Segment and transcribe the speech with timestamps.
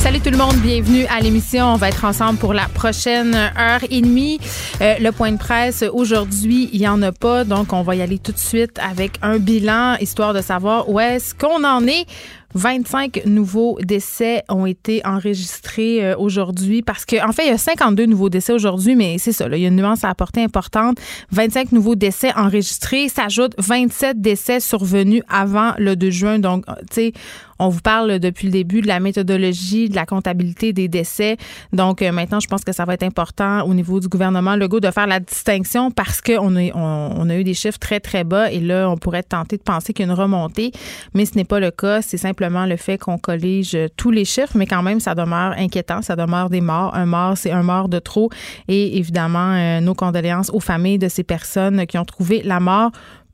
[0.00, 1.66] Salut tout le monde, bienvenue à l'émission.
[1.66, 4.40] On va être ensemble pour la prochaine heure et demie.
[4.80, 8.00] Euh, le point de presse aujourd'hui, il y en a pas, donc on va y
[8.00, 12.06] aller tout de suite avec un bilan, histoire de savoir où est-ce qu'on en est.
[12.54, 17.58] 25 nouveaux décès ont été enregistrés euh, aujourd'hui parce que en fait, il y a
[17.58, 20.98] 52 nouveaux décès aujourd'hui, mais c'est ça, il y a une nuance à apporter importante.
[21.30, 26.38] 25 nouveaux décès enregistrés s'ajoutent 27 décès survenus avant le 2 juin.
[26.38, 27.12] Donc, tu sais,
[27.60, 31.36] on vous parle depuis le début de la méthodologie, de la comptabilité des décès.
[31.72, 34.80] Donc euh, maintenant, je pense que ça va être important au niveau du gouvernement Legault
[34.80, 38.88] de faire la distinction parce qu'on a, eu des chiffres très, très bas et là,
[38.90, 40.72] on pourrait tenté de penser qu'il y a une remontée,
[41.14, 42.02] mais ce n'est pas le cas.
[42.02, 46.02] C'est simplement le fait qu'on collige tous les chiffres, mais quand même, ça demeure inquiétant.
[46.02, 46.94] Ça demeure des morts.
[46.94, 48.30] Un mort, c'est un mort de trop.
[48.68, 52.90] Et évidemment, euh, nos condoléances aux familles de ces personnes qui ont trouvé la mort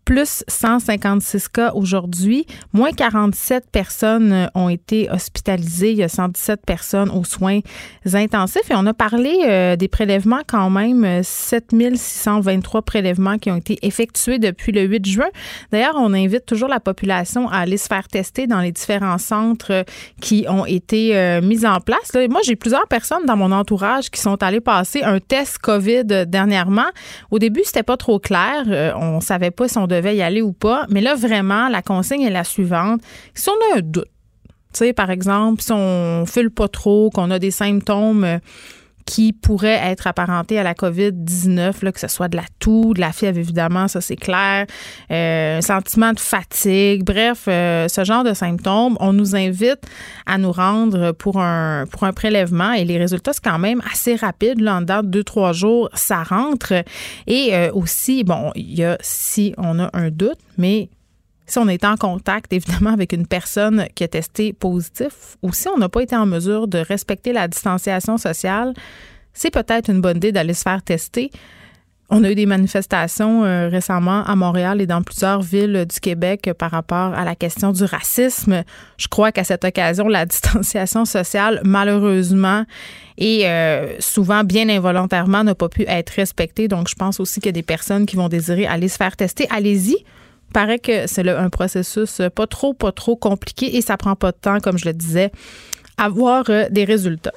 [0.07, 2.47] plus 156 cas aujourd'hui.
[2.73, 5.91] Moins 47 personnes euh, ont été hospitalisées.
[5.91, 7.59] Il y a 117 personnes aux soins
[8.15, 8.71] intensifs.
[8.71, 11.23] Et on a parlé euh, des prélèvements quand même.
[11.23, 15.29] 7623 prélèvements qui ont été effectués depuis le 8 juin.
[15.73, 19.73] D'ailleurs, on invite toujours la population à aller se faire tester dans les différents centres
[19.73, 19.85] euh,
[20.21, 22.13] qui ont été mis en place.
[22.31, 26.87] moi, j'ai plusieurs personnes dans mon entourage qui sont allées passer un test COVID dernièrement.
[27.33, 28.95] Au début, c'était pas trop clair.
[28.97, 30.87] on savait pas si on devait y aller ou pas.
[30.91, 33.01] Mais là, vraiment, la consigne est la suivante.
[33.35, 34.09] Si on a un doute,
[34.73, 38.39] tu sais, par exemple, si on file pas trop, qu'on a des symptômes euh,
[39.07, 43.13] qui pourraient être apparentés à la COVID-19, que ce soit de la toux, de la
[43.13, 44.67] fièvre, évidemment, ça c'est clair,
[45.11, 49.81] euh, un sentiment de fatigue, bref, euh, ce genre de symptômes, on nous invite
[50.27, 54.17] à nous rendre pour un, pour un prélèvement et les résultats, c'est quand même assez
[54.17, 54.61] rapide.
[54.61, 56.73] Là, en date de deux, trois jours, ça rentre.
[57.27, 60.91] Et euh, aussi, bon, il y a si on a un doute, mais
[61.47, 65.69] si on est en contact, évidemment, avec une personne qui a testé positif, ou si
[65.69, 68.75] on n'a pas été en mesure de respecter la distanciation sociale,
[69.33, 71.31] c'est peut-être une bonne idée d'aller se faire tester.
[72.09, 76.51] On a eu des manifestations euh, récemment à Montréal et dans plusieurs villes du Québec
[76.57, 78.63] par rapport à la question du racisme.
[78.97, 82.65] Je crois qu'à cette occasion, la distanciation sociale, malheureusement,
[83.19, 86.69] et euh, souvent bien involontairement, n'a pas pu être respectée.
[86.69, 89.17] Donc, je pense aussi qu'il y a des personnes qui vont désirer aller se faire
[89.17, 89.49] tester.
[89.51, 89.97] Allez-y
[90.53, 94.37] paraît que c'est un processus pas trop, pas trop compliqué et ça prend pas de
[94.37, 95.31] temps, comme je le disais,
[95.99, 97.33] avoir euh, des résultats.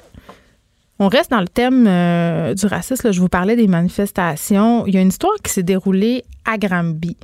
[0.98, 3.10] On reste dans le thème euh, du racisme.
[3.10, 4.86] je vous parlais des manifestations.
[4.86, 7.16] Il y a une histoire qui s'est déroulée à Granby.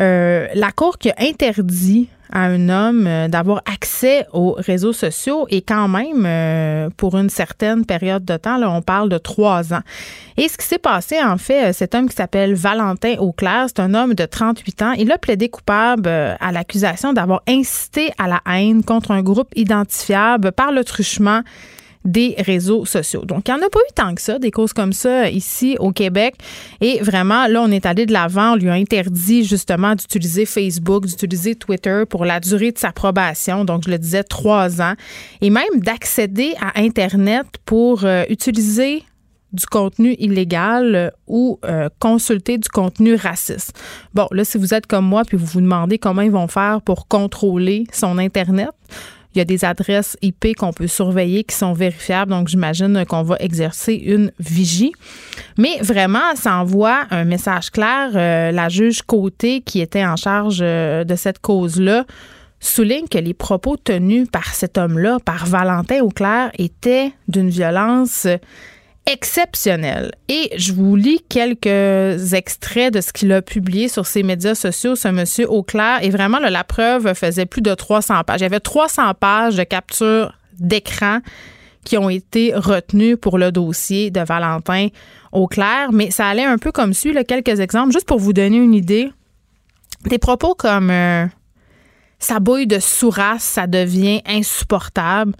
[0.00, 5.46] Euh, la Cour qui a interdit à un homme euh, d'avoir accès aux réseaux sociaux
[5.50, 9.72] et quand même euh, pour une certaine période de temps, là, on parle de trois
[9.72, 9.82] ans.
[10.36, 13.80] Et ce qui s'est passé, en fait, euh, cet homme qui s'appelle Valentin Auclair, c'est
[13.80, 14.92] un homme de 38 ans.
[14.92, 20.52] Il a plaidé coupable à l'accusation d'avoir incité à la haine contre un groupe identifiable
[20.52, 21.42] par le truchement
[22.04, 23.24] des réseaux sociaux.
[23.24, 25.76] Donc, il n'y en a pas eu tant que ça, des causes comme ça ici
[25.78, 26.36] au Québec.
[26.80, 28.52] Et vraiment, là, on est allé de l'avant.
[28.52, 33.64] On lui a interdit justement d'utiliser Facebook, d'utiliser Twitter pour la durée de sa probation.
[33.64, 34.94] Donc, je le disais, trois ans.
[35.40, 39.02] Et même d'accéder à Internet pour euh, utiliser
[39.52, 43.78] du contenu illégal euh, ou euh, consulter du contenu raciste.
[44.14, 46.82] Bon, là, si vous êtes comme moi, puis vous vous demandez comment ils vont faire
[46.82, 48.70] pour contrôler son Internet,
[49.34, 52.30] il y a des adresses IP qu'on peut surveiller qui sont vérifiables.
[52.30, 54.92] Donc, j'imagine qu'on va exercer une vigie.
[55.58, 58.10] Mais vraiment, ça envoie un message clair.
[58.14, 62.04] Euh, la juge Côté, qui était en charge euh, de cette cause-là,
[62.60, 68.26] souligne que les propos tenus par cet homme-là, par Valentin Auclair, étaient d'une violence
[69.08, 70.12] exceptionnel.
[70.28, 74.96] Et je vous lis quelques extraits de ce qu'il a publié sur ses médias sociaux,
[74.96, 75.98] ce monsieur Auclair.
[76.02, 78.40] Et vraiment, la preuve faisait plus de 300 pages.
[78.40, 81.20] Il y avait 300 pages de capture d'écran
[81.84, 84.88] qui ont été retenues pour le dossier de Valentin
[85.32, 85.90] Auclair.
[85.92, 88.74] Mais ça allait un peu comme suit, là, quelques exemples, juste pour vous donner une
[88.74, 89.10] idée.
[90.04, 91.26] Des propos comme euh,
[92.18, 95.32] sa bouille de sourasse, ça devient insupportable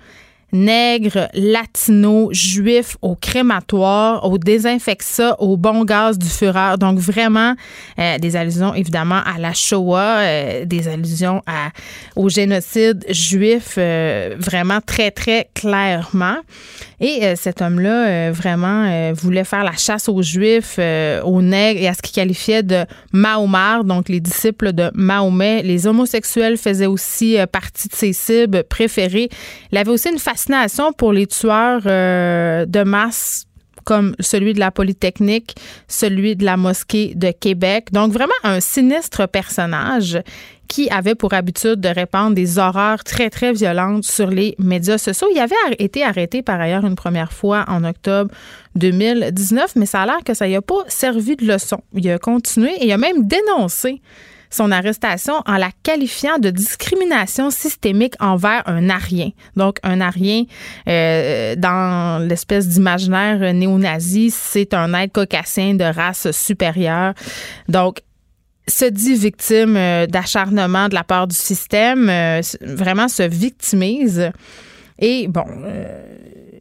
[0.53, 6.79] nègres, latinos, juifs, au crématoire, au désinfecta, au bon gaz du Fureur.
[6.79, 7.55] Donc vraiment
[7.99, 11.71] euh, des allusions évidemment à la Shoah, euh, des allusions à,
[12.17, 16.37] au génocide juif, euh, vraiment très très clairement.
[17.01, 20.81] Et cet homme-là vraiment voulait faire la chasse aux juifs,
[21.23, 25.63] aux nègres et à ce qu'il qualifiait de Mahomar, donc les disciples de Mahomet.
[25.63, 29.29] Les homosexuels faisaient aussi partie de ses cibles préférées.
[29.71, 33.45] Il avait aussi une fascination pour les tueurs euh, de masse
[33.85, 35.57] comme celui de la Polytechnique,
[35.89, 37.91] celui de la mosquée de Québec.
[37.91, 40.21] Donc vraiment un sinistre personnage
[40.69, 45.29] qui avait pour habitude de répandre des horreurs très, très violentes sur les médias sociaux.
[45.35, 48.31] Il avait été arrêté par ailleurs une première fois en octobre
[48.77, 51.81] 2019, mais ça a l'air que ça n'y a pas servi de leçon.
[51.95, 54.03] Il a continué et il a même dénoncé
[54.51, 59.31] son arrestation en la qualifiant de discrimination systémique envers un arien.
[59.57, 60.45] Donc, un arien,
[60.89, 67.15] euh, dans l'espèce d'imaginaire néo-nazi, c'est un être caucasien de race supérieure.
[67.69, 68.01] Donc,
[68.67, 74.31] se dit victime euh, d'acharnement de la part du système, euh, vraiment se victimise.
[74.99, 75.45] Et bon,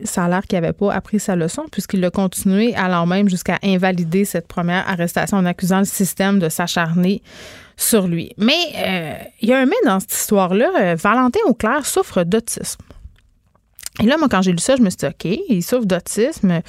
[0.04, 3.58] ça a l'air qu'il n'avait pas appris sa leçon puisqu'il a continué allant même jusqu'à
[3.64, 7.22] invalider cette première arrestation en accusant le système de s'acharner
[7.78, 8.34] sur lui.
[8.38, 10.72] Mais euh, il y a un mais dans cette histoire-là.
[10.80, 12.82] Euh, Valentin Auclair souffre d'autisme.
[14.00, 16.62] Et là, moi, quand j'ai lu ça, je me suis dit, OK, il souffre d'autisme.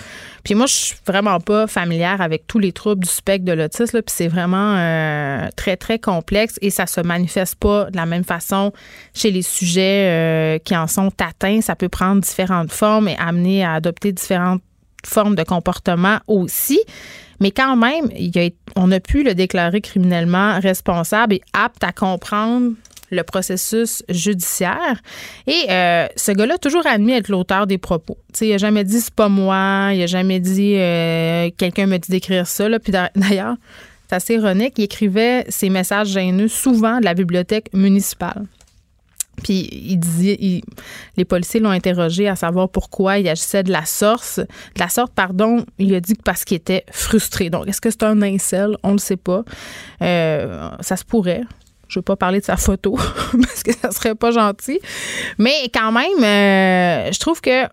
[0.45, 4.01] Puis moi, je suis vraiment pas familière avec tous les troubles du spectre de l'autisme.
[4.01, 8.25] Puis c'est vraiment euh, très, très complexe et ça se manifeste pas de la même
[8.25, 8.73] façon
[9.13, 11.61] chez les sujets qui en sont atteints.
[11.61, 14.63] Ça peut prendre différentes formes et amener à adopter différentes
[15.05, 16.81] formes de comportement aussi.
[17.41, 18.11] Mais quand même,
[18.77, 22.73] on a pu le déclarer criminellement responsable et apte à comprendre
[23.11, 25.01] le processus judiciaire.
[25.47, 28.19] Et euh, ce gars-là a toujours admis être l'auteur des propos.
[28.41, 32.11] il n'a jamais dit c'est pas moi, il n'a jamais dit euh, quelqu'un m'a dit
[32.11, 32.69] d'écrire ça.
[32.79, 33.57] Puis d'ailleurs,
[34.09, 38.45] c'est assez ironique, il écrivait ses messages gêneux souvent de la bibliothèque municipale.
[39.43, 40.63] Puis il disait,
[41.17, 44.41] les policiers l'ont interrogé à savoir pourquoi il agissait de la sorte.
[44.41, 47.51] De la sorte, pardon, il a dit que parce qu'il était frustré.
[47.51, 48.77] Donc, est-ce que c'est un incel?
[48.83, 49.45] On ne le sait pas.
[50.03, 51.43] Euh, ça se pourrait.
[51.89, 52.97] Je ne veux pas parler de sa photo
[53.33, 54.79] parce que ça serait pas gentil.
[55.39, 57.65] Mais quand même, euh, je trouve que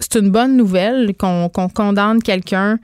[0.00, 2.78] c'est une bonne nouvelle qu'on condamne quelqu'un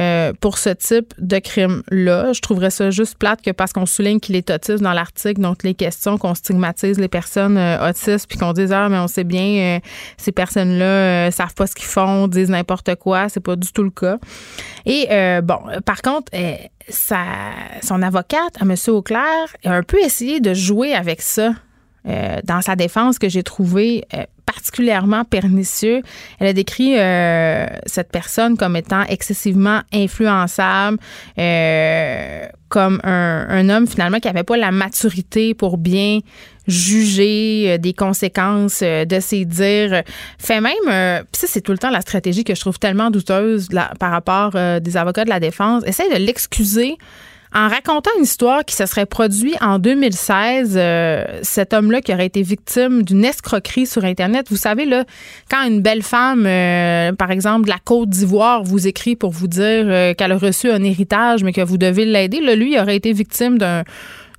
[0.00, 2.32] euh, pour ce type de crime-là.
[2.32, 5.62] Je trouverais ça juste plate que parce qu'on souligne qu'il est autiste dans l'article, donc
[5.62, 9.24] les questions qu'on stigmatise les personnes euh, autistes, puis qu'on dise ah mais on sait
[9.24, 9.80] bien euh,
[10.16, 13.90] ces personnes-là savent pas ce qu'ils font, disent n'importe quoi, c'est pas du tout le
[13.90, 14.16] cas.
[14.86, 15.06] Et
[15.42, 16.32] bon, par contre,
[16.88, 18.74] son avocate, M.
[18.88, 21.52] Auclair, a un peu essayé de jouer avec ça.
[22.04, 24.04] dans sa défense que j'ai trouvé
[24.52, 26.02] particulièrement pernicieux.
[26.40, 30.98] Elle a décrit euh, cette personne comme étant excessivement influençable,
[31.38, 36.18] euh, comme un, homme finalement qui n'avait pas la maturité pour bien
[36.66, 40.02] juger euh, des conséquences de ses dires.
[40.38, 43.68] Fait même, ça c'est tout le temps la stratégie que je trouve tellement douteuse
[44.00, 46.96] par rapport des avocats de la défense, essaye de l'excuser
[47.52, 52.26] en racontant une histoire qui se serait produite en 2016, euh, cet homme-là qui aurait
[52.26, 54.46] été victime d'une escroquerie sur Internet.
[54.50, 55.04] Vous savez, là,
[55.50, 59.48] quand une belle femme, euh, par exemple, de la Côte d'Ivoire, vous écrit pour vous
[59.48, 62.78] dire euh, qu'elle a reçu un héritage, mais que vous devez l'aider, là, lui, il
[62.78, 63.82] aurait été victime d'un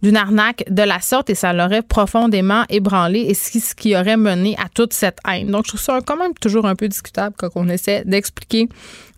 [0.01, 4.55] d'une arnaque de la sorte et ça l'aurait profondément ébranlé et ce qui aurait mené
[4.57, 5.47] à toute cette haine.
[5.51, 8.67] Donc, je trouve ça quand même toujours un peu discutable quand on essaie d'expliquer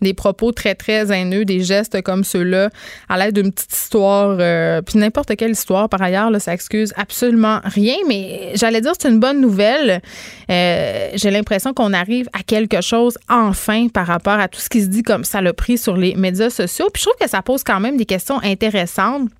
[0.02, 2.68] des propos très, très haineux, des gestes comme ceux-là
[3.08, 5.88] à l'aide d'une petite histoire, euh, puis n'importe quelle histoire.
[5.88, 10.02] Par ailleurs, là, ça excuse absolument rien, mais j'allais dire c'est une bonne nouvelle.
[10.50, 14.82] Euh, j'ai l'impression qu'on arrive à quelque chose enfin par rapport à tout ce qui
[14.82, 16.88] se dit comme ça le pris sur les médias sociaux.
[16.92, 19.30] Puis je trouve que ça pose quand même des questions intéressantes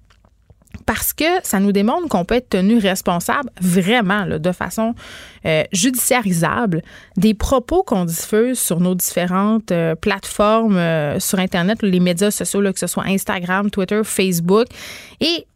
[0.86, 4.94] parce que ça nous démontre qu'on peut être tenu responsable vraiment de façon
[5.46, 6.82] euh, judiciarisable
[7.16, 12.60] des propos qu'on diffuse sur nos différentes euh, plateformes euh, sur Internet, les médias sociaux,
[12.72, 14.66] que ce soit Instagram, Twitter, Facebook.
[15.20, 15.46] Et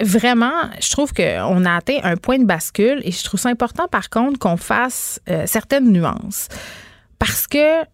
[0.00, 3.86] vraiment, je trouve qu'on a atteint un point de bascule et je trouve ça important
[3.88, 6.48] par contre qu'on fasse certaines nuances.
[7.18, 7.84] Parce que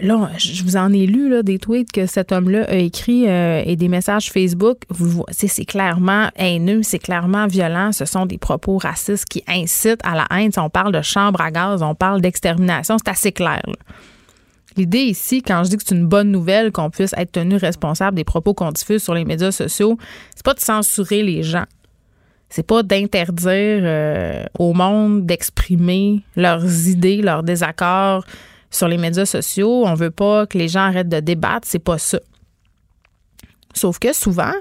[0.00, 3.76] Là, je vous en ai lu des tweets que cet homme-là a écrit euh, et
[3.76, 4.78] des messages Facebook.
[4.88, 7.92] Vous c'est clairement haineux, c'est clairement violent.
[7.92, 10.50] Ce sont des propos racistes qui incitent à la haine.
[10.50, 13.62] Si on parle de chambre à gaz, on parle d'extermination, c'est assez clair.
[14.76, 18.16] L'idée ici, quand je dis que c'est une bonne nouvelle qu'on puisse être tenu responsable
[18.16, 19.96] des propos qu'on diffuse sur les médias sociaux,
[20.34, 21.66] c'est pas de censurer les gens
[22.50, 28.24] c'est pas d'interdire euh, au monde d'exprimer leurs idées, leurs désaccords
[28.74, 29.84] sur les médias sociaux.
[29.86, 32.20] On veut pas que les gens arrêtent de débattre, c'est pas ça.
[33.74, 34.52] Sauf que souvent,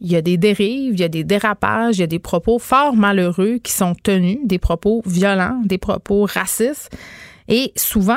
[0.00, 2.58] il y a des dérives, il y a des dérapages, il y a des propos
[2.58, 6.90] fort malheureux qui sont tenus, des propos violents, des propos racistes.
[7.48, 8.16] Et souvent,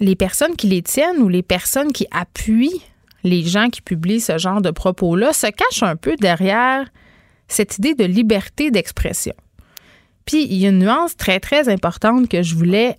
[0.00, 2.82] les personnes qui les tiennent ou les personnes qui appuient
[3.26, 6.88] les gens qui publient ce genre de propos-là se cachent un peu derrière
[7.48, 9.34] cette idée de liberté d'expression.
[10.24, 12.96] Puis, il y a une nuance très, très importante que je voulais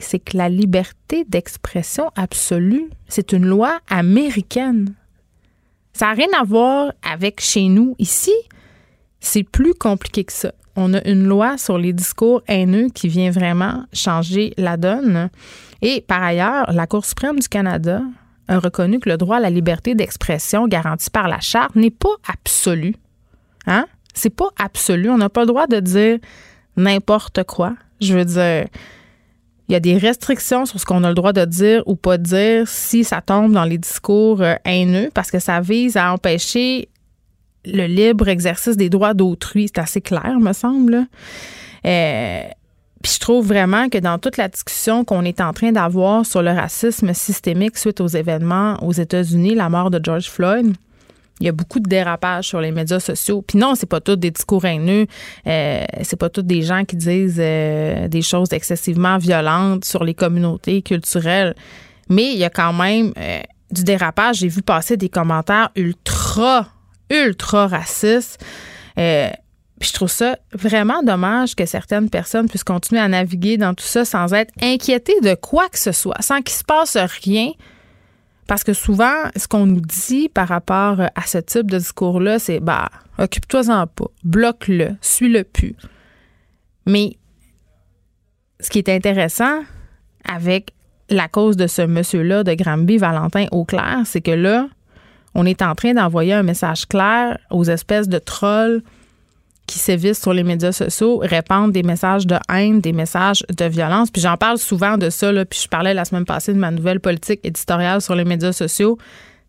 [0.00, 4.94] c'est que la liberté d'expression absolue, c'est une loi américaine.
[5.92, 7.94] Ça n'a rien à voir avec chez nous.
[7.98, 8.32] Ici,
[9.20, 10.52] c'est plus compliqué que ça.
[10.74, 15.28] On a une loi sur les discours haineux qui vient vraiment changer la donne.
[15.82, 18.02] Et par ailleurs, la Cour suprême du Canada
[18.48, 22.16] a reconnu que le droit à la liberté d'expression garanti par la Charte n'est pas
[22.26, 22.94] absolu.
[23.66, 23.86] Hein?
[24.14, 25.10] C'est pas absolu.
[25.10, 26.18] On n'a pas le droit de dire
[26.76, 27.74] n'importe quoi.
[28.00, 28.66] Je veux dire,
[29.72, 32.18] il y a des restrictions sur ce qu'on a le droit de dire ou pas
[32.18, 36.90] dire si ça tombe dans les discours euh, haineux parce que ça vise à empêcher
[37.64, 39.68] le libre exercice des droits d'autrui.
[39.68, 41.06] C'est assez clair, me semble.
[41.86, 42.42] Euh,
[43.02, 46.42] puis je trouve vraiment que dans toute la discussion qu'on est en train d'avoir sur
[46.42, 50.74] le racisme systémique suite aux événements aux États-Unis, la mort de George Floyd,
[51.42, 53.42] il y a beaucoup de dérapages sur les médias sociaux.
[53.42, 55.06] Puis non, c'est pas tout des discours haineux,
[55.48, 60.14] euh, c'est pas tous des gens qui disent euh, des choses excessivement violentes sur les
[60.14, 61.56] communautés culturelles,
[62.08, 63.40] mais il y a quand même euh,
[63.72, 64.36] du dérapage.
[64.36, 66.68] J'ai vu passer des commentaires ultra,
[67.10, 68.40] ultra racistes.
[68.94, 73.84] Puis je trouve ça vraiment dommage que certaines personnes puissent continuer à naviguer dans tout
[73.84, 77.50] ça sans être inquiétées de quoi que ce soit, sans qu'il se passe rien.
[78.52, 82.60] Parce que souvent, ce qu'on nous dit par rapport à ce type de discours-là, c'est
[82.60, 85.74] bah, occupe-toi-en pas, bloque-le, suis-le plus.
[86.84, 87.16] Mais
[88.60, 89.62] ce qui est intéressant
[90.28, 90.74] avec
[91.08, 94.68] la cause de ce monsieur-là, de Granby, Valentin Auclair, c'est que là,
[95.34, 98.82] on est en train d'envoyer un message clair aux espèces de trolls
[99.72, 104.10] qui sévissent sur les médias sociaux répandent des messages de haine, des messages de violence.
[104.10, 106.70] Puis j'en parle souvent de ça, là, puis je parlais la semaine passée de ma
[106.70, 108.98] nouvelle politique éditoriale sur les médias sociaux.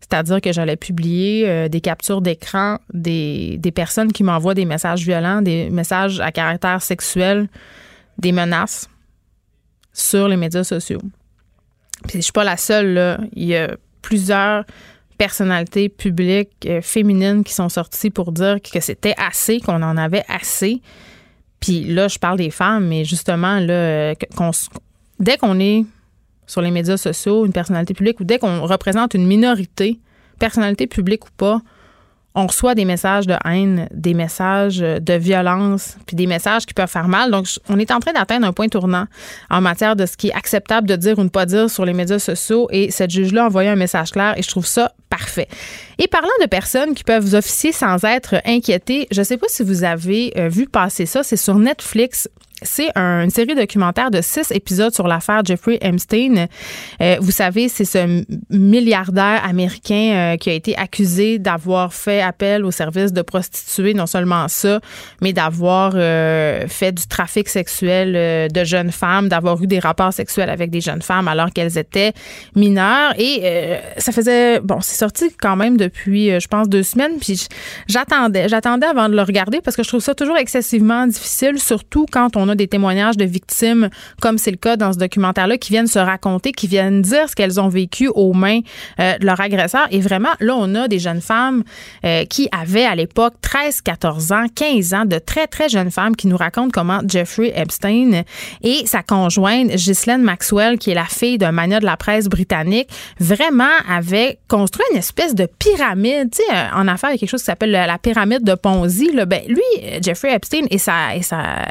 [0.00, 5.02] C'est-à-dire que j'allais publier euh, des captures d'écran des, des personnes qui m'envoient des messages
[5.02, 7.48] violents, des messages à caractère sexuel,
[8.16, 8.88] des menaces
[9.92, 11.02] sur les médias sociaux.
[12.08, 13.18] Puis je suis pas la seule, là.
[13.34, 14.64] Il y a plusieurs
[15.18, 20.24] personnalités publiques euh, féminines qui sont sorties pour dire que c'était assez, qu'on en avait
[20.28, 20.80] assez.
[21.60, 24.14] Puis là, je parle des femmes, mais justement, là, euh,
[25.18, 25.84] dès qu'on est
[26.46, 29.98] sur les médias sociaux, une personnalité publique, ou dès qu'on représente une minorité,
[30.38, 31.60] personnalité publique ou pas,
[32.34, 36.90] on reçoit des messages de haine, des messages de violence, puis des messages qui peuvent
[36.90, 37.30] faire mal.
[37.30, 39.06] Donc, on est en train d'atteindre un point tournant
[39.50, 41.92] en matière de ce qui est acceptable de dire ou ne pas dire sur les
[41.92, 42.68] médias sociaux.
[42.70, 45.46] Et cette juge-là a envoyé un message clair et je trouve ça parfait.
[45.98, 49.62] Et parlant de personnes qui peuvent officier sans être inquiétées, je ne sais pas si
[49.62, 52.28] vous avez euh, vu passer ça, c'est sur Netflix
[52.64, 56.46] c'est une série documentaire de six épisodes sur l'affaire Jeffrey Epstein.
[57.00, 62.64] Euh, vous savez, c'est ce milliardaire américain euh, qui a été accusé d'avoir fait appel
[62.64, 64.80] au service de prostituées, non seulement ça,
[65.20, 70.50] mais d'avoir euh, fait du trafic sexuel de jeunes femmes, d'avoir eu des rapports sexuels
[70.50, 72.12] avec des jeunes femmes alors qu'elles étaient
[72.56, 73.14] mineures.
[73.18, 77.18] Et ça faisait, bon, c'est sorti quand même depuis, je pense, deux semaines.
[77.20, 77.46] Puis
[77.88, 82.06] j'attendais, j'attendais avant de le regarder parce que je trouve ça toujours excessivement difficile, surtout
[82.10, 83.88] quand on a des témoignages de victimes,
[84.20, 87.34] comme c'est le cas dans ce documentaire-là, qui viennent se raconter, qui viennent dire ce
[87.34, 88.60] qu'elles ont vécu aux mains
[89.00, 89.86] euh, de leur agresseur.
[89.90, 91.64] Et vraiment, là, on a des jeunes femmes
[92.04, 96.16] euh, qui avaient à l'époque 13, 14 ans, 15 ans, de très, très jeunes femmes
[96.16, 98.22] qui nous racontent comment Jeffrey Epstein
[98.62, 102.88] et sa conjointe Ghislaine Maxwell, qui est la fille d'un mania de la presse britannique,
[103.20, 106.30] vraiment avaient construit une espèce de pyramide.
[106.30, 109.12] Tu sais, euh, en affaires, il quelque chose qui s'appelle la pyramide de Ponzi.
[109.12, 109.26] Là.
[109.26, 109.62] Ben, lui,
[110.02, 111.64] Jeffrey Epstein et sa, et sa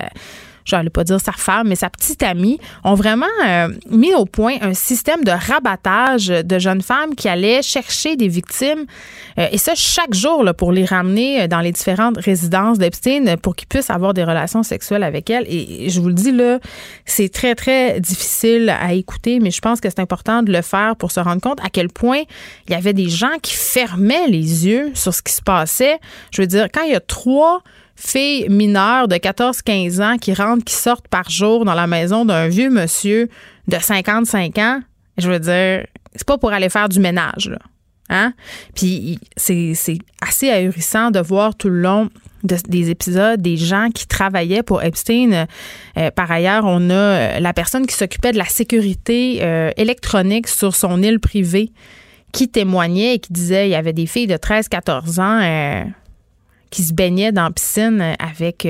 [0.66, 4.26] je n'allais pas dire sa femme, mais sa petite amie, ont vraiment euh, mis au
[4.26, 8.86] point un système de rabattage de jeunes femmes qui allaient chercher des victimes,
[9.38, 13.56] euh, et ça chaque jour là, pour les ramener dans les différentes résidences d'Epstein pour
[13.56, 15.46] qu'ils puissent avoir des relations sexuelles avec elles.
[15.48, 16.60] Et je vous le dis, là,
[17.06, 20.96] c'est très, très difficile à écouter, mais je pense que c'est important de le faire
[20.96, 22.22] pour se rendre compte à quel point
[22.68, 26.00] il y avait des gens qui fermaient les yeux sur ce qui se passait.
[26.32, 27.62] Je veux dire, quand il y a trois
[27.96, 32.48] filles mineures de 14-15 ans qui rentrent, qui sortent par jour dans la maison d'un
[32.48, 33.30] vieux monsieur
[33.68, 34.82] de 55 ans,
[35.18, 35.86] je veux dire,
[36.16, 37.60] c'est pas pour aller faire du ménage, là.
[38.10, 38.34] Hein?
[38.76, 39.74] Puis c'est
[40.22, 42.10] assez ahurissant de voir tout le long
[42.44, 45.48] des épisodes des gens qui travaillaient pour Epstein.
[45.98, 50.50] Euh, par ailleurs, on a euh, la personne qui s'occupait de la sécurité euh, électronique
[50.50, 51.72] sur son île privée
[52.34, 55.86] qui témoignait et qui disait il y avait des filles de 13-14 ans
[56.74, 58.66] qui se baignaient dans la piscine avec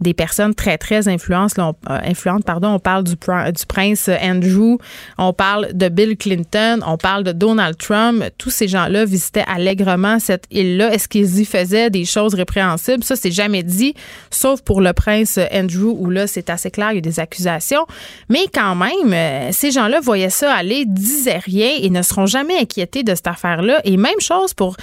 [0.00, 1.52] des personnes très, très influentes.
[1.58, 2.68] On, euh, influentes pardon.
[2.68, 4.78] on parle du, du prince Andrew,
[5.18, 8.24] on parle de Bill Clinton, on parle de Donald Trump.
[8.38, 10.92] Tous ces gens-là visitaient allègrement cette île-là.
[10.92, 13.04] Est-ce qu'ils y faisaient des choses répréhensibles?
[13.04, 13.94] Ça, c'est jamais dit,
[14.30, 17.86] sauf pour le prince Andrew, où là, c'est assez clair, il y a des accusations.
[18.28, 22.58] Mais quand même, euh, ces gens-là voyaient ça aller, disaient rien et ne seront jamais
[22.58, 23.80] inquiétés de cette affaire-là.
[23.84, 24.76] Et même chose pour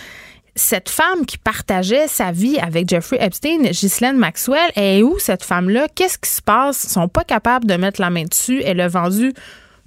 [0.55, 5.87] cette femme qui partageait sa vie avec Jeffrey Epstein, Ghislaine Maxwell, est où cette femme-là?
[5.93, 6.85] Qu'est-ce qui se passe?
[6.85, 8.61] Ils sont pas capables de mettre la main dessus.
[8.63, 9.33] Elle a vendu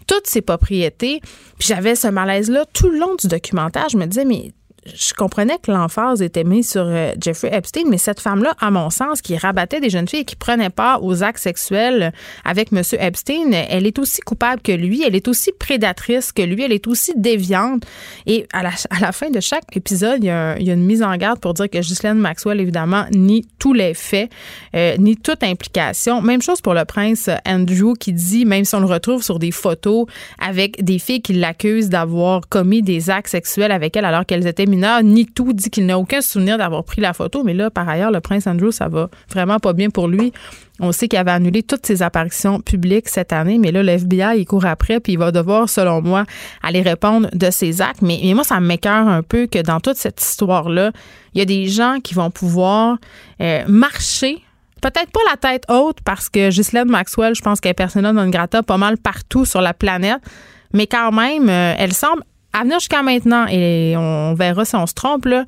[0.07, 1.23] toutes ses propriétés.
[1.59, 3.89] J'avais ce malaise-là tout le long du documentaire.
[3.89, 4.53] Je me disais, mais
[4.87, 8.91] je comprenais que l'emphase était mise sur euh, Jeffrey Epstein, mais cette femme-là, à mon
[8.91, 12.13] sens, qui rabattait des jeunes filles et qui prenait part aux actes sexuels
[12.45, 12.83] avec M.
[12.99, 16.87] Epstein, elle est aussi coupable que lui, elle est aussi prédatrice que lui, elle est
[16.87, 17.85] aussi déviante.
[18.27, 21.17] Et à la, à la fin de chaque épisode, il y, a, une mise en
[21.17, 24.31] garde pour dire que Ghislaine Maxwell, évidemment, nie tous les faits,
[24.75, 26.23] euh, nie toute implication.
[26.23, 29.51] Même chose pour le prince Andrew qui dit, même si on le retrouve sur des
[29.51, 30.07] photos
[30.39, 34.67] avec des filles qui l'accusent d'avoir commis des actes sexuels avec elle alors qu'elles étaient
[35.03, 37.43] ni tout dit qu'il n'a aucun souvenir d'avoir pris la photo.
[37.45, 40.33] Mais là, par ailleurs, le prince Andrew, ça va vraiment pas bien pour lui.
[40.81, 44.39] On sait qu'il avait annulé toutes ses apparitions publiques cette année, mais là, le FBI,
[44.39, 46.25] il court après, puis il va devoir, selon moi,
[46.63, 48.03] aller répondre de ses actes.
[48.03, 50.93] Mais, moi, ça m'écœure un peu que dans toute cette histoire-là,
[51.35, 52.99] il y a des gens qui vont pouvoir
[53.41, 54.43] euh, marcher
[54.81, 58.25] peut-être pas la tête haute parce que Ghislaine Maxwell, je pense qu'elle est personnelle dans
[58.25, 60.21] une grata pas mal partout sur la planète,
[60.73, 64.87] mais quand même, euh, elle semble à venir jusqu'à maintenant, et on verra si on
[64.87, 65.45] se trompe, là,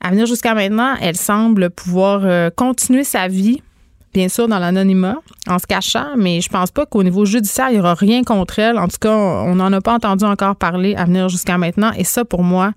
[0.00, 3.62] à venir jusqu'à maintenant, elle semble pouvoir euh, continuer sa vie,
[4.14, 5.16] bien sûr, dans l'anonymat,
[5.46, 8.58] en se cachant, mais je pense pas qu'au niveau judiciaire, il n'y aura rien contre
[8.58, 8.78] elle.
[8.78, 11.92] En tout cas, on n'en a pas entendu encore parler à venir jusqu'à maintenant.
[11.96, 12.72] Et ça, pour moi,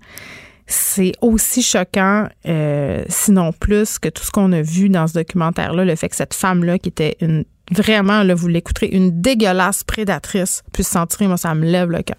[0.66, 5.84] c'est aussi choquant, euh, sinon plus, que tout ce qu'on a vu dans ce documentaire-là,
[5.84, 10.62] le fait que cette femme-là, qui était une vraiment, là, vous l'écouterez, une dégueulasse prédatrice,
[10.72, 12.18] puisse sentir, moi, ça me lève le cœur.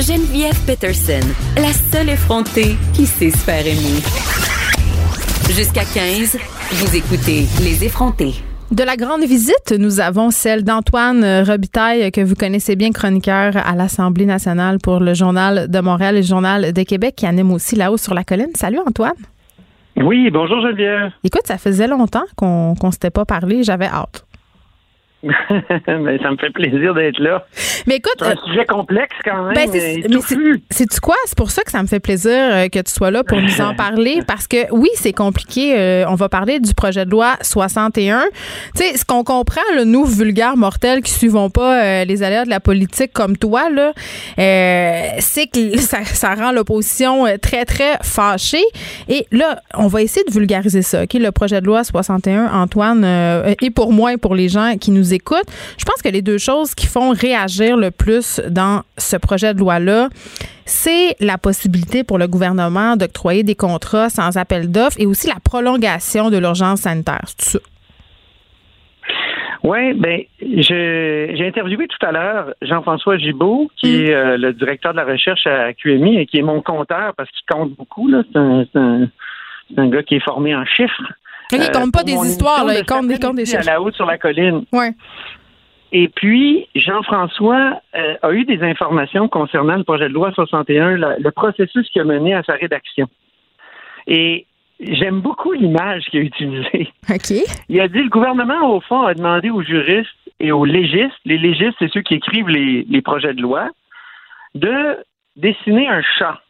[0.00, 1.26] Geneviève Peterson,
[1.56, 4.02] la seule effrontée qui sait se faire aimer.
[5.50, 6.38] Jusqu'à 15,
[6.72, 8.34] vous écoutez Les effrontés.
[8.70, 13.74] De la grande visite, nous avons celle d'Antoine Robitaille, que vous connaissez bien, chroniqueur à
[13.74, 17.76] l'Assemblée nationale pour le Journal de Montréal et le Journal de Québec, qui anime aussi
[17.76, 18.50] là-haut sur la colline.
[18.56, 19.12] Salut Antoine.
[19.96, 21.12] Oui, bonjour Geneviève.
[21.22, 24.24] Écoute, ça faisait longtemps qu'on ne s'était pas parlé, j'avais hâte.
[25.86, 27.46] Ben, ça me fait plaisir d'être là.
[27.86, 29.54] Mais écoute, c'est un euh, sujet complexe quand même.
[29.54, 29.68] Ben,
[30.70, 31.14] c'est tu quoi?
[31.26, 33.60] C'est pour ça que ça me fait plaisir euh, que tu sois là pour nous
[33.60, 35.74] en parler parce que oui, c'est compliqué.
[35.76, 38.24] Euh, on va parler du projet de loi 61.
[38.74, 42.50] Tu sais, ce qu'on comprend, le nous vulgaires mortels qui suivons pas les aléas de
[42.50, 43.92] la politique comme toi là,
[45.18, 48.64] c'est que ça, ça rend l'opposition très très fâchée.
[49.08, 51.04] Et là, on va essayer de vulgariser ça.
[51.04, 53.04] Ok, le projet de loi 61, Antoine,
[53.60, 55.44] et pour moi et pour les gens qui nous écoute.
[55.78, 59.60] Je pense que les deux choses qui font réagir le plus dans ce projet de
[59.60, 60.08] loi-là,
[60.66, 65.40] c'est la possibilité pour le gouvernement d'octroyer des contrats sans appel d'offres et aussi la
[65.42, 67.24] prolongation de l'urgence sanitaire.
[67.38, 67.58] C'est ça?
[69.64, 74.04] Oui, ben, j'ai interviewé tout à l'heure Jean-François Gibault, qui mm.
[74.04, 77.30] est euh, le directeur de la recherche à QMI et qui est mon compteur parce
[77.30, 78.10] qu'il compte beaucoup.
[78.10, 79.08] C'est un,
[79.78, 81.12] un, gars qui est formé en chiffres.
[81.52, 83.60] Il ne compte pas des histoires, là, il compte, des chiffres.
[83.60, 84.64] À la haute sur la colline.
[84.72, 84.92] Ouais.
[85.92, 91.30] Et puis, Jean-François euh, a eu des informations concernant le projet de loi 61, le
[91.30, 93.08] processus qui a mené à sa rédaction.
[94.06, 94.46] Et
[94.80, 96.88] j'aime beaucoup l'image qu'il a utilisée.
[97.10, 97.30] OK.
[97.68, 100.08] Il a dit le gouvernement, au fond, a demandé aux juristes
[100.40, 103.70] et aux légistes, les légistes, c'est ceux qui écrivent les, les projets de loi,
[104.54, 104.98] de
[105.36, 106.40] dessiner un chat.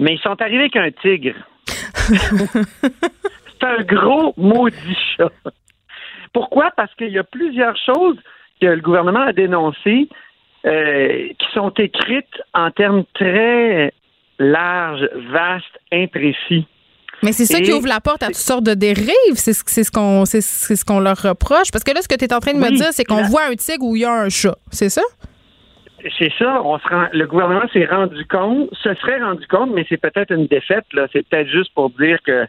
[0.00, 1.34] Mais ils sont arrivés avec un tigre.
[3.60, 5.32] c'est un gros maudit chat.
[6.32, 6.70] Pourquoi?
[6.76, 8.16] Parce qu'il y a plusieurs choses
[8.60, 10.08] que le gouvernement a dénoncées
[10.66, 13.92] euh, qui sont écrites en termes très
[14.38, 16.66] larges, vastes, imprécis.
[17.22, 19.34] Mais c'est ça qui ouvre la porte à toutes sortes de dérives.
[19.34, 21.70] C'est ce qu'on c'est ce qu'on leur reproche.
[21.72, 23.46] Parce que là, ce que tu es en train de me dire, c'est qu'on voit
[23.50, 24.56] un tigre où il y a un chat.
[24.70, 25.02] C'est ça?
[26.16, 26.62] C'est ça.
[26.62, 30.46] On se le gouvernement s'est rendu compte, se serait rendu compte, mais c'est peut-être une
[30.46, 30.84] défaite.
[30.92, 31.08] Là.
[31.12, 32.46] C'est peut-être juste pour dire que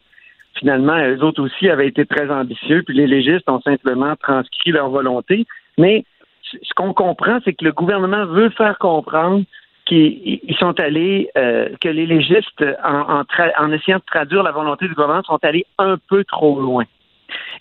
[0.59, 4.89] finalement, eux autres aussi avaient été très ambitieux, puis les légistes ont simplement transcrit leur
[4.89, 5.45] volonté.
[5.77, 6.03] Mais
[6.43, 9.43] ce qu'on comprend, c'est que le gouvernement veut faire comprendre
[9.85, 15.23] qu'ils sont allés, euh, que les légistes, en, essayant de traduire la volonté du gouvernement,
[15.23, 16.83] sont allés un peu trop loin.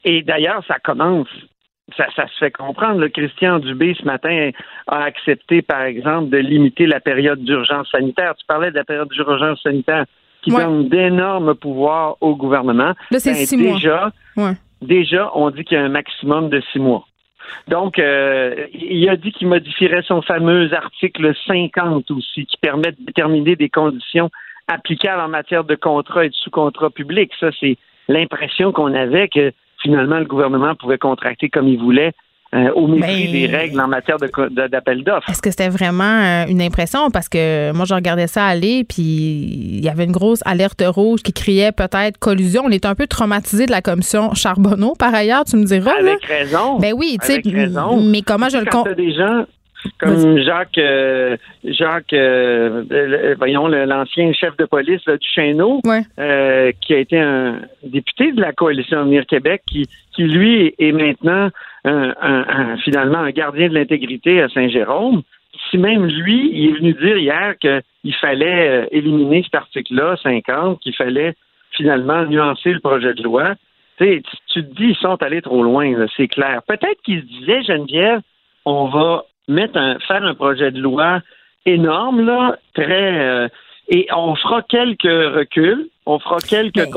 [0.04, 1.28] Et d'ailleurs, ça commence.
[1.96, 3.00] Ça, ça, se fait comprendre.
[3.00, 4.50] Le Christian Dubé, ce matin,
[4.88, 8.34] a accepté, par exemple, de limiter la période d'urgence sanitaire.
[8.34, 10.04] Tu parlais de la période d'urgence sanitaire
[10.42, 12.94] qui donne d'énormes pouvoirs au gouvernement.
[13.10, 14.52] Là, c'est ben, six déjà, mois.
[14.82, 17.04] Déjà, on dit qu'il y a un maximum de six mois.
[17.66, 23.04] Donc, euh, il a dit qu'il modifierait son fameux article 50 aussi, qui permet de
[23.06, 24.30] déterminer des conditions
[24.68, 27.32] applicables en matière de contrat et de sous-contrat public.
[27.40, 27.76] Ça, c'est
[28.08, 32.12] l'impression qu'on avait que finalement le gouvernement pouvait contracter comme il voulait
[32.54, 35.28] euh, au mépris des règles en matière d'appel d'offres.
[35.28, 37.10] Est-ce que c'était vraiment euh, une impression?
[37.10, 41.22] Parce que moi, je regardais ça aller, puis il y avait une grosse alerte rouge
[41.22, 42.62] qui criait peut-être collusion.
[42.64, 45.92] On est un peu traumatisé de la commission Charbonneau, par ailleurs, tu me diras.
[45.98, 46.78] Avec raison.
[46.78, 48.88] Ben oui, tu sais, mais comment je le compte?
[48.96, 49.44] des gens
[49.98, 52.14] comme Jacques, euh, Jacques,
[53.38, 59.00] voyons l'ancien chef de police du Chêneau, qui a été un député de la coalition
[59.00, 61.50] Avenir Québec, qui, qui lui est maintenant
[61.84, 65.22] un, finalement un gardien de l'intégrité à Saint-Jérôme,
[65.70, 70.80] si même lui, il est venu dire hier qu'il fallait euh, éliminer cet article-là, 50,
[70.80, 71.34] qu'il fallait
[71.72, 73.54] finalement nuancer le projet de loi,
[73.98, 76.62] tu, tu te dis, ils sont allés trop loin, c'est clair.
[76.66, 78.20] Peut-être qu'ils se disaient, Geneviève,
[78.64, 81.20] on va mettre un, faire un projet de loi
[81.66, 83.48] énorme, là, très, euh,
[83.90, 86.90] et on fera quelques reculs, on fera quelques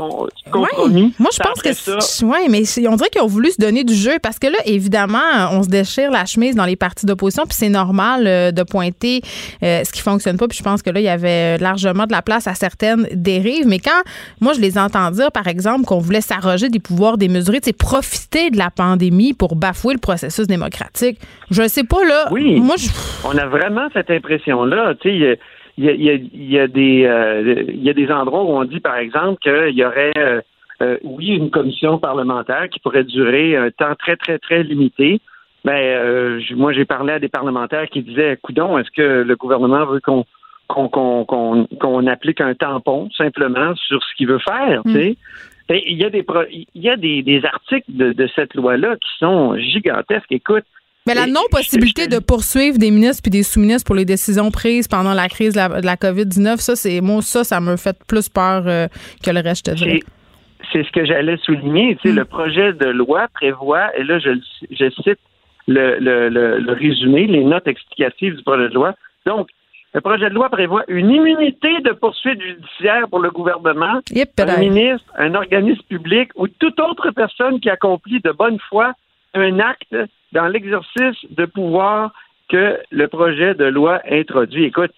[0.52, 1.14] compromis.
[1.20, 2.26] Moi, je pense que ça...
[2.26, 5.20] ouais, mais on dirait qu'ils ont voulu se donner du jeu parce que là, évidemment,
[5.52, 9.22] on se déchire la chemise dans les partis d'opposition, puis c'est normal euh, de pointer
[9.64, 10.50] euh, ce qui fonctionne pas.
[10.50, 13.68] Puis je pense que là, il y avait largement de la place à certaines dérives.
[13.68, 14.02] Mais quand
[14.42, 18.50] moi, je les entends dire, par exemple, qu'on voulait s'arroger des pouvoirs démesurés, c'est profiter
[18.50, 21.20] de la pandémie pour bafouer le processus démocratique.
[21.52, 22.28] Je sais pas là.
[22.32, 22.60] Oui.
[22.60, 22.76] Moi,
[23.26, 24.96] on a vraiment cette impression-là.
[25.02, 25.40] Tu sais
[25.78, 25.86] il
[26.34, 29.78] y a, des euh, il y a des endroits où on dit par exemple qu'il
[29.78, 30.42] y aurait euh,
[30.82, 35.20] euh, oui une commission parlementaire qui pourrait durer un temps très très très limité.
[35.64, 40.00] Ben moi j'ai parlé à des parlementaires qui disaient coudon est-ce que le gouvernement veut
[40.02, 40.26] qu'on
[40.68, 45.10] qu'on applique un tampon simplement sur ce qu'il veut faire, tu sais?
[45.10, 45.16] Mm.
[45.74, 49.10] Il y a des il y a des, des articles de, de cette loi-là qui
[49.20, 50.32] sont gigantesques.
[50.32, 50.66] Écoute,
[51.08, 55.14] mais la non-possibilité de poursuivre des ministres puis des sous-ministres pour les décisions prises pendant
[55.14, 58.88] la crise de la, COVID-19, ça, c'est moi, ça, ça me fait plus peur euh,
[59.24, 60.06] que le reste, je te
[60.72, 61.96] C'est ce que j'allais souligner.
[61.96, 62.18] Tu sais, hmm.
[62.18, 64.30] Le projet de loi prévoit, et là, je,
[64.70, 65.20] je cite
[65.68, 68.94] le, le, le, résumé, les notes explicatives du projet de loi.
[69.26, 69.50] Donc,
[69.94, 74.00] le projet de loi prévoit une immunité de poursuite judiciaire pour le gouvernement,
[74.38, 78.94] un ministre, un organisme public ou toute autre personne qui accomplit de bonne foi
[79.34, 79.96] un acte
[80.32, 82.12] dans l'exercice de pouvoir
[82.50, 84.66] que le projet de loi introduit.
[84.66, 84.92] Écoute,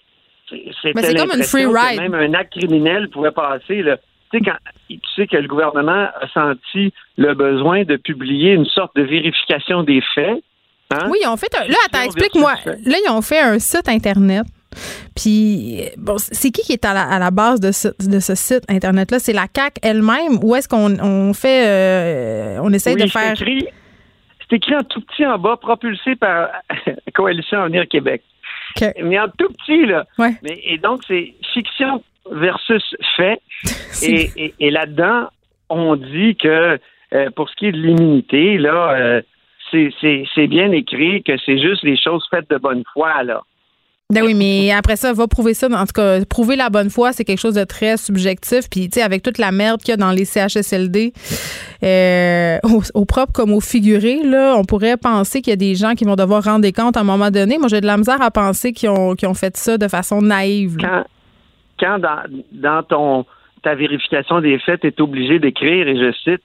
[0.49, 1.99] c'est comme une free ride.
[1.99, 3.81] même un acte criminel pouvait passer.
[3.81, 3.97] Là.
[4.31, 4.57] Tu sais, quand,
[4.89, 9.83] tu sais que le gouvernement a senti le besoin de publier une sorte de vérification
[9.83, 10.43] des faits.
[10.91, 11.07] Hein?
[11.09, 11.67] Oui, ils ont fait un.
[11.67, 12.53] Là, attends, explique-moi.
[12.65, 14.45] Là, ils ont fait un site Internet.
[15.15, 19.19] Puis, bon, c'est qui qui est à la, base de ce, de ce site Internet-là?
[19.19, 21.67] C'est la CAC elle-même ou est-ce qu'on on fait.
[21.67, 23.35] Euh, on essaie de faire.
[24.53, 26.49] C'est écrit en tout petit en bas, propulsé par
[27.15, 28.21] Coalition Avenir Québec.
[29.01, 30.05] Mais en tout petit, là.
[30.19, 33.41] Mais, et donc, c'est fiction versus fait.
[34.03, 35.29] et, là-dedans,
[35.69, 36.79] on dit que
[37.13, 39.21] euh, pour ce qui est de l'immunité, là, euh,
[39.71, 43.41] c'est bien écrit que c'est juste les choses faites de bonne foi, là.
[44.11, 45.67] Ben oui, mais après ça, va prouver ça.
[45.67, 48.69] En tout cas, prouver la bonne foi, c'est quelque chose de très subjectif.
[48.69, 51.13] Puis, tu sais, avec toute la merde qu'il y a dans les CHSLD,
[51.83, 52.57] euh,
[52.93, 56.03] au, propre comme au figuré, là, on pourrait penser qu'il y a des gens qui
[56.03, 57.57] vont devoir rendre des comptes à un moment donné.
[57.57, 60.77] Moi, j'ai de la misère à penser qu'ils ont, ont fait ça de façon naïve.
[60.79, 61.05] Quand,
[61.79, 63.25] quand dans, dans ton
[63.63, 66.41] ta vérification des faits, tu es obligé d'écrire, et je cite,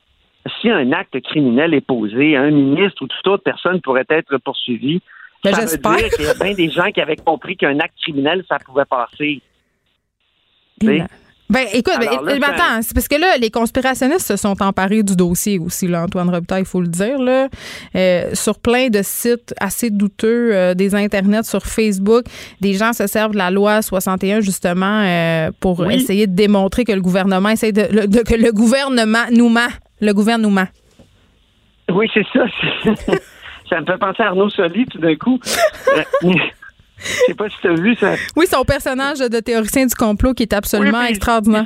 [0.60, 5.02] si un acte criminel est posé, un ministre ou toute autre personne pourrait être poursuivi
[5.44, 5.96] ben, j'espère.
[5.96, 9.40] qu'il y a bien des gens qui avaient compris qu'un acte criminel, ça pouvait passer.
[11.50, 15.58] Ben, écoute, ben, attends, c'est parce que là, les conspirationnistes se sont emparés du dossier
[15.58, 17.48] aussi, là, Antoine Robitaille, il faut le dire, là,
[17.96, 22.24] euh, sur plein de sites assez douteux, euh, des internets sur Facebook,
[22.60, 26.92] des gens se servent de la loi 61 justement euh, pour essayer de démontrer que
[26.92, 27.82] le gouvernement essaie de,
[28.22, 29.68] que le gouvernement nous ment,
[30.02, 30.66] le gouvernement.
[31.90, 32.44] Oui, c'est ça.
[33.68, 35.38] ça me fait penser à Arnaud Soli tout d'un coup.
[37.00, 38.14] Je sais pas si tu as vu ça.
[38.36, 41.64] Oui, son personnage de théoricien du complot qui est absolument extraordinaire.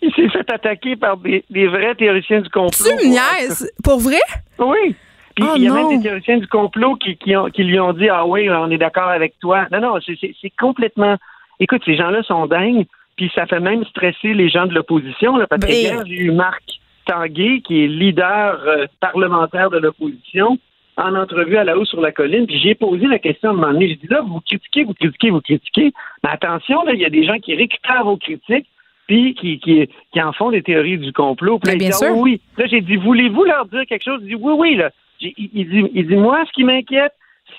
[0.00, 2.70] Il s'est fait attaquer par des, vrais théoriciens du complot.
[2.98, 3.70] Tu me niaises?
[3.82, 4.20] Pour vrai?
[4.58, 4.94] Oui.
[5.34, 5.88] Puis Oh il y a non.
[5.90, 8.70] même des théoriciens du complot qui, qui, ont- qui lui ont dit Ah oui, on
[8.70, 9.66] est d'accord avec toi.
[9.70, 11.16] Non, non, c'est- complètement.
[11.60, 15.62] Écoute, ces gens-là sont dingues, puis ça fait même stresser les gens de l'opposition, parce
[15.64, 16.62] que hier, j'ai eu Marc
[17.04, 20.58] Tanguay, qui est leader euh, parlementaire de l'opposition,
[20.98, 23.56] en entrevue à la haut sur la colline, puis j'ai posé la question à un
[23.56, 23.88] moment donné.
[23.88, 25.92] J'ai dit là, vous critiquez, vous critiquez, vous critiquez.
[26.22, 28.66] Mais attention, là, il y a des gens qui récupèrent vos critiques,
[29.06, 31.58] puis qui, qui, qui en font des théories du complot.
[31.60, 32.16] Puis là, bien sûr.
[32.16, 32.40] oui, oui.
[32.58, 34.20] Là, j'ai dit, voulez-vous leur dire quelque chose?
[34.22, 34.90] Il dit, oui, oui, là.
[35.20, 37.12] Il, il dit, il dit, moi, ce qui m'inquiète,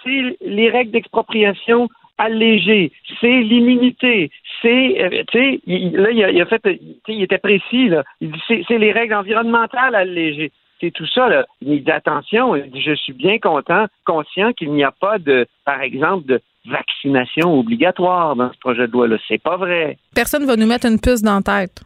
[0.04, 4.30] c'est les règles d'expropriation allégées, c'est l'immunité,
[4.62, 7.88] c'est, euh, tu sais, là, il a, il a fait, tu sais, il était précis,
[7.88, 8.04] là.
[8.20, 10.52] Il dit, c'est les règles environnementales allégées.
[10.82, 11.46] C'est tout ça, là.
[11.62, 15.46] Il dit, attention, il dit, je suis bien content, conscient qu'il n'y a pas de,
[15.66, 19.18] par exemple, de vaccination obligatoire dans ce projet de loi-là.
[19.28, 19.98] C'est pas vrai.
[20.16, 21.82] Personne va nous mettre une puce dans la tête.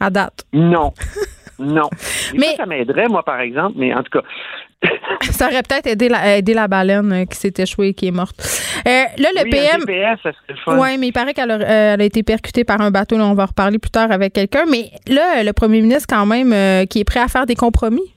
[0.00, 0.44] À date.
[0.52, 0.92] Non.
[1.58, 1.88] Non.
[2.34, 4.26] Et Mais- ça, ça m'aiderait, moi, par exemple, mais en tout cas.
[5.30, 8.10] Ça aurait peut-être aidé la, aidé la baleine euh, qui s'est échouée et qui est
[8.10, 8.34] morte.
[8.84, 9.76] Euh, là, le oui, PM.
[9.76, 10.76] un GPS, ça serait le fun.
[10.80, 13.16] Oui, mais il paraît qu'elle a, euh, a été percutée par un bateau.
[13.16, 14.64] Là, on va en reparler plus tard avec quelqu'un.
[14.68, 18.12] Mais là, le premier ministre, quand même, euh, qui est prêt à faire des compromis.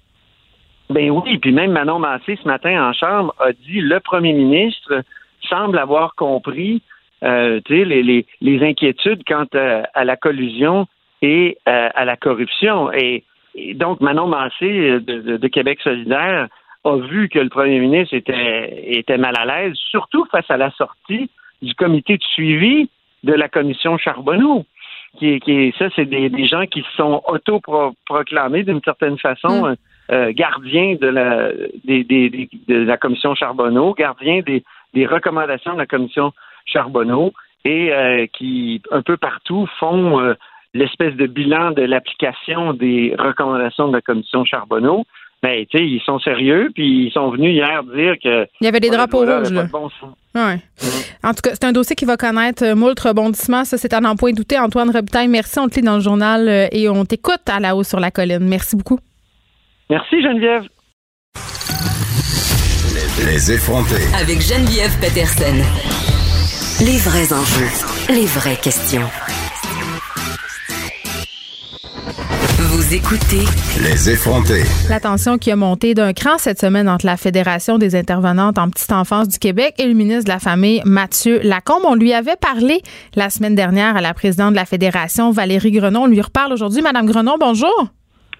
[0.89, 5.01] Ben oui, puis même Manon Massé, ce matin en Chambre, a dit le premier ministre
[5.41, 6.81] semble avoir compris
[7.23, 10.85] euh, les, les, les inquiétudes quant à, à la collusion
[11.21, 12.91] et euh, à la corruption.
[12.93, 13.23] Et,
[13.55, 16.47] et donc, Manon Massé euh, de, de- de Québec solidaire
[16.83, 20.69] a vu que le premier ministre était, était mal à l'aise, surtout face à la
[20.71, 21.31] sortie
[21.63, 22.89] du comité de suivi
[23.23, 24.65] de la commission Charbonneau.
[25.17, 29.17] Qui est, qui est- ça, c'est des, des gens qui se sont autoproclamés d'une certaine
[29.17, 29.75] façon Mm.
[30.11, 31.49] Euh, gardiens de la,
[31.85, 34.63] des, des- des- de la commission Charbonneau, gardiens des,
[34.93, 36.31] des recommandations de la commission
[36.65, 40.33] Charbonneau et euh, qui, un peu partout, font euh,
[40.73, 45.03] l'espèce de bilan de l'application des recommandations de la commission Charbonneau.
[45.43, 48.67] Ben, tu sais, ils sont sérieux, puis ils sont venus hier dire que Il y
[48.67, 49.51] avait des drapeaux voilà, rouges.
[49.51, 49.63] Là.
[49.71, 49.89] bon.
[50.33, 50.57] Ouais.
[51.23, 53.63] En tout cas, c'est un dossier qui va connaître euh, moult rebondissements.
[53.63, 54.57] Ça, c'est n'en point douter.
[54.57, 55.59] Antoine Robitaille, merci.
[55.59, 58.39] On te lit dans le journal et on t'écoute à la haut sur la colline.
[58.47, 58.99] Merci beaucoup.
[59.87, 60.63] Merci Geneviève.
[63.23, 64.01] Les effrontés.
[64.19, 65.53] Avec Geneviève Peterson.
[66.83, 67.69] Les vrais enjeux,
[68.09, 69.07] les vraies questions.
[72.57, 73.45] Vous écoutez
[73.83, 74.63] Les effrontés.
[74.89, 78.71] La tension qui a monté d'un cran cette semaine entre la Fédération des intervenantes en
[78.71, 81.83] petite enfance du Québec et le ministre de la Famille, Mathieu Lacombe.
[81.85, 82.81] On lui avait parlé
[83.15, 86.05] la semaine dernière à la présidente de la Fédération, Valérie Grenon.
[86.05, 86.81] On lui reparle aujourd'hui.
[86.81, 87.91] Madame Grenon, bonjour.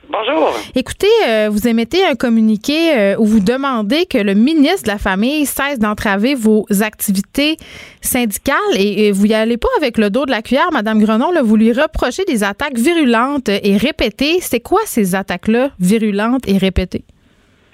[0.10, 0.54] Bonjour.
[0.76, 4.98] Écoutez, euh, vous émettez un communiqué euh, où vous demandez que le ministre de la
[4.98, 7.58] Famille cesse d'entraver vos activités
[8.02, 11.32] syndicales et, vous y allez pas avec le dos de la cuillère, Madame Grenon.
[11.32, 14.40] Là, vous lui reprochez des attaques virulentes et répétées.
[14.42, 17.06] C'est quoi ces attaques-là, virulentes et répétées?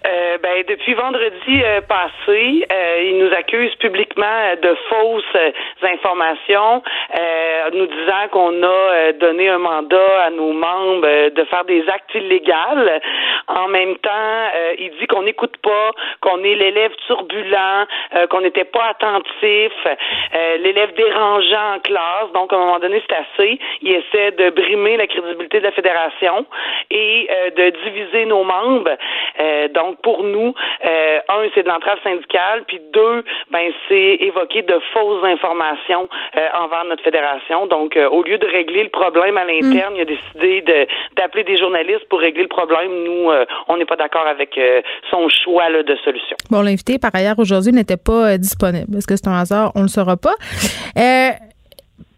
[0.07, 5.51] Euh, ben, depuis vendredi euh, passé, euh, il nous accuse publiquement de fausses euh,
[5.83, 6.81] informations,
[7.19, 11.65] euh, nous disant qu'on a euh, donné un mandat à nos membres euh, de faire
[11.65, 12.51] des actes illégaux.
[13.47, 14.09] En même temps,
[14.55, 17.85] euh, il dit qu'on n'écoute pas, qu'on est l'élève turbulent,
[18.15, 22.31] euh, qu'on n'était pas attentif, euh, l'élève dérangeant en classe.
[22.33, 23.59] Donc, à un moment donné, c'est assez.
[23.81, 26.45] Il essaie de brimer la crédibilité de la fédération
[26.89, 28.97] et euh, de diviser nos membres.
[29.39, 30.53] Euh, donc, pour nous,
[30.85, 36.47] euh, un, c'est de l'entrave syndicale, puis deux, ben, c'est évoquer de fausses informations euh,
[36.63, 37.67] envers notre fédération.
[37.67, 41.43] Donc, euh, au lieu de régler le problème à l'interne, il a décidé de d'appeler
[41.43, 42.91] des journalistes pour régler le problème.
[43.03, 43.29] Nous,
[43.67, 44.59] on n'est pas d'accord avec
[45.09, 46.37] son choix là, de solution.
[46.49, 48.97] Bon, l'invité, par ailleurs, aujourd'hui n'était pas disponible.
[48.97, 49.71] Est-ce que c'est un hasard?
[49.75, 50.35] On ne le saura pas.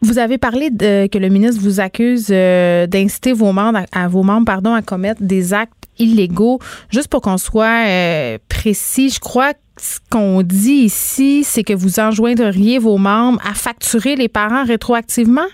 [0.01, 4.07] Vous avez parlé de, que le ministre vous accuse euh, d'inciter vos membres, à, à
[4.09, 6.59] vos membres pardon, à commettre des actes illégaux.
[6.89, 11.73] Juste pour qu'on soit euh, précis, je crois que ce qu'on dit ici, c'est que
[11.73, 15.47] vous enjoindriez vos membres à facturer les parents rétroactivement?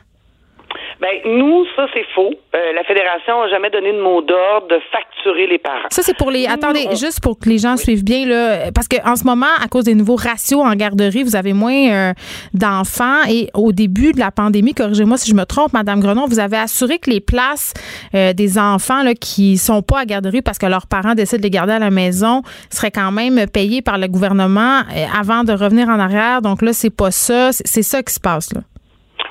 [0.99, 2.33] Ben, nous, ça, c'est faux.
[2.55, 5.87] Euh, la Fédération n'a jamais donné de mot d'ordre de facturer les parents.
[5.89, 6.45] Ça, c'est pour les.
[6.45, 9.85] Attendez, juste pour que les gens suivent bien, là, parce qu'en ce moment, à cause
[9.85, 12.13] des nouveaux ratios en garderie, vous avez moins euh,
[12.53, 13.23] d'enfants.
[13.29, 16.57] Et au début de la pandémie, corrigez-moi si je me trompe, Madame Grenon, vous avez
[16.57, 17.73] assuré que les places
[18.13, 21.43] euh, des enfants là, qui sont pas à garderie parce que leurs parents décident de
[21.43, 24.81] les garder à la maison seraient quand même payées par le gouvernement
[25.17, 26.41] avant de revenir en arrière.
[26.41, 27.51] Donc là, c'est pas ça.
[27.51, 28.61] C'est ça qui se passe, là.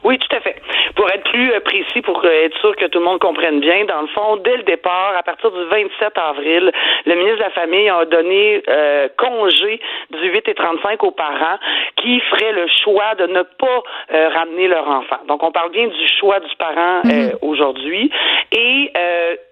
[0.05, 0.58] Oui, tout à fait.
[0.99, 4.03] Pour être plus euh, précis, pour être sûr que tout le monde comprenne bien, dans
[4.03, 6.73] le fond, dès le départ, à partir du 27 avril,
[7.07, 9.81] le ministre de la Famille a donné euh, congé
[10.11, 11.59] du 8 et 35 aux parents
[11.97, 13.83] qui feraient le choix de ne pas
[14.13, 15.19] euh, ramener leur enfant.
[15.29, 17.39] Donc, on parle bien du choix du parent mhm.
[17.43, 18.11] aujourd'hui.
[18.51, 18.91] Et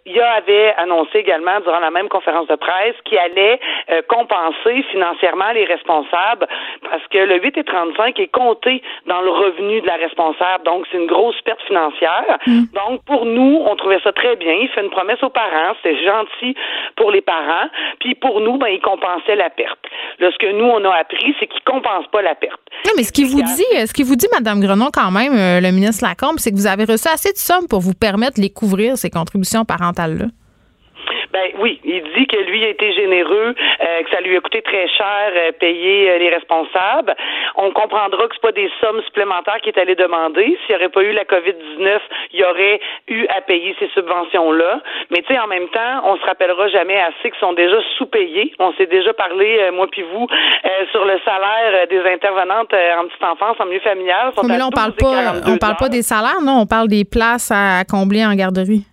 [0.06, 3.60] il avait annoncé également durant la même conférence de presse qu'il allait
[4.08, 6.46] compenser financièrement les responsables
[6.88, 10.64] parce que le 8 et 35 est compté dans le revenu de la responsable.
[10.64, 12.38] Donc, c'est une grosse perte financière.
[12.46, 12.64] Mm.
[12.74, 14.52] Donc, pour nous, on trouvait ça très bien.
[14.52, 15.74] Il fait une promesse aux parents.
[15.82, 16.54] C'était gentil
[16.96, 17.68] pour les parents.
[18.00, 19.78] Puis, pour nous, ben, il compensait la perte.
[20.18, 22.60] Là, ce que nous, on a appris, c'est qu'il compense pas la perte.
[22.86, 25.60] Non, mais ce qu'il vous dit, ce qu'il vous dit, Mme Grenon, quand même, euh,
[25.60, 28.42] le ministre Lacombe, c'est que vous avez reçu assez de sommes pour vous permettre de
[28.42, 29.64] les couvrir, ces contributions
[29.96, 30.26] parentales-là.
[31.32, 34.62] Ben oui, il dit que lui a été généreux, euh, que ça lui a coûté
[34.62, 37.14] très cher euh, payer euh, les responsables.
[37.56, 40.56] On comprendra que c'est pas des sommes supplémentaires qu'il est allé demander.
[40.64, 41.98] S'il n'y aurait pas eu la COVID-19,
[42.32, 44.80] il y aurait eu à payer ces subventions-là.
[45.10, 48.54] Mais tu sais, en même temps, on se rappellera jamais assez qu'ils sont déjà sous-payés.
[48.58, 50.26] On s'est déjà parlé, moi puis vous,
[50.92, 54.32] sur le salaire des intervenantes en petite enfance, en milieu familial.
[54.44, 57.50] mais là, on parle pas, on parle pas des salaires, non, on parle des places
[57.52, 58.84] à combler en garderie.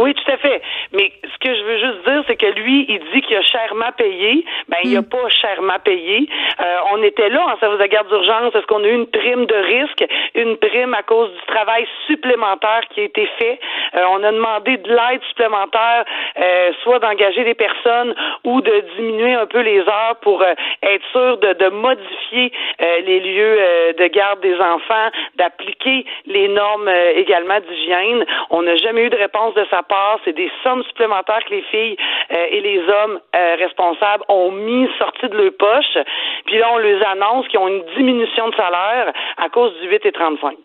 [0.00, 0.62] Oui, tout à fait.
[0.92, 3.92] Mais ce que je veux juste dire, c'est que lui, il dit qu'il a chèrement
[3.96, 4.44] payé.
[4.68, 5.08] Ben, il a hmm.
[5.08, 6.28] pas chèrement payé.
[6.60, 8.54] Euh, on était là en service de garde d'urgence.
[8.54, 12.82] Est-ce qu'on a eu une prime de risque, une prime à cause du travail supplémentaire
[12.90, 13.60] qui a été fait?
[13.94, 16.04] Euh, on a demandé de l'aide supplémentaire,
[16.38, 21.38] euh, soit d'engager des personnes ou de diminuer un peu les heures pour être sûr
[21.38, 23.58] de, de modifier les lieux
[23.98, 28.24] de garde des enfants, d'appliquer les normes également d'hygiène.
[28.50, 31.62] On n'a jamais eu de réponse de sa part, c'est des sommes supplémentaires que les
[31.62, 31.96] filles
[32.32, 35.98] euh, et les hommes euh, responsables ont mis sorties de leur poche.
[36.46, 40.06] Puis là, on les annonce qu'ils ont une diminution de salaire à cause du 8
[40.06, 40.56] et 35.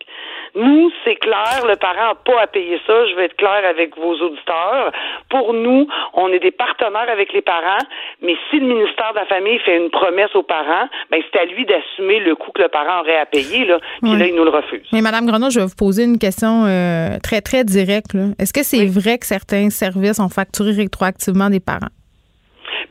[0.56, 3.06] Nous, c'est clair, le parent n'a pas à payer ça.
[3.06, 4.90] Je vais être clair avec vos auditeurs.
[5.28, 7.84] Pour nous, on est des partenaires avec les parents,
[8.22, 11.44] mais si le ministère de la Famille fait une promesse aux parents, ben c'est à
[11.44, 13.78] lui d'assumer le coût que le parent aurait à payer, là.
[14.00, 14.88] Puis là, il nous le refuse.
[14.92, 18.16] Mais Madame Grenot, je vais vous poser une question euh, très, très directe.
[18.38, 21.92] Est-ce que c'est vrai que certains services ont facturé rétroactivement des parents?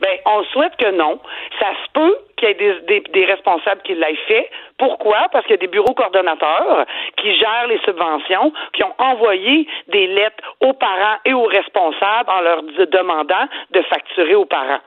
[0.00, 1.20] Ben, on souhaite que non.
[1.58, 4.50] Ça se peut qu'il y ait des, des, responsables qui l'aient fait.
[4.78, 5.28] Pourquoi?
[5.32, 10.06] Parce qu'il y a des bureaux coordonnateurs qui gèrent les subventions, qui ont envoyé des
[10.06, 14.80] lettres aux parents et aux responsables en leur demandant de facturer aux parents.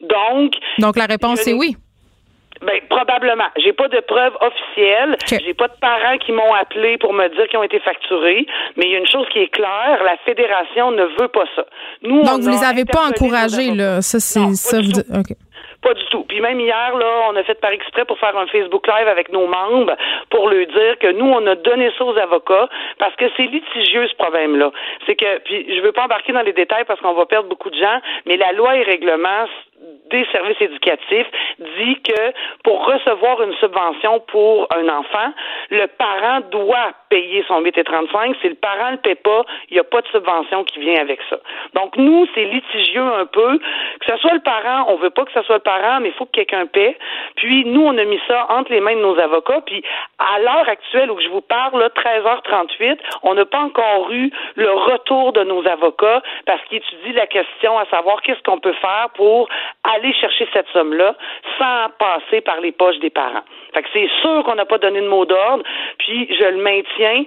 [0.00, 0.54] Donc.
[0.78, 1.76] Donc, la réponse est oui.
[2.62, 3.48] Ben, probablement.
[3.56, 5.16] J'ai pas de preuves officielles.
[5.26, 8.46] J'ai pas de parents qui m'ont appelé pour me dire qu'ils ont été facturés.
[8.76, 11.64] Mais il y a une chose qui est claire, la fédération ne veut pas ça.
[12.02, 14.02] Nous, Donc, vous les avez pas encouragés, là.
[14.02, 14.78] Ça, c'est ça.
[15.82, 16.24] Pas du tout.
[16.24, 19.32] Puis même hier, là, on a fait par exprès pour faire un Facebook Live avec
[19.32, 19.96] nos membres
[20.28, 22.68] pour leur dire que nous, on a donné ça aux avocats
[22.98, 24.70] parce que c'est litigieux ce problème-là.
[25.06, 27.70] C'est que, puis je veux pas embarquer dans les détails parce qu'on va perdre beaucoup
[27.70, 29.46] de gens, mais la loi et règlement
[30.10, 31.26] des services éducatifs
[31.58, 32.32] dit que
[32.64, 35.32] pour recevoir une subvention pour un enfant,
[35.70, 38.36] le parent doit payer son 8 et 35.
[38.40, 41.00] Si le parent ne le paie pas, il n'y a pas de subvention qui vient
[41.00, 41.38] avec ça.
[41.74, 43.58] Donc, nous, c'est litigieux un peu.
[43.58, 46.14] Que ce soit le parent, on veut pas que ce soit le parent, mais il
[46.14, 46.96] faut que quelqu'un paie.
[47.36, 49.60] Puis, nous, on a mis ça entre les mains de nos avocats.
[49.66, 49.82] Puis,
[50.18, 54.70] à l'heure actuelle où je vous parle, là, 13h38, on n'a pas encore eu le
[54.70, 59.08] retour de nos avocats parce qu'ils étudient la question à savoir qu'est-ce qu'on peut faire
[59.14, 59.48] pour
[59.94, 61.14] aller chercher cette somme-là
[61.58, 63.44] sans passer par les poches des parents.
[63.74, 65.62] Fait que c'est sûr qu'on n'a pas donné de mot d'ordre,
[65.98, 67.24] puis je le maintiens.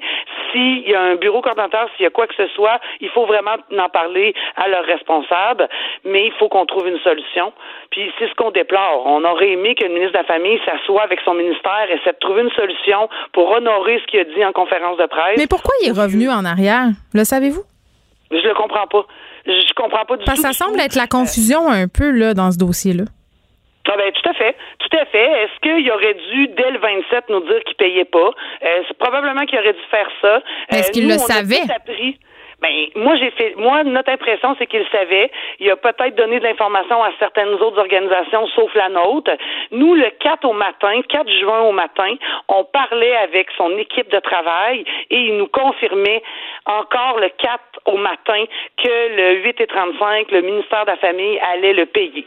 [0.52, 3.26] S'il y a un bureau coordonnateur, s'il y a quoi que ce soit, il faut
[3.26, 5.68] vraiment en parler à leurs responsables,
[6.04, 7.54] mais il faut qu'on trouve une solution.
[7.92, 9.04] Puis c'est ce qu'on déplore.
[9.06, 12.14] On aurait aimé que le ministre de la Famille s'assoie avec son ministère et essaie
[12.14, 15.38] de trouver une solution pour honorer ce qu'il a dit en conférence de presse.
[15.38, 16.88] Mais pourquoi il est revenu en arrière?
[17.14, 17.64] Le savez-vous?
[18.32, 19.06] Je le comprends pas.
[19.46, 20.36] Je comprends pas du tout.
[20.36, 23.04] Ça semble être la confusion un peu là dans ce dossier-là.
[23.86, 25.44] Ah ben, tout à fait, tout à fait.
[25.44, 28.32] Est-ce qu'il aurait dû, dès le 27, nous dire qu'il payait pas?
[28.64, 30.42] Euh, c'est probablement qu'il aurait dû faire ça.
[30.70, 31.62] Est-ce qu'il le savait?
[32.64, 35.30] Ben, moi, j'ai fait, moi, notre impression, c'est qu'il savait.
[35.60, 39.32] Il a peut-être donné de l'information à certaines autres organisations, sauf la nôtre.
[39.72, 42.16] Nous, le 4 au matin, 4 juin au matin,
[42.48, 46.24] on parlait avec son équipe de travail et il nous confirmait
[46.66, 48.46] encore le 4 au matin
[48.82, 52.26] que le 8 et 35, le ministère de la Famille allait le payer.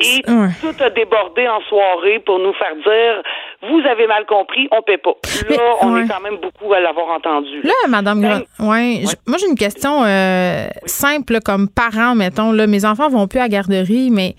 [0.00, 3.22] Et tout a débordé en soirée pour nous faire dire
[3.68, 5.14] vous avez mal compris, on paie pas.
[5.48, 7.62] Là, on est quand même beaucoup à l'avoir entendu.
[7.62, 12.52] Là, Madame ben, ouais, moi j'ai une question euh, simple comme parent, mettons.
[12.52, 14.34] Là, mes enfants vont plus à la garderie, mais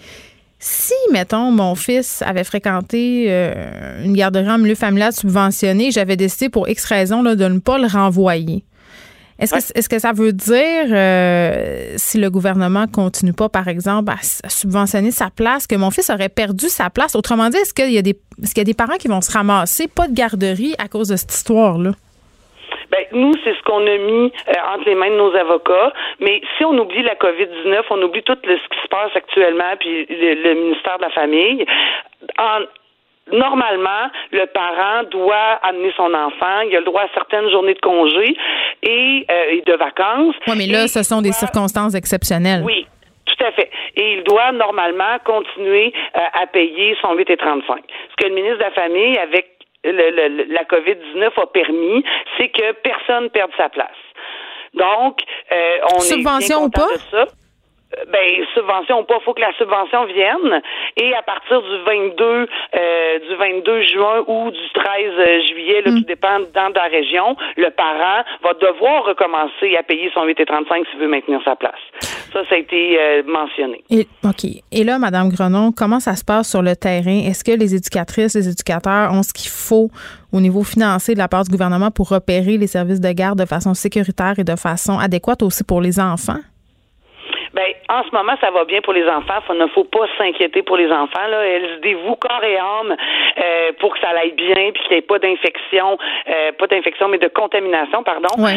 [0.57, 6.49] Si, mettons, mon fils avait fréquenté euh, une garderie en milieu familial subventionné, j'avais décidé
[6.49, 8.63] pour X raison là, de ne pas le renvoyer.
[9.37, 14.09] Est-ce que, est que ça veut dire, euh, si le gouvernement continue pas, par exemple,
[14.11, 17.15] à, subventionner sa place, que mon fils aurait perdu sa place?
[17.15, 19.21] Autrement dit, est-ce qu'il y, a des, est-ce qu'il y a des parents qui vont
[19.21, 21.91] se ramasser, pas de garderie à cause de cette histoire-là?
[22.91, 25.91] Ben, nous, c'est ce qu'on a mis euh, entre les mains de nos avocats.
[26.21, 30.05] Mais si on oublie la COVID-19, on oublie tout ce qui se passe actuellement, puis
[30.09, 31.65] le, ministère de la Famille.
[32.39, 32.59] En,
[33.31, 36.61] normalement, le parent doit amener son enfant.
[36.69, 38.35] Il a le droit à certaines journées de congé
[38.83, 40.35] et, euh, de vacances.
[40.47, 42.63] Oui, mais là, ce sont des circonstances exceptionnelles.
[42.63, 42.87] Oui.
[43.25, 43.71] Tout à fait.
[43.95, 47.83] Et il doit normalement continuer euh, à payer son 8 et 35.
[48.11, 49.47] Ce que le ministre de la Famille, avec
[49.83, 52.03] le, la COVID-19 a permis,
[52.37, 53.89] c'est que personne perde sa place.
[54.75, 55.21] Donc,
[55.51, 56.87] euh, on Subvention est ou pas?
[56.93, 57.25] De ça
[58.11, 60.61] ben subvention ou pas, faut que la subvention vienne
[60.97, 65.99] et à partir du 22 euh, du 22 juin ou du 13 juillet, là, mm.
[65.99, 70.45] tout dépend dans la région, le parent va devoir recommencer à payer son 8 et
[70.45, 71.73] 35 s'il veut maintenir sa place.
[72.33, 73.83] Ça, ça a été euh, mentionné.
[73.89, 74.45] Et, OK.
[74.71, 77.19] Et là, Madame Grenon, comment ça se passe sur le terrain?
[77.25, 79.89] Est-ce que les éducatrices, les éducateurs ont ce qu'il faut
[80.33, 83.45] au niveau financier de la part du gouvernement pour repérer les services de garde de
[83.45, 86.39] façon sécuritaire et de façon adéquate aussi pour les enfants?
[87.55, 89.39] Ben, en ce moment, ça va bien pour les enfants.
[89.49, 91.25] Il ne faut pas s'inquiéter pour les enfants.
[91.29, 91.41] Là.
[91.47, 92.91] Elles se dévouent corps et âme
[93.37, 95.97] euh, pour que ça aille bien, puis qu'il n'y ait pas d'infection,
[96.27, 98.27] euh, pas d'infection, mais de contamination, pardon.
[98.37, 98.51] Euh,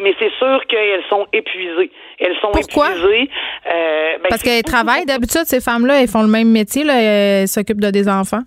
[0.00, 1.90] mais c'est sûr qu'elles sont épuisées.
[2.20, 2.90] Elles sont Pourquoi?
[2.90, 3.28] épuisées.
[3.64, 7.80] Ben, Parce qu'elles travaillent d'habitude, ces femmes-là, elles font le même métier, là, elles s'occupent
[7.80, 8.42] de des enfants.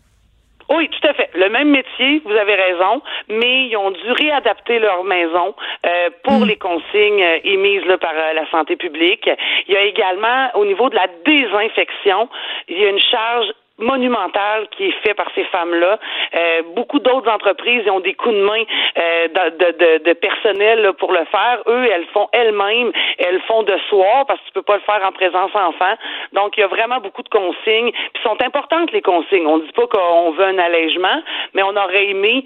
[0.69, 1.29] Oui, tout à fait.
[1.33, 5.55] Le même métier, vous avez raison, mais ils ont dû réadapter leur maison
[5.85, 6.45] euh, pour hmm.
[6.45, 9.27] les consignes euh, émises là, par euh, la santé publique.
[9.67, 12.29] Il y a également, au niveau de la désinfection,
[12.67, 13.47] il y a une charge
[13.79, 15.99] monumental qui est fait par ces femmes-là.
[16.35, 18.63] Euh, beaucoup d'autres entreprises ont des coups de main
[18.97, 21.59] euh, de, de, de, personnel pour le faire.
[21.67, 25.01] Eux, elles font elles-mêmes, elles font de soir parce que tu peux pas le faire
[25.05, 25.95] en présence enfant.
[26.33, 27.91] Donc, il y a vraiment beaucoup de consignes.
[27.91, 29.47] Puis sont importantes les consignes.
[29.47, 31.21] On ne dit pas qu'on veut un allègement,
[31.53, 32.45] mais on aurait aimé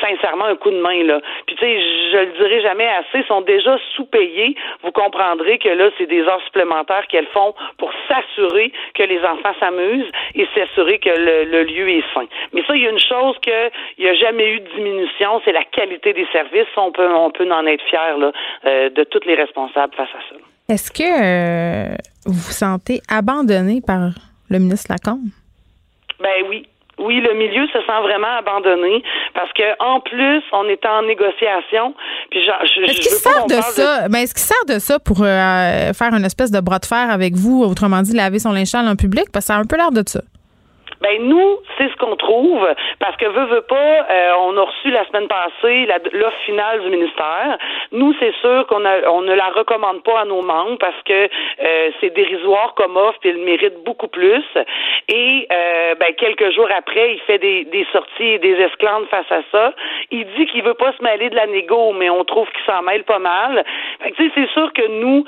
[0.00, 1.20] sincèrement un coup de main là.
[1.46, 1.80] Puis tu sais,
[2.12, 4.54] je le dirai jamais assez, sont déjà sous-payés.
[4.82, 9.54] Vous comprendrez que là, c'est des heures supplémentaires qu'elles font pour s'assurer que les enfants
[9.60, 12.26] s'amusent et s'assurer que le, lieu est sain.
[12.52, 15.40] Mais ça, il y a une chose que il n'y a jamais eu de diminution,
[15.44, 16.68] c'est la qualité des services.
[16.76, 18.32] On peut on peut en être fier là,
[18.66, 20.36] euh, de tous les responsables face à ça.
[20.68, 24.10] Est-ce que euh, vous vous sentez abandonné par
[24.50, 25.30] le ministre Lacombe?
[26.20, 26.66] Ben oui,
[26.98, 29.02] oui, le milieu se sent vraiment abandonné
[29.34, 31.94] parce que en plus, on est en négociation.
[32.30, 34.08] Puis est-ce qu'il sert de ça?
[34.10, 37.10] Mais est-ce qu'il sert de ça pour euh, faire une espèce de bras de fer
[37.10, 39.26] avec vous, autrement dit, laver son linge en public?
[39.32, 40.20] Parce que ça a un peu l'air de ça.
[41.00, 42.66] Ben nous, c'est ce qu'on trouve
[42.98, 43.76] parce que veut veut pas,
[44.10, 47.56] euh, on a reçu la semaine passée l'offre finale du ministère.
[47.92, 51.90] Nous, c'est sûr qu'on on ne la recommande pas à nos membres parce que euh,
[52.00, 54.44] c'est dérisoire comme offre et il mérite beaucoup plus.
[55.08, 59.30] Et euh, ben, quelques jours après, il fait des, des sorties et des esclandres face
[59.30, 59.74] à ça.
[60.10, 62.82] Il dit qu'il veut pas se mêler de la négo, mais on trouve qu'il s'en
[62.82, 63.64] mêle pas mal.
[64.16, 65.24] C'est sûr que nous,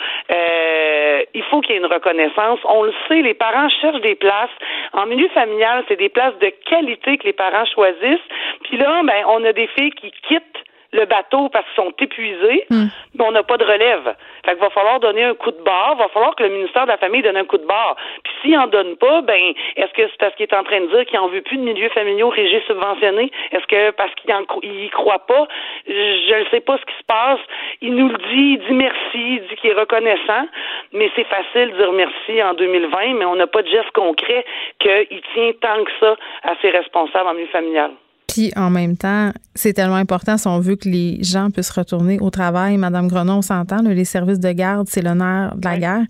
[1.35, 2.59] il faut qu'il y ait une reconnaissance.
[2.64, 4.51] On le sait, les parents cherchent des places
[4.93, 8.28] en milieu familial c'est des places de qualité que les parents choisissent.
[8.64, 12.66] Puis là, ben, on a des filles qui quittent le bateau parce qu'ils sont épuisés,
[12.70, 12.86] hmm.
[13.14, 14.14] mais on n'a pas de relève.
[14.45, 16.91] Fait qu'il va falloir donner un coup de barre, va falloir que le ministère de
[16.91, 17.97] la Famille donne un coup de barre.
[18.24, 19.41] Puis s'il en donne pas, ben
[19.76, 21.62] est-ce que c'est parce qu'il est en train de dire qu'il en veut plus de
[21.62, 23.30] milieux familiaux régis subventionnés?
[23.53, 25.47] Est-ce que parce qu'il y croit pas?
[25.86, 27.41] Je ne sais pas ce qui se passe.
[27.80, 30.47] Il nous le dit, il dit merci, il dit qu'il est reconnaissant,
[30.93, 34.45] mais c'est facile de dire merci en 2020, mais on n'a pas de geste concret
[34.78, 37.91] qu'il tient tant que ça à ses responsables en milieu familial.
[38.31, 42.20] Puis en même temps, c'est tellement important si on veut que les gens puissent retourner
[42.20, 42.76] au travail.
[42.76, 46.05] Madame Grenon, on s'entend, les services de garde, c'est l'honneur de la guerre.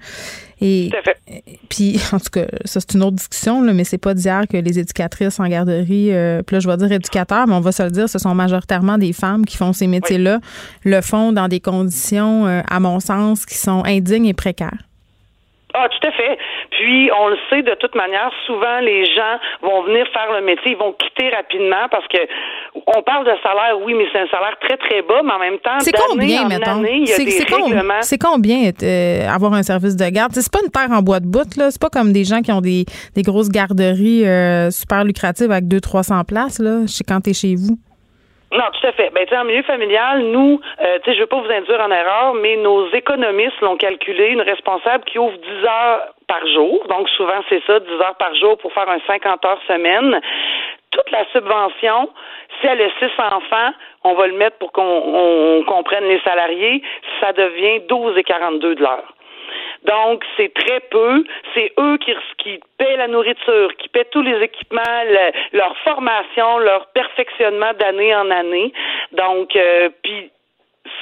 [0.60, 0.90] Et
[1.70, 4.58] puis, en tout cas, ça c'est une autre discussion, là, mais c'est pas dire que
[4.58, 7.82] les éducatrices en garderie, euh, puis là je vais dire éducateurs, mais on va se
[7.82, 10.40] le dire, ce sont majoritairement des femmes qui font ces métiers-là,
[10.84, 14.89] le font dans des conditions, euh, à mon sens, qui sont indignes et précaires.
[15.74, 16.38] Ah, tout à fait.
[16.70, 20.72] Puis, on le sait de toute manière, souvent les gens vont venir faire le métier,
[20.72, 22.18] ils vont quitter rapidement parce que
[22.86, 25.58] on parle de salaire, oui, mais c'est un salaire très très bas, mais en même
[25.58, 26.82] temps, c'est combien, mettons?
[28.02, 30.32] C'est combien euh, avoir un service de garde?
[30.34, 31.70] C'est pas une terre en bois de bout là.
[31.70, 35.64] C'est pas comme des gens qui ont des, des grosses garderies euh, super lucratives avec
[35.64, 36.86] 200-300 places là.
[36.86, 37.76] Chez quand t'es chez vous.
[38.52, 39.10] Non, tout à fait.
[39.10, 42.34] Ben, en milieu familial, nous, euh, tu sais, je veux pas vous induire en erreur,
[42.34, 47.40] mais nos économistes l'ont calculé, une responsable qui ouvre 10 heures par jour, donc souvent
[47.48, 50.20] c'est ça, 10 heures par jour pour faire un 50 heures semaine.
[50.90, 52.10] Toute la subvention,
[52.60, 53.72] si elle a 6 enfants,
[54.02, 56.82] on va le mettre pour qu'on comprenne les salariés,
[57.20, 59.14] ça devient 12 et 42 de l'heure.
[59.84, 61.24] Donc, c'est très peu.
[61.54, 64.82] C'est eux qui, qui paient la nourriture, qui paient tous les équipements,
[65.52, 68.72] leur formation, leur perfectionnement d'année en année.
[69.12, 70.30] Donc, euh, puis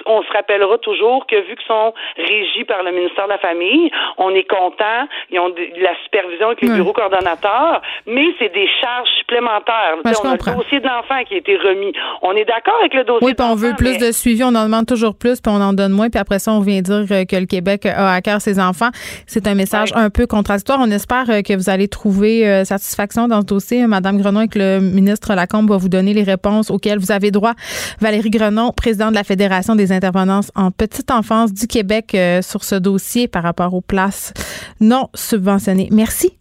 [0.06, 3.90] on se rappellera toujours que vu qu'ils sont régis par le ministère de la Famille,
[4.16, 8.68] on est content, ils ont de la supervision avec les bureaux coordonnateurs, mais c'est des
[8.80, 9.96] charges supplémentaires.
[10.04, 11.92] on a le dossier de l'enfant qui a été remis.
[12.22, 14.64] On est d'accord avec le dossier Oui, puis on veut plus de suivi, on en
[14.64, 17.24] demande toujours plus, puis on en donne moins, puis après ça, on vient dire euh,
[17.24, 18.90] que le Québec a à cœur ses enfants.
[19.26, 20.78] C'est un message un peu contradictoire.
[20.80, 23.86] On espère euh, que vous allez trouver euh, satisfaction dans ce dossier.
[23.86, 27.30] Madame Grenon et que le ministre Lacombe va vous donner les réponses auxquelles vous avez
[27.30, 27.52] droit.
[28.00, 32.64] Valérie Grenon, présidente de la Fédération des intervenances en petite enfance du Québec euh, sur
[32.64, 34.34] ce dossier par rapport aux places
[34.80, 35.88] non subventionnées.
[35.90, 36.38] Merci.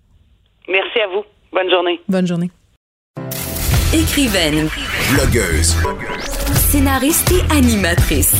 [0.67, 1.23] Merci à vous.
[1.53, 2.01] Bonne journée.
[2.09, 2.51] Bonne journée.
[3.93, 4.67] Écrivaine.
[5.13, 5.77] Blogueuse.
[6.53, 8.35] Scénariste et animatrice.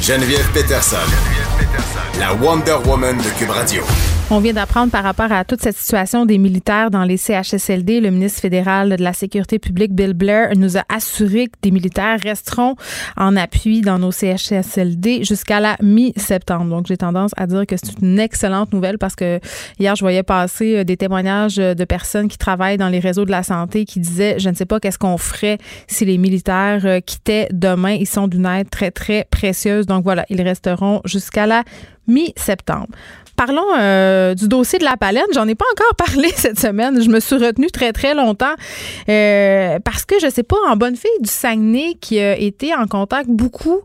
[0.00, 0.96] Geneviève Peterson.
[2.20, 3.82] La Wonder Woman de Cube Radio.
[4.30, 8.00] On vient d'apprendre par rapport à toute cette situation des militaires dans les CHSLD.
[8.00, 12.18] Le ministre fédéral de la Sécurité publique, Bill Blair, nous a assuré que des militaires
[12.20, 12.74] resteront
[13.18, 16.70] en appui dans nos CHSLD jusqu'à la mi-septembre.
[16.70, 19.40] Donc, j'ai tendance à dire que c'est une excellente nouvelle parce que
[19.78, 23.30] hier, je voyais passer euh, des témoignages de personnes qui travaillent dans les réseaux de
[23.30, 27.00] la santé qui disaient, je ne sais pas qu'est-ce qu'on ferait si les militaires euh,
[27.00, 27.92] quittaient demain.
[27.92, 29.84] Ils sont d'une aide très, très précieuse.
[29.84, 31.62] Donc, voilà, ils resteront jusqu'à la
[32.06, 32.88] mi-septembre.
[33.36, 35.26] Parlons euh, du dossier de la palette.
[35.34, 37.02] J'en ai pas encore parlé cette semaine.
[37.02, 38.54] Je me suis retenue très, très longtemps
[39.08, 42.86] euh, parce que je sais pas, en bonne fille du Saguenay qui a été en
[42.86, 43.80] contact beaucoup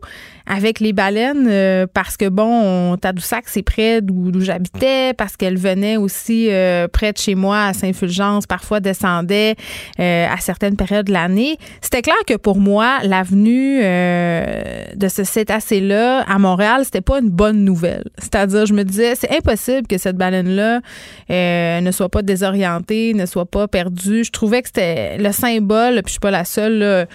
[0.50, 5.96] avec les baleines euh, parce que, bon, Tadoussac, c'est près d'où j'habitais, parce qu'elle venait
[5.96, 9.54] aussi euh, près de chez moi à Saint-Fulgence, parfois descendait
[10.00, 11.56] euh, à certaines périodes de l'année.
[11.80, 17.64] C'était clair que pour moi, l'avenue de ce cétacé-là à Montréal, c'était pas une bonne
[17.64, 18.04] nouvelle.
[18.18, 20.80] C'est-à-dire, je me disais, c'est impossible que cette baleine-là
[21.28, 24.24] ne soit pas désorientée, ne soit pas perdue.
[24.24, 27.06] Je trouvais que c'était le symbole, puis je suis pas la seule,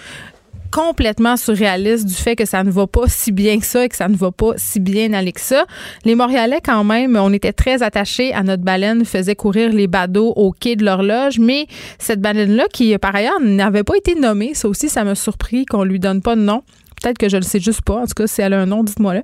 [0.70, 3.96] complètement surréaliste du fait que ça ne va pas si bien que ça et que
[3.96, 5.66] ça ne va pas si bien aller que ça.
[6.04, 10.32] Les Montréalais, quand même, on était très attachés à notre baleine, faisait courir les badauds
[10.36, 11.66] au quai de l'horloge, mais
[11.98, 15.84] cette baleine-là, qui par ailleurs n'avait pas été nommée, ça aussi, ça m'a surpris qu'on
[15.84, 16.62] lui donne pas de nom.
[17.02, 18.02] Peut-être que je le sais juste pas.
[18.02, 19.22] En tout cas, si elle a un nom, dites-moi là.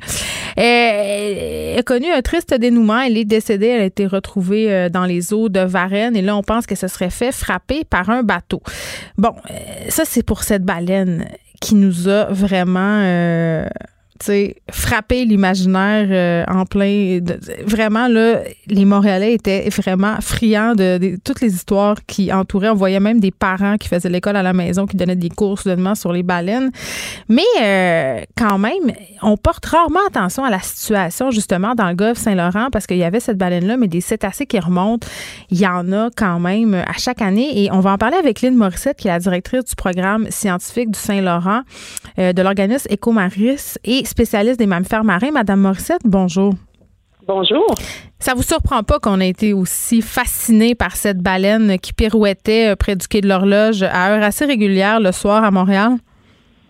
[0.57, 3.01] Elle a connu un triste dénouement.
[3.01, 3.69] Elle est décédée.
[3.69, 6.17] Elle a été retrouvée euh, dans les eaux de Varennes.
[6.17, 8.63] Et là, on pense que ce serait fait frapper par un bateau.
[9.19, 9.55] Bon, euh,
[9.89, 11.27] ça, c'est pour cette baleine
[11.61, 13.67] qui nous a vraiment euh,
[14.71, 17.21] frapper l'imaginaire euh, en plein.
[17.67, 22.69] vraiment, là, les Montréalais étaient vraiment friands de, toutes les histoires qui entouraient.
[22.69, 25.59] On voyait même des parents qui faisaient l'école à la maison, qui donnaient des cours
[25.59, 26.71] soudainement sur les baleines.
[27.29, 28.93] Mais euh, quand même,
[29.23, 33.05] on porte rarement attention à la situation, justement, dans le golfe Saint-Laurent, parce qu'il y
[33.05, 35.07] avait cette baleine-là, mais des cétacés qui remontent,
[35.51, 37.63] il y en a quand même à chaque année.
[37.63, 40.91] Et on va en parler avec Lynn Morissette, qui est la directrice du programme scientifique
[40.91, 41.63] du Saint-Laurent,
[42.19, 43.79] euh, de l'organisme Ecomaris.
[43.85, 45.33] Et spécialiste des mammifères marins.
[45.33, 46.53] Madame Morissette, bonjour.
[47.27, 47.67] Bonjour.
[48.19, 52.77] Ça vous surprend pas qu'on ait été aussi fasciné par cette baleine qui pirouettait euh,
[52.77, 55.93] près du quai de l'horloge à heure assez régulière le soir à Montréal?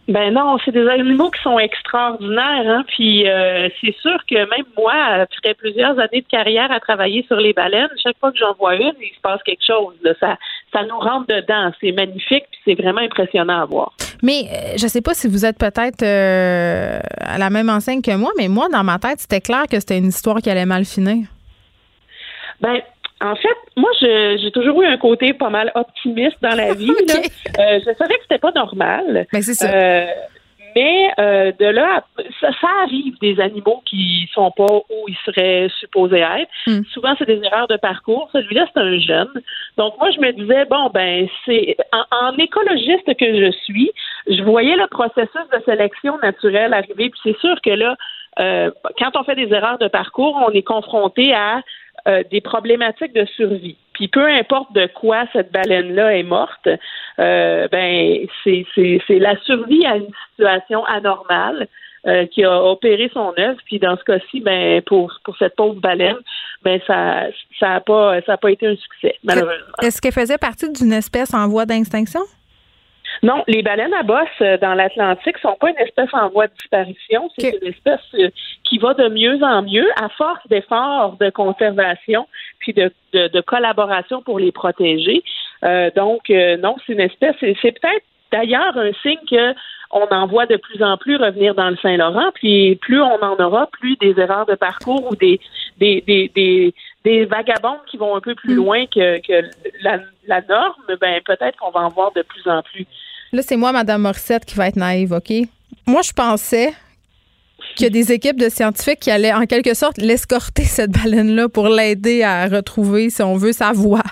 [0.08, 2.84] Ben non, c'est des animaux qui sont extraordinaires, hein.
[2.88, 7.36] Puis euh, c'est sûr que même moi, après plusieurs années de carrière à travailler sur
[7.36, 9.94] les baleines, chaque fois que j'en vois une, il se passe quelque chose.
[10.20, 10.36] Ça,
[10.72, 11.70] ça nous rentre dedans.
[11.80, 13.92] C'est magnifique, puis c'est vraiment impressionnant à voir.
[14.22, 18.14] Mais euh, je sais pas si vous êtes peut-être euh, à la même enseigne que
[18.16, 20.84] moi, mais moi, dans ma tête, c'était clair que c'était une histoire qui allait mal
[20.84, 21.26] finir.
[22.60, 22.80] Ben,
[23.20, 26.90] en fait, moi, j'ai toujours eu un côté pas mal optimiste dans la vie.
[26.90, 29.04] Euh, je savais que c'était pas normal.
[29.10, 29.68] Mais ben, c'est ça.
[30.74, 32.04] Mais euh, de là,
[32.40, 36.50] ça, arrive des animaux qui sont pas où ils seraient supposés être.
[36.66, 36.82] Hmm.
[36.92, 38.28] Souvent, c'est des erreurs de parcours.
[38.32, 39.42] Celui-là, c'est un jeune.
[39.76, 43.90] Donc, moi, je me disais, bon, ben, c'est en, écologiste que je suis,
[44.28, 47.10] je voyais le processus de sélection naturelle arriver.
[47.10, 47.96] Puis c'est sûr que là,
[48.38, 51.60] euh, quand on fait des erreurs de parcours, on est confronté à
[52.08, 53.76] euh, des problématiques de survie.
[53.94, 56.68] Puis peu importe de quoi cette baleine-là est morte,
[57.18, 58.66] euh, ben c'est,
[59.10, 61.68] la survie à une situation anormale
[62.06, 63.58] euh, qui a opéré son œuvre.
[63.66, 66.18] Puis dans ce cas-ci, ben pour pour cette pauvre baleine,
[66.64, 67.26] ben ça
[67.60, 69.74] ça a pas ça a pas été un succès malheureusement.
[69.82, 72.22] Est-ce qu'elle faisait partie d'une espèce en voie d'extinction?
[73.22, 76.52] Non, les baleines à bosse euh, dans l'Atlantique sont pas une espèce en voie de
[76.54, 77.30] disparition.
[77.36, 78.30] C'est une espèce euh,
[78.64, 82.26] qui va de mieux en mieux à force d'efforts de conservation
[82.58, 85.22] puis de, de, collaboration pour les protéger.
[85.64, 87.34] Euh, donc, non, c'est une espèce.
[87.40, 89.54] C'est peut-être d'ailleurs un signe que
[89.92, 93.36] on en voit de plus en plus revenir dans le Saint-Laurent, puis plus on en
[93.38, 95.38] aura, plus des erreurs de parcours ou des
[95.78, 96.74] des, des, des,
[97.04, 98.56] des vagabonds qui vont un peu plus mm.
[98.56, 99.48] loin que, que
[99.82, 102.86] la, la norme, ben peut-être qu'on va en voir de plus en plus.
[103.32, 105.32] Là, c'est moi, Mme Morissette, qui va être naïve, OK?
[105.86, 106.72] Moi, je pensais
[107.74, 111.48] qu'il y a des équipes de scientifiques qui allaient en quelque sorte l'escorter, cette baleine-là,
[111.48, 114.02] pour l'aider à retrouver, si on veut, sa voie.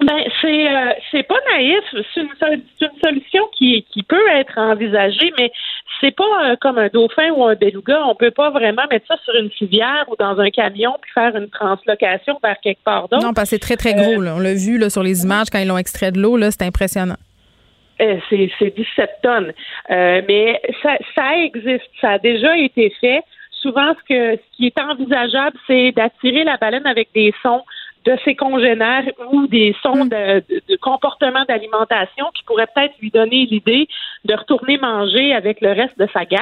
[0.00, 1.84] Ben, c'est euh, c'est pas naïf.
[1.92, 2.28] C'est une,
[2.80, 5.52] une, solution qui, qui peut être envisagée, mais
[6.00, 8.04] c'est pas euh, comme un dauphin ou un beluga.
[8.06, 11.36] On peut pas vraiment mettre ça sur une civière ou dans un camion puis faire
[11.36, 13.24] une translocation vers quelque part d'autre.
[13.24, 14.20] Non, parce que c'est très, très gros.
[14.20, 14.34] Là.
[14.36, 16.38] On l'a vu là, sur les images quand ils l'ont extrait de l'eau.
[16.50, 17.16] C'est impressionnant.
[18.00, 19.52] Euh, c'est 17 tonnes.
[19.90, 21.88] Euh, mais ça, ça existe.
[22.00, 23.22] Ça a déjà été fait.
[23.50, 27.62] Souvent, ce, que, ce qui est envisageable, c'est d'attirer la baleine avec des sons
[28.04, 30.42] de ses congénères ou des sons de,
[30.80, 33.88] comportement d'alimentation qui pourraient peut-être lui donner l'idée
[34.24, 36.40] de retourner manger avec le reste de sa gang.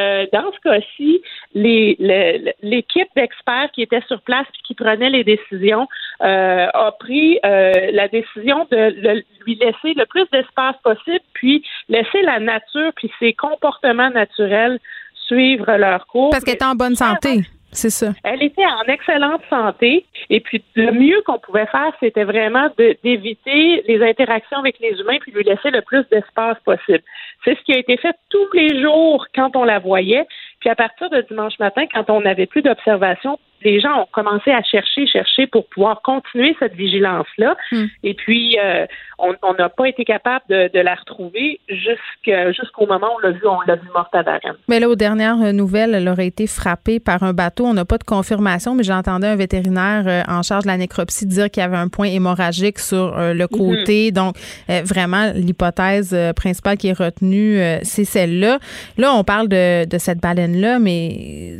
[0.00, 1.22] Euh, dans ce cas-ci,
[1.54, 5.88] l'équipe d'experts qui était sur place et qui prenait les décisions
[6.22, 12.22] euh, a pris euh, la décision de lui laisser le plus d'espace possible, puis laisser
[12.22, 14.78] la nature puis ses comportements naturels
[15.26, 16.30] suivre leur cours.
[16.30, 17.42] Parce qu'elle est en bonne santé.
[17.74, 18.12] C'est ça.
[18.22, 20.06] Elle était en excellente santé.
[20.30, 25.18] Et puis, le mieux qu'on pouvait faire, c'était vraiment d'éviter les interactions avec les humains
[25.20, 27.02] puis lui laisser le plus d'espace possible.
[27.44, 30.24] C'est ce qui a été fait tous les jours quand on la voyait.
[30.60, 34.50] Puis à partir de dimanche matin, quand on n'avait plus d'observation, les gens ont commencé
[34.50, 37.56] à chercher, chercher pour pouvoir continuer cette vigilance-là.
[37.72, 37.86] Hmm.
[38.02, 38.86] Et puis, euh,
[39.18, 43.60] on n'a pas été capable de, la retrouver jusqu'au moment où on l'a vu, on
[43.62, 44.56] l'a vu morte à Varennes.
[44.68, 47.64] Mais là, aux dernières nouvelles, elle aurait été frappée par un bateau.
[47.64, 51.24] On n'a pas de confirmation, mais j'entendais un vétérinaire euh, en charge de la nécropsie
[51.26, 54.08] dire qu'il y avait un point hémorragique sur euh, le côté.
[54.08, 54.14] Mhm.
[54.14, 54.36] Donc,
[54.68, 58.58] vraiment, l'hypothèse principale qui est retenue, c'est celle-là.
[58.98, 61.56] Là, on parle de, de cette baleine-là, mais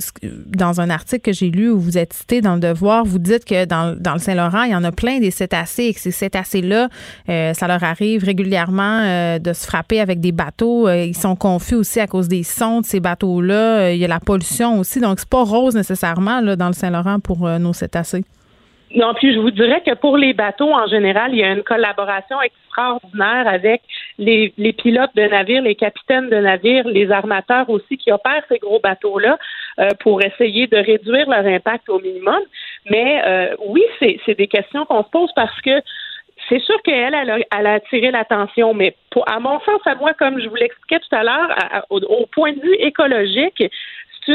[0.47, 3.21] dans un article que j'ai lu où vous vous êtes cité dans le devoir, vous
[3.21, 6.11] dites que dans, le Saint-Laurent, il y en a plein des cétacés et que ces
[6.11, 6.89] cétacés-là,
[7.29, 10.89] euh, ça leur arrive régulièrement euh, de se frapper avec des bateaux.
[10.89, 13.93] Euh, ils sont confus aussi à cause des sons de ces bateaux-là.
[13.93, 15.01] il y a la pollution aussi.
[15.01, 18.25] Donc, c'est pas rose nécessairement dans le Saint-Laurent pour nos cétacés.
[18.97, 21.63] Non, puis je vous dirais que pour les bateaux, en général, il y a une
[21.63, 23.83] collaboration extraordinaire avec
[24.19, 28.59] les, les pilotes de navires, les capitaines de navires, les armateurs aussi qui opèrent ces
[28.59, 29.39] gros bateaux-là
[29.79, 32.41] euh, pour essayer de réduire leur impact au minimum.
[32.91, 35.83] Mais euh, oui, c'est des questions qu'on se pose parce que
[36.49, 39.95] c'est sûr qu'elle, elle a, elle a attiré l'attention, mais pour, à mon sens, à
[39.95, 43.65] moi, comme je vous l'expliquais tout à l'heure, au, point de vue écologique,
[44.27, 44.33] c'est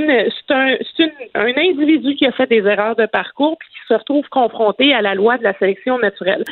[0.49, 0.75] un,
[1.35, 5.01] un, individu qui a fait des erreurs de parcours puis qui se retrouve confronté à
[5.01, 6.43] la loi de la sélection naturelle.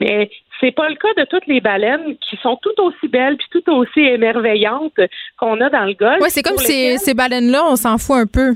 [0.00, 0.30] Mais
[0.60, 3.72] c'est pas le cas de toutes les baleines qui sont tout aussi belles puis tout
[3.72, 4.98] aussi émerveillantes
[5.38, 6.20] qu'on a dans le golfe.
[6.20, 8.54] Oui, c'est comme ces, ces baleines-là, on s'en fout un peu.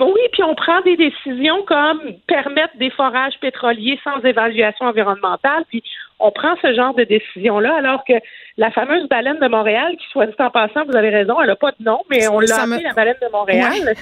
[0.00, 5.82] Oui, puis on prend des décisions comme permettre des forages pétroliers sans évaluation environnementale, puis
[6.18, 8.14] on prend ce genre de décision-là, alors que
[8.56, 11.56] la fameuse baleine de Montréal, qui soit dit en passant, vous avez raison, elle n'a
[11.56, 13.94] pas de nom, mais on l'a appelée la baleine de Montréal.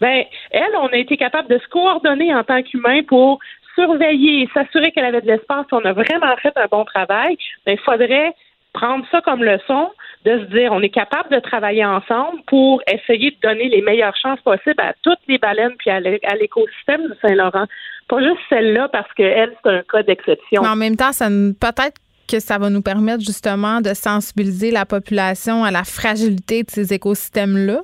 [0.00, 3.40] Ben, elle, on a été capable de se coordonner en tant qu'humain pour
[3.78, 5.66] surveiller et s'assurer qu'elle avait de l'espace.
[5.72, 7.36] On a vraiment fait un bon travail.
[7.66, 8.34] Mais il faudrait
[8.72, 9.90] prendre ça comme leçon,
[10.24, 14.16] de se dire on est capable de travailler ensemble pour essayer de donner les meilleures
[14.16, 17.66] chances possibles à toutes les baleines puis à l'écosystème du Saint-Laurent.
[18.08, 20.62] Pas juste celle-là parce qu'elle, c'est un cas d'exception.
[20.62, 24.84] Mais en même temps, ça peut-être que ça va nous permettre justement de sensibiliser la
[24.84, 27.80] population à la fragilité de ces écosystèmes-là?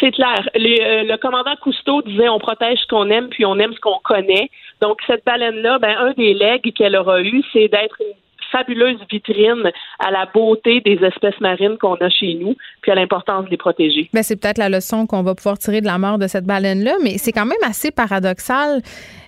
[0.00, 0.48] C'est clair.
[0.56, 4.00] Euh, le commandant Cousteau disait on protège ce qu'on aime puis on aime ce qu'on
[4.02, 4.50] connaît.
[4.80, 8.14] Donc cette baleine-là, ben un des legs qu'elle aura eu, c'est d'être une
[8.52, 13.46] fabuleuse vitrine à la beauté des espèces marines qu'on a chez nous, puis à l'importance
[13.46, 14.08] de les protéger.
[14.12, 16.94] Ben, c'est peut-être la leçon qu'on va pouvoir tirer de la mort de cette baleine-là,
[17.02, 18.80] mais c'est quand même assez paradoxal.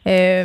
[0.07, 0.45] Euh,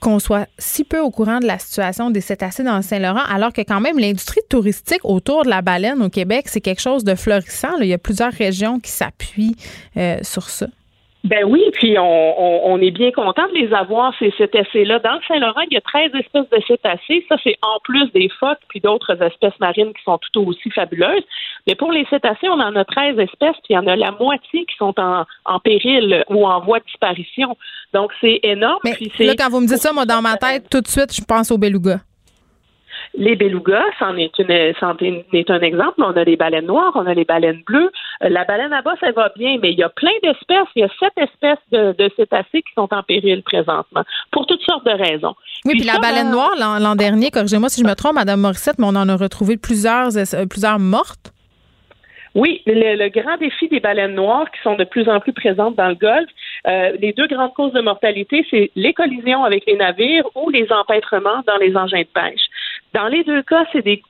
[0.00, 3.52] qu'on soit si peu au courant de la situation des cétacés dans le Saint-Laurent, alors
[3.52, 7.14] que quand même l'industrie touristique autour de la baleine au Québec, c'est quelque chose de
[7.14, 7.78] florissant.
[7.80, 9.56] Il y a plusieurs régions qui s'appuient
[9.96, 10.66] euh, sur ça.
[11.26, 15.00] Ben oui, puis on, on, est bien content de les avoir, ces cétacés-là.
[15.00, 17.26] Dans le Saint-Laurent, il y a 13 espèces de cétacés.
[17.28, 21.24] Ça, c'est en plus des phoques puis d'autres espèces marines qui sont tout aussi fabuleuses.
[21.66, 24.12] Mais pour les cétacés, on en a 13 espèces, puis il y en a la
[24.12, 27.56] moitié qui sont en, en péril ou en voie de disparition.
[27.92, 28.78] Donc, c'est énorme.
[28.84, 28.96] Mais
[29.26, 31.50] là, quand vous me dites ça, moi, dans ma tête, tout de suite, je pense
[31.50, 31.98] au beluga.
[33.16, 35.94] Les belugas, c'en est, une, est un exemple.
[35.98, 37.90] On a les baleines noires, on a les baleines bleues.
[38.22, 40.68] Euh, la baleine à bosse, elle va bien, mais il y a plein d'espèces.
[40.76, 44.62] Il y a sept espèces de, de, cétacés qui sont en péril présentement, pour toutes
[44.62, 45.34] sortes de raisons.
[45.64, 48.86] Oui, puis, la baleine noire, l'an dernier, corrigez-moi si je me trompe, Madame Morissette, mais
[48.86, 50.08] on en a retrouvé plusieurs,
[50.48, 51.32] plusieurs mortes.
[52.36, 55.88] Oui, le, grand défi des baleines noires qui sont de plus en plus présentes dans
[55.88, 56.28] le Golfe,
[56.68, 60.70] euh, les deux grandes causes de mortalité, c'est les collisions avec les navires ou les
[60.70, 62.44] empêtrements dans les engins de pêche.
[62.96, 64.02] Dans les deux cas, c'est des,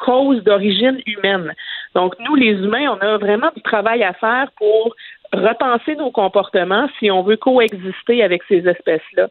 [0.00, 1.54] causes d'origine humaine.
[1.94, 4.96] Donc, nous, les humains, on a vraiment du travail à faire pour
[5.32, 9.28] repenser nos comportements si on veut coexister avec ces espèces-là.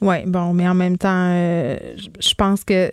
[0.00, 1.76] Oui, bon, mais en même temps, euh,
[2.18, 2.90] je pense que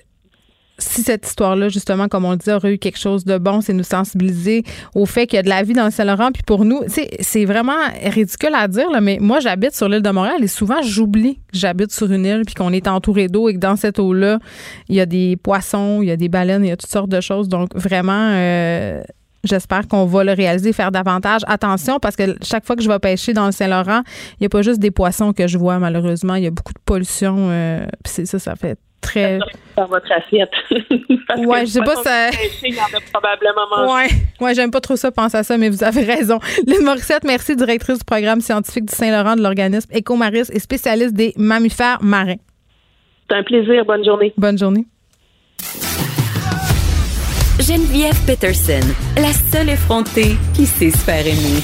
[0.80, 3.73] si cette histoire-là, justement, comme on le dit, aurait eu quelque chose de bon, c'est
[3.73, 4.63] nous sensibiliser
[4.95, 6.32] au fait qu'il y a de la vie dans le Saint-Laurent.
[6.32, 10.09] Puis pour nous, c'est vraiment ridicule à dire, là, mais moi, j'habite sur l'île de
[10.09, 13.53] Montréal et souvent, j'oublie que j'habite sur une île puis qu'on est entouré d'eau et
[13.53, 14.39] que dans cette eau-là,
[14.89, 17.09] il y a des poissons, il y a des baleines, il y a toutes sortes
[17.09, 17.47] de choses.
[17.47, 19.01] Donc, vraiment, euh,
[19.43, 22.99] J'espère qu'on va le réaliser, faire davantage attention parce que chaque fois que je vais
[22.99, 24.01] pêcher dans le Saint-Laurent,
[24.32, 26.36] il n'y a pas juste des poissons que je vois, malheureusement.
[26.36, 27.36] Il y a beaucoup de pollution.
[27.49, 29.39] Euh, c'est ça, ça fait très.
[29.76, 30.52] Dans votre assiette.
[30.72, 32.30] ouais, je sais pas ça.
[32.64, 34.08] Il y en a probablement Ouais,
[34.41, 36.39] ouais j'aime pas trop ça, penser à ça, mais vous avez raison.
[36.68, 41.34] Lynn Morissette, merci, directrice du programme scientifique du Saint-Laurent de l'organisme Ecomaris et spécialiste des
[41.38, 42.36] mammifères marins.
[43.30, 43.86] C'est un plaisir.
[43.86, 44.34] Bonne journée.
[44.38, 44.86] Bonne journée.
[47.60, 48.88] Geneviève Peterson,
[49.18, 51.62] la seule effrontée qui sait se faire aimer.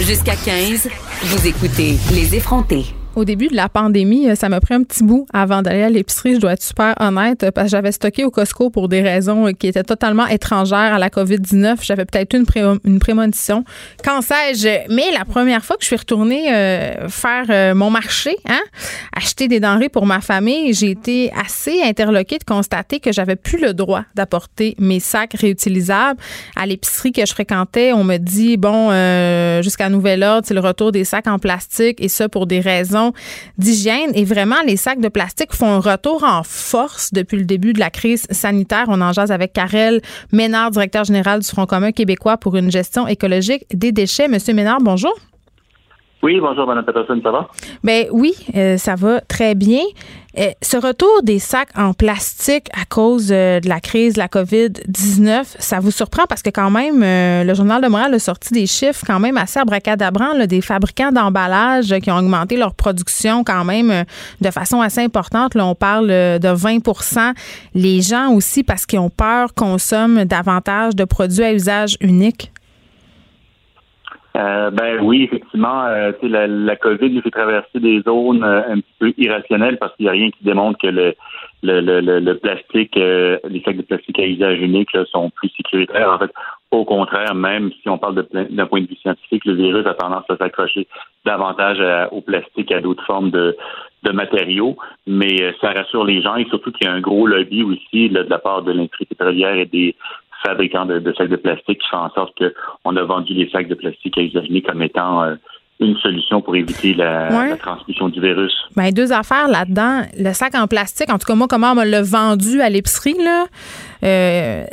[0.00, 0.88] Jusqu'à 15,
[1.22, 2.86] vous écoutez Les effrontés.
[3.18, 5.88] Au début de la pandémie, euh, ça m'a pris un petit bout avant d'aller à
[5.88, 6.36] l'épicerie.
[6.36, 9.66] Je dois être super honnête parce que j'avais stocké au Costco pour des raisons qui
[9.66, 11.78] étaient totalement étrangères à la COVID-19.
[11.82, 12.46] J'avais peut-être une,
[12.84, 13.64] une prémonition.
[14.04, 14.94] Quand sais-je?
[14.94, 18.60] Mais la première fois que je suis retournée euh, faire euh, mon marché, hein,
[19.16, 23.60] acheter des denrées pour ma famille, j'ai été assez interloquée de constater que j'avais plus
[23.60, 26.20] le droit d'apporter mes sacs réutilisables.
[26.54, 28.92] À l'épicerie que je fréquentais, on me dit, bon,
[29.60, 33.07] jusqu'à nouvel ordre, c'est le retour des sacs en plastique et ça pour des raisons
[33.56, 34.10] d'hygiène.
[34.14, 37.80] Et vraiment, les sacs de plastique font un retour en force depuis le début de
[37.80, 38.86] la crise sanitaire.
[38.88, 40.00] On en jase avec Karel
[40.32, 44.28] Ménard, directeur général du Front commun québécois pour une gestion écologique des déchets.
[44.28, 45.14] Monsieur Ménard, bonjour.
[46.20, 47.48] Oui, bonjour, Mme Peterson, ça va?
[47.84, 49.82] Ben oui, euh, ça va très bien.
[50.36, 54.26] Euh, ce retour des sacs en plastique à cause euh, de la crise de la
[54.26, 58.66] COVID-19, ça vous surprend parce que quand même, le Journal de Montréal a sorti des
[58.66, 64.04] chiffres quand même assez abracadabrants, des fabricants d'emballage qui ont augmenté leur production quand même
[64.40, 65.54] de façon assez importante.
[65.54, 67.32] Là, on parle de 20%
[67.74, 72.50] Les gens aussi, parce qu'ils ont peur, consomment davantage de produits à usage unique.
[74.36, 78.80] Euh, ben oui, effectivement, euh, la, la COVID nous fait traverser des zones euh, un
[78.80, 81.14] petit peu irrationnelles parce qu'il n'y a rien qui démontre que le,
[81.62, 86.12] le, le, le plastique, euh, les sacs de plastique à usage unique sont plus sécuritaires.
[86.12, 86.30] En fait,
[86.70, 90.28] au contraire, même si on parle d'un point de vue scientifique, le virus a tendance
[90.28, 90.86] à s'accrocher
[91.24, 91.78] davantage
[92.12, 93.56] au plastique, à d'autres formes de,
[94.02, 94.76] de matériaux,
[95.06, 98.20] mais ça rassure les gens et surtout qu'il y a un gros lobby aussi de
[98.28, 99.96] la part de l'industrie pétrolière et des
[100.42, 102.38] fabricants de, sacs de plastique qui font en sorte
[102.82, 105.34] qu'on a vendu les sacs de plastique à usage comme étant euh,
[105.80, 108.52] une solution pour éviter la, transmission du virus.
[108.76, 110.02] Bien, deux affaires là-dedans.
[110.18, 113.16] Le sac en plastique, en tout cas, moi, comment on me l'a vendu à l'épicerie,
[113.22, 113.46] là.
[114.04, 114.64] Euh,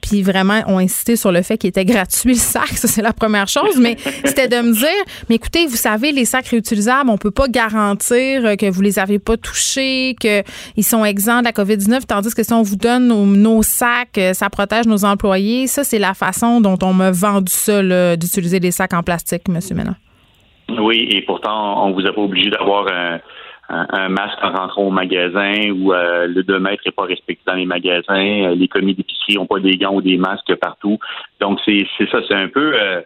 [0.00, 2.68] puis vraiment, on insisté sur le fait qu'il était gratuit, le sac.
[2.68, 3.76] Ça, c'est la première chose.
[3.78, 7.48] Mais c'était de me dire, mais écoutez, vous savez, les sacs réutilisables, on peut pas
[7.48, 12.42] garantir que vous les avez pas touchés, qu'ils sont exempts de la COVID-19, tandis que
[12.42, 15.66] si on vous donne nos, sacs, ça protège nos employés.
[15.66, 19.74] Ça, c'est la façon dont on m'a vendu ça, d'utiliser des sacs en plastique, Monsieur
[19.74, 19.96] Ménard.
[20.68, 23.20] Oui, et pourtant, on vous a pas obligé d'avoir un,
[23.68, 27.54] un, masque en rentrant au magasin ou euh, le 2 mètres n'est pas respecté dans
[27.54, 28.44] les magasins.
[28.44, 30.98] Euh, les commis d'épicerie n'ont pas des gants ou des masques partout.
[31.40, 32.72] Donc, c'est ça, c'est un peu...
[32.74, 33.00] Euh,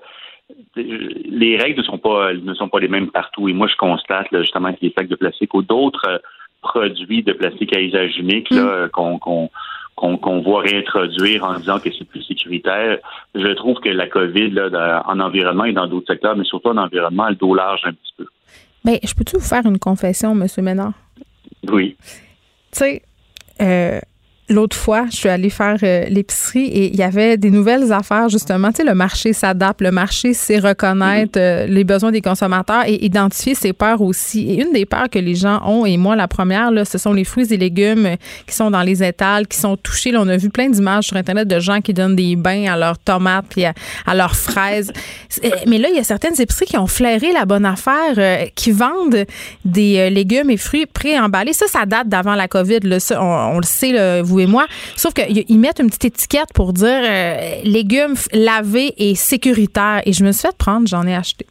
[0.76, 3.48] les règles ne sont pas ne sont pas les mêmes partout.
[3.48, 6.22] Et moi, je constate justement que les sacs de plastique ou d'autres
[6.62, 8.88] produits de plastique à usage unique mm.
[8.90, 9.50] qu'on
[9.98, 12.98] qu'on voit réintroduire en disant que c'est plus sécuritaire.
[13.34, 16.76] Je trouve que la COVID, là, en environnement et dans d'autres secteurs, mais surtout en
[16.76, 18.26] environnement, elle dos large un petit peu.
[18.84, 20.46] Mais je peux-tu vous faire une confession, M.
[20.64, 20.92] Ménard?
[21.70, 21.96] Oui.
[22.72, 23.02] Tu sais,
[23.60, 24.00] euh,
[24.50, 28.28] l'autre fois, je suis allée faire euh, l'épicerie et il y avait des nouvelles affaires,
[28.28, 28.70] justement.
[28.70, 33.04] Tu sais, le marché s'adapte, le marché sait reconnaître euh, les besoins des consommateurs et
[33.04, 34.50] identifier ses peurs aussi.
[34.50, 37.12] Et une des peurs que les gens ont, et moi, la première, là, ce sont
[37.12, 40.12] les fruits et légumes qui sont dans les étals, qui sont touchés.
[40.12, 42.76] Là, on a vu plein d'images sur Internet de gens qui donnent des bains à
[42.76, 44.92] leurs tomates puis à, leurs fraises.
[45.66, 48.72] Mais là, il y a certaines épiceries qui ont flairé la bonne affaire, euh, qui
[48.72, 49.26] vendent
[49.64, 51.52] des légumes et fruits pré-emballés.
[51.52, 52.80] Ça, ça date d'avant la COVID.
[52.82, 52.98] Là.
[53.20, 54.66] on, le sait, vous et moi.
[54.96, 60.02] Sauf qu'ils mettent une petite étiquette pour dire euh, légumes lavés et sécuritaires.
[60.06, 61.46] Et je me suis fait prendre, j'en ai acheté.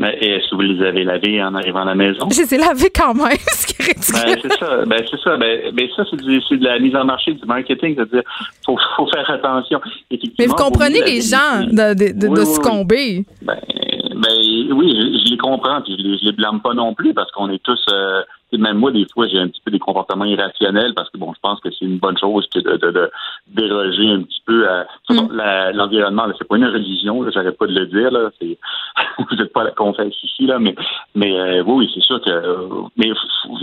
[0.00, 2.26] Mais est-ce que vous les avez lavés en arrivant à la maison?
[2.30, 4.84] Je les ai lavés quand même, ce qui est Ben, c'est ça.
[4.86, 5.36] Ben, c'est ça.
[5.36, 7.96] Ben, ben ça, c'est, de la mise en marché du marketing.
[7.96, 8.22] C'est-à-dire,
[8.64, 9.78] faut, faut faire attention.
[10.38, 13.26] Mais vous comprenez les gens de, de, de, succomber.
[13.42, 13.60] Ben,
[14.14, 14.90] ben, oui,
[15.26, 15.82] je, les comprends.
[15.82, 17.84] Puis je les, les blâme pas non plus parce qu'on est tous.
[17.92, 18.22] Euh,
[18.58, 21.40] même moi, des fois, j'ai un petit peu des comportements irrationnels parce que bon, je
[21.40, 23.10] pense que c'est une bonne chose que de, de,
[23.48, 25.72] déroger un petit peu à mm.
[25.74, 26.26] l'environnement.
[26.38, 28.10] c'est pas une religion, j'arrête pas de le dire.
[28.10, 28.30] Là,
[29.18, 30.74] vous n'êtes pas à la confesse ici, là, mais
[31.14, 32.30] mais euh, oui, c'est sûr que
[32.96, 33.10] mais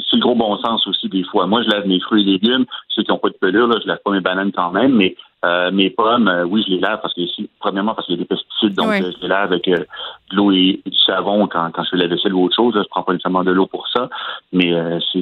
[0.09, 1.47] c'est le gros bon sens aussi des fois.
[1.47, 3.87] Moi, je lave mes fruits et légumes, ceux qui n'ont pas de pelure, là, je
[3.87, 5.15] lave pas mes bananes quand même, mais
[5.45, 7.21] euh, mes pommes, euh, oui, je les lave parce que
[7.59, 9.85] premièrement parce qu'il y a des pesticides, donc euh, je les lave avec de
[10.31, 12.73] l'eau et, du savon quand, quand je fais la vaisselle ou autre chose.
[12.73, 14.09] Là, je prends pas nécessairement de l'eau pour ça,
[14.51, 14.73] mais
[15.13, 15.21] c'est,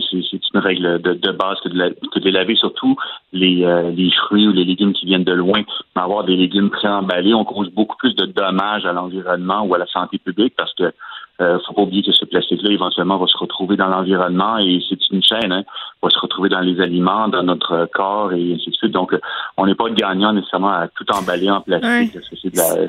[0.54, 2.96] une règle de, de base que de, la, que de les laver surtout
[3.34, 5.64] les, les fruits ou les légumes qui viennent de loin.
[5.96, 9.88] Avoir des légumes pré-emballés, on cause beaucoup plus de dommages à l'environnement ou à la
[9.88, 10.94] santé publique parce que
[11.42, 15.10] euh, faut pas oublier que ce plastique-là, éventuellement, va se retrouver dans l'environnement et c'est
[15.12, 15.64] une chaîne, hein,
[16.02, 18.92] va se retrouver dans les aliments, dans notre corps et ainsi de suite.
[18.92, 19.16] Donc,
[19.58, 22.18] on n'est pas gagnant nécessairement à tout emballer en plastique.
[22.42, 22.88] C'est de la,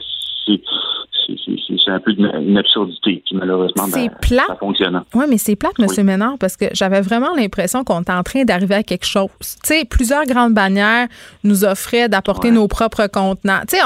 [1.27, 5.03] c'est un peu une, absurdité qui malheureusement ben, ça fonctionne.
[5.15, 6.05] Oui, mais c'est plate, M.
[6.05, 9.29] Ménard, parce que j'avais vraiment l'impression qu'on était en train d'arriver à quelque chose.
[9.41, 11.09] Tu sais, plusieurs grandes bannières
[11.45, 13.61] nous offraient d'apporter nos propres contenants.
[13.69, 13.83] Tu sais,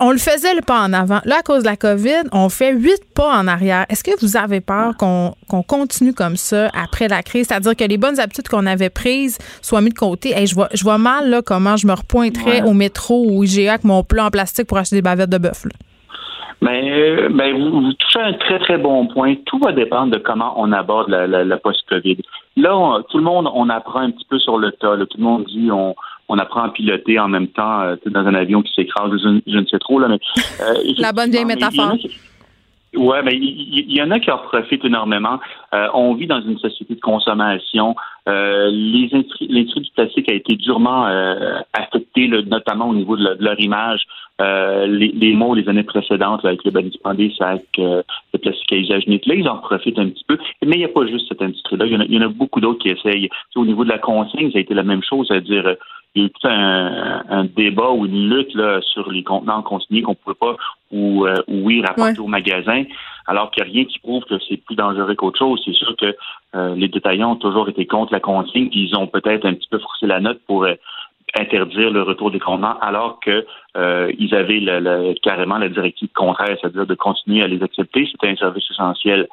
[0.00, 1.20] on, le faisait le pas en avant.
[1.24, 3.86] Là, à cause de la COVID, on fait huit pas en arrière.
[3.88, 5.34] Est-ce que vous avez peur qu'on
[5.66, 7.46] continue comme ça après la crise?
[7.48, 10.34] C'est-à-dire que les bonnes habitudes qu'on avait prises soient mises de côté.
[10.36, 13.44] et je, vois, je vois mal là, comment je me repointerais au métro ou au
[13.44, 15.66] IGA avec mon plat en plastique pour acheter des bavettes de bœuf.
[16.60, 19.34] Mais ben, vous, touchez un très, très bon point.
[19.46, 22.18] Tout va dépendre de comment on aborde la, la, post-COVID.
[22.56, 24.96] Là, tout le monde, on apprend un petit peu sur le tas.
[24.96, 25.94] Tout le monde dit on,
[26.28, 29.66] on apprend à piloter en même temps euh, dans un avion qui s'écrase, je, ne
[29.66, 29.98] sais trop.
[29.98, 30.18] Là, mais,
[30.60, 31.96] euh, la bonne vieille métaphore.
[32.94, 35.40] Oui, mais il y, en a qui en profitent énormément.
[35.72, 37.96] Euh, on vit dans une société de consommation.
[38.28, 44.04] Euh, l'industrie du plastique a été durement euh, affectée, notamment au niveau de, leur image.
[44.42, 48.02] Euh, les, les, mots les années précédentes, avec le bannissement des sacs, euh,
[48.34, 50.36] le plastique à usage unique, là, ils en profitent un petit peu.
[50.62, 51.86] Mais il n'y a pas juste cette industrie-là.
[51.86, 53.30] Il, il, y en a beaucoup d'autres qui essayent.
[53.56, 55.76] au niveau de la consigne, ça a été la même chose, c'est-à-dire
[56.14, 59.62] il y a eu tout un, un, débat ou une lutte là, sur les contenants
[59.62, 60.56] consignés qu'on ne pouvait pas
[60.90, 62.84] ou, euh, oui rapporter au magasin,
[63.26, 65.60] alors qu'il n'y a rien qui prouve que c'est plus dangereux qu'autre chose.
[65.64, 66.14] C'est sûr que
[66.54, 69.68] euh, les détaillants ont toujours été contre la consigne, puis ils ont peut-être un petit
[69.70, 70.74] peu forcé la note pour euh,
[71.34, 73.46] interdire le retour des contenants, alors que
[74.18, 78.06] ils avaient le, carrément la directive contraire, c'est-à-dire de continuer à les accepter.
[78.10, 79.28] C'était un service essentiel.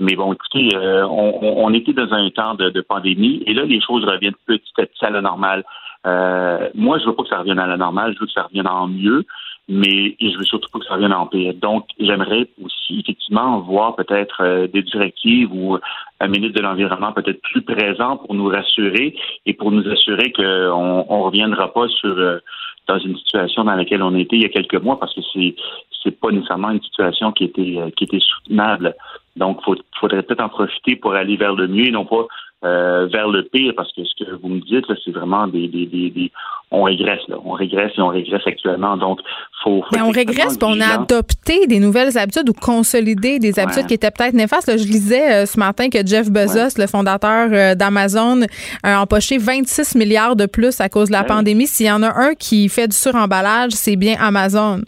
[0.00, 3.80] Mais bon, écoutez, on, on, était dans un temps de, de, pandémie, et là, les
[3.80, 5.62] choses reviennent petit à petit à la normale.
[6.06, 8.42] Euh, moi, je veux pas que ça revienne à la normale, je veux que ça
[8.42, 9.24] revienne en mieux,
[9.68, 11.54] mais je veux surtout pas que ça revienne en pire.
[11.54, 15.78] Donc, j'aimerais aussi effectivement voir peut-être euh, des directives ou
[16.20, 21.06] un ministre de l'Environnement peut-être plus présent pour nous rassurer et pour nous assurer qu'on
[21.08, 22.38] on reviendra pas sur euh,
[22.86, 25.54] dans une situation dans laquelle on était il y a quelques mois parce que c'est
[26.02, 28.94] c'est pas nécessairement une situation qui était qui était soutenable.
[29.36, 32.26] Donc, il faudrait peut-être en profiter pour aller vers le mieux et non pas
[32.64, 35.86] euh, vers le pire, parce que ce que vous me dites, c'est vraiment des, des,
[35.86, 36.32] des,
[36.70, 37.36] on régresse, là.
[37.44, 38.96] on régresse et on régresse actuellement.
[38.96, 39.20] Donc,
[39.62, 39.82] faut.
[39.82, 43.86] faut Mais on régresse, puis on a adopté des nouvelles habitudes ou consolidé des habitudes
[43.86, 44.70] qui étaient peut-être néfastes.
[44.70, 48.40] je lisais euh, ce matin que Jeff Bezos, le fondateur euh, d'Amazon,
[48.82, 51.66] a empoché 26 milliards de plus à cause de la pandémie.
[51.66, 54.80] S'il y en a un qui fait du suremballage, c'est bien Amazon.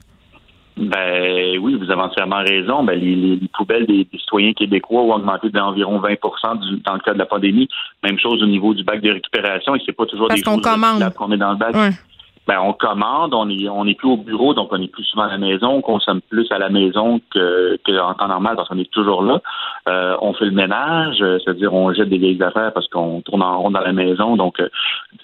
[0.77, 2.85] Ben oui, vous avez entièrement raison.
[2.85, 7.19] Ben, les, poubelles des, citoyens québécois ont augmenté d'environ 20 du, dans le cas de
[7.19, 7.69] la pandémie.
[8.03, 10.61] Même chose au niveau du bac de récupération et c'est pas toujours des choses qu'on
[10.61, 11.75] qu'on met dans le bac.
[12.47, 15.25] Ben, on commande, on est, on est plus au bureau, donc on est plus souvent
[15.25, 18.69] à la maison, on consomme plus à la maison que, que en temps normal parce
[18.69, 19.41] qu'on est toujours là.
[19.89, 23.43] Euh, on fait le ménage, euh, c'est-à-dire on jette des vieilles affaires parce qu'on tourne
[23.43, 24.69] en rond dans la maison, donc euh,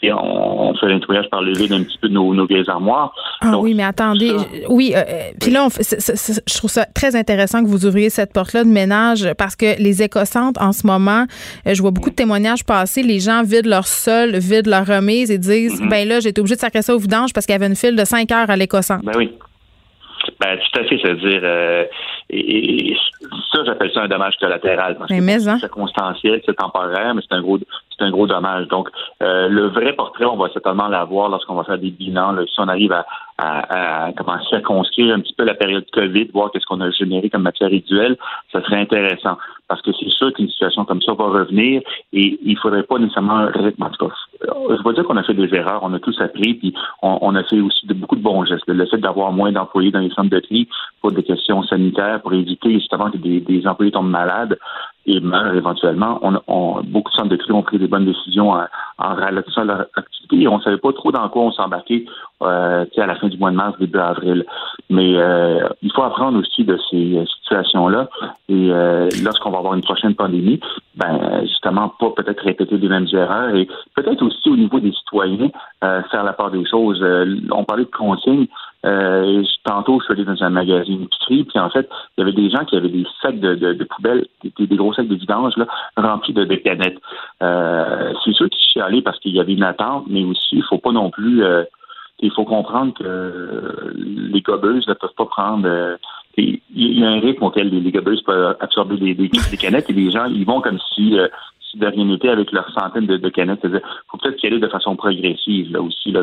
[0.03, 2.47] et on, on, fait le nettoyage par le vide un petit peu de nos, nos
[2.47, 3.15] vieilles armoires.
[3.41, 4.35] Ah oui, mais attendez,
[4.69, 5.03] oui, euh,
[5.41, 9.29] puis là, on je trouve ça très intéressant que vous ouvriez cette porte-là de ménage
[9.39, 11.27] parce que les écossantes en ce moment,
[11.67, 15.39] je vois beaucoup de témoignages passer, les gens vident leur sol, vident leur remise et
[15.39, 15.89] disent, mm-hmm.
[15.89, 16.99] ben là, j'étais obligé de sacrer ça au
[17.35, 18.99] parce qu'il y avait une file de 5 heures à l'écossant.
[19.03, 19.33] Ben oui.
[20.41, 21.85] Ben, tout à fait, c'est-à-dire, euh,
[22.33, 22.97] et,
[23.53, 24.97] ça, j'appelle ça un dommage collatéral.
[24.97, 25.55] Parce mais que hein?
[25.55, 28.67] c'est circonstanciel, c'est temporaire, mais c'est un gros, c'est un gros dommage.
[28.69, 28.89] Donc,
[29.23, 32.35] euh, le vrai portrait, on va certainement l'avoir lorsqu'on va faire des bilans.
[32.47, 33.07] si on arrive à,
[33.39, 36.91] à, à, commencer à construire un petit peu la période COVID, voir qu'est-ce qu'on a
[36.91, 38.17] généré comme matière résiduelle,
[38.53, 39.37] ça serait intéressant.
[39.69, 43.47] Parce que c'est sûr qu'une situation comme ça va revenir et il faudrait pas nécessairement,
[43.47, 46.55] en tout cas, je veux dire qu'on a fait des erreurs, on a tous appris,
[46.55, 48.65] puis on, a fait aussi de, beaucoup de bons gestes.
[48.67, 50.69] Le fait d'avoir moins d'employés dans les centres de tri
[51.01, 54.59] pour des questions sanitaires, pour éviter justement que des, des employés tombent malades,
[55.07, 56.21] et meurent éventuellement.
[56.47, 58.67] On, beaucoup de centres de tri ont pris des bonnes décisions en,
[58.99, 62.05] en ralentissant leur activité et on ne savait pas trop dans quoi on s'embarquait
[62.43, 64.45] euh, à la fin du mois de mars, début avril.
[64.91, 68.09] Mais euh, il faut apprendre aussi de ces situations-là
[68.49, 70.61] et euh, lorsqu'on va avoir une prochaine pandémie,
[70.95, 73.67] ben justement pas peut-être répéter les mêmes erreurs et
[73.97, 75.51] peut-être aussi au niveau des citoyens
[75.81, 77.05] faire la part des choses.
[77.51, 78.47] on parlait de consignes.
[78.85, 82.33] Euh, tantôt, je suis allé dans un magazine épicerie, puis en fait, il y avait
[82.33, 85.15] des gens qui avaient des sacs de, de, de poubelles, des, des, gros sacs de
[85.15, 85.67] vidange là,
[85.97, 86.99] remplis de, de canettes.
[87.43, 90.65] Euh, c'est sûr qu'ils sont allés parce qu'il y avait une attente, mais aussi, il
[90.65, 91.45] faut pas non plus...
[91.45, 91.65] Euh,
[92.25, 95.67] il faut comprendre que les gobeuses ne peuvent pas prendre...
[95.67, 95.97] Euh,
[96.37, 99.29] il y a un rythme auquel les, les gobeuses peuvent absorber des, des,
[99.59, 101.19] canettes et les gens, ils vont comme si...
[101.19, 101.29] Euh,
[101.75, 103.61] de rien n'était avec leurs centaines de, de canettes.
[103.65, 106.13] Il faut peut-être y aller de façon progressive là aussi.
[106.13, 106.23] Là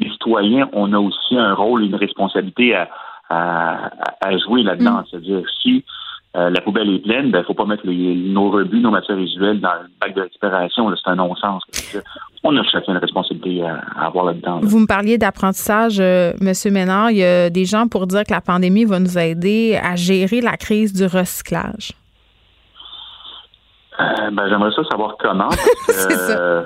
[0.00, 2.88] les citoyens, on a aussi un rôle, une responsabilité à,
[3.30, 5.00] à, jouer là-dedans.
[5.00, 5.04] Mm.
[5.10, 5.84] C'est-à-dire, si
[6.36, 9.16] euh, la poubelle est pleine, il ben, ne faut pas mettre nos rebuts, nos matières
[9.16, 10.92] visuelles dans le bac de récupération.
[10.96, 11.62] C'est un non-sens.
[12.44, 14.60] On a chacun une responsabilité à, avoir là-dedans.
[14.62, 16.52] Vous me parliez d'apprentissage, euh, M.
[16.72, 17.10] Ménard.
[17.10, 20.40] Il y a des gens pour dire que la pandémie va nous aider à gérer
[20.40, 21.92] la crise du recyclage.
[23.98, 25.50] Euh, ben, J'aimerais ça savoir comment.
[25.88, 26.64] Ça.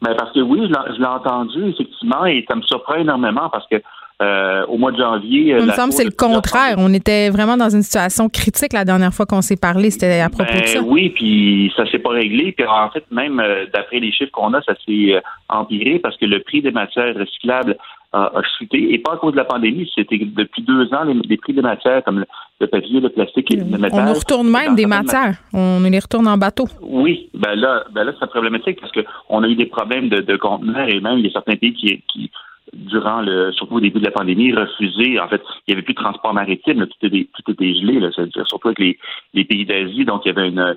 [0.00, 3.82] Ben parce que oui, je l'ai entendu effectivement et ça me surprend énormément parce que
[4.20, 5.56] euh, au mois de janvier.
[5.58, 6.74] Il me semble que c'est le contraire.
[6.78, 9.90] On était vraiment dans une situation critique la dernière fois qu'on s'est parlé.
[9.90, 10.82] C'était à propos de ben ça.
[10.82, 12.50] Oui, puis ça s'est pas réglé.
[12.50, 16.16] Puis en fait, même euh, d'après les chiffres qu'on a, ça s'est euh, empiré parce
[16.16, 17.76] que le prix des matières recyclables
[18.12, 18.92] a, chuté.
[18.92, 19.88] Et pas à cause de la pandémie.
[19.94, 22.24] C'était depuis deux ans les, prix des matières comme
[22.58, 23.90] le, papier, le plastique et le métal.
[23.92, 25.36] On nous retourne même des matières.
[25.52, 26.64] On les retourne en bateau.
[26.80, 30.36] Oui, ben là, ben là c'est problématique parce qu'on a eu des problèmes de, de
[30.36, 32.30] conteneurs et même il y a certains pays qui, qui
[32.78, 35.18] durant le, surtout au début de la pandémie, refusé.
[35.20, 38.10] En fait, il n'y avait plus de transport maritime, tout, était, tout était gelé, là,
[38.12, 38.98] surtout avec les,
[39.34, 40.04] les pays d'Asie.
[40.04, 40.76] Donc, il y avait une,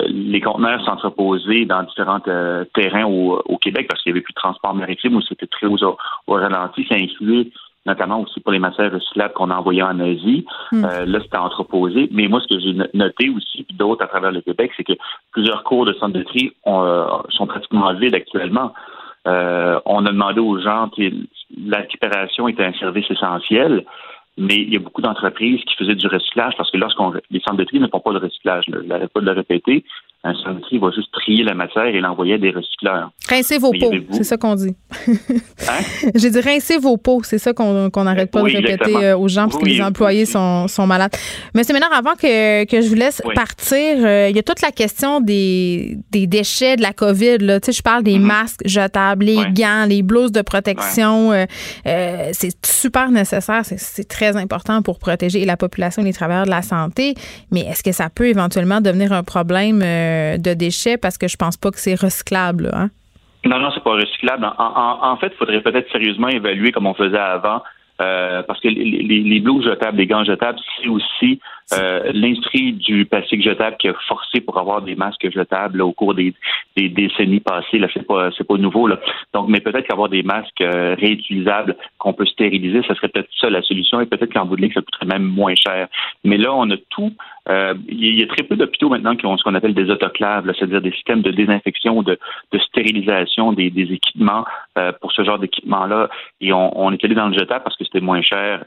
[0.00, 4.24] euh, les conteneurs s'entreposaient dans différents euh, terrains au, au, Québec parce qu'il n'y avait
[4.24, 5.76] plus de transport maritime ou c'était très au,
[6.26, 6.86] au ralenti.
[6.88, 7.48] Ça incluait
[7.84, 10.46] notamment aussi pour les matières recyclables qu'on envoyait en Asie.
[10.70, 10.84] Hmm.
[10.84, 12.08] Euh, là, c'était entreposé.
[12.12, 14.92] Mais moi, ce que j'ai noté aussi, puis d'autres à travers le Québec, c'est que
[15.32, 18.72] plusieurs cours de centre de tri sont pratiquement vides actuellement.
[19.26, 20.90] Euh, on a demandé aux gens,
[21.66, 23.84] la récupération était un service essentiel,
[24.38, 27.58] mais il y a beaucoup d'entreprises qui faisaient du recyclage parce que lorsqu'on les centres
[27.58, 29.84] de tri ne font pas de recyclage, je n'arrête pas de le répéter,
[30.24, 33.10] un centre va juste trier la matière et l'envoyer à des recycleurs.
[33.28, 34.74] Rincez vos pots, c'est ça qu'on dit.
[35.08, 36.10] hein?
[36.14, 39.48] J'ai dit rincez vos pots, c'est ça qu'on n'arrête pas de répéter euh, aux gens
[39.48, 41.12] parce que les employés sont, sont malades.
[41.54, 44.70] Monsieur Ménard, avant que, que je vous laisse partir, euh, il y a toute la
[44.70, 47.38] question des, des déchets de la COVID.
[47.38, 47.58] Là.
[47.58, 48.22] Tu sais, je parle des mm-hmm.
[48.22, 51.32] masques jetables, les gants, les blouses de protection.
[51.32, 51.46] Euh,
[52.32, 56.62] c'est super nécessaire, c'est très important pour protéger la population et les travailleurs de la
[56.62, 57.14] santé.
[57.50, 60.96] Mais est-ce que ça peut éventuellement devenir un problème euh, de déchets?
[60.96, 62.70] Parce que je pense pas que c'est recyclable.
[62.72, 62.90] Hein?
[63.44, 64.48] Non, non, c'est pas recyclable.
[64.58, 67.62] En, fait, il faudrait peut-être sérieusement évaluer comme on faisait avant.
[68.00, 71.40] Euh, parce que les, les, les jetables, les gants jetables, c'est aussi
[71.72, 76.14] euh, l'industrie du plastique jetable qui a forcé pour avoir des masques jetables au cours
[76.14, 76.34] des,
[76.76, 77.78] des, décennies passées.
[77.78, 78.98] Là, c'est pas c'est pas nouveau là.
[79.32, 83.48] Donc, mais peut-être qu'avoir des masques euh, réutilisables qu'on peut stériliser, ça serait peut-être ça
[83.48, 84.00] la solution.
[84.00, 85.88] Et peut-être qu'en bout de ligne, ça coûterait même moins cher.
[86.24, 87.12] Mais là, on a tout.
[87.48, 90.50] Euh, il y a très peu d'hôpitaux maintenant qui ont ce qu'on appelle des autoclaves,
[90.56, 92.18] c'est-à-dire des systèmes de désinfection, de,
[92.52, 94.44] de stérilisation des, des équipements
[95.00, 96.08] pour ce genre d'équipement-là.
[96.40, 98.64] Et on, on est allé dans le jetable parce que c'était moins cher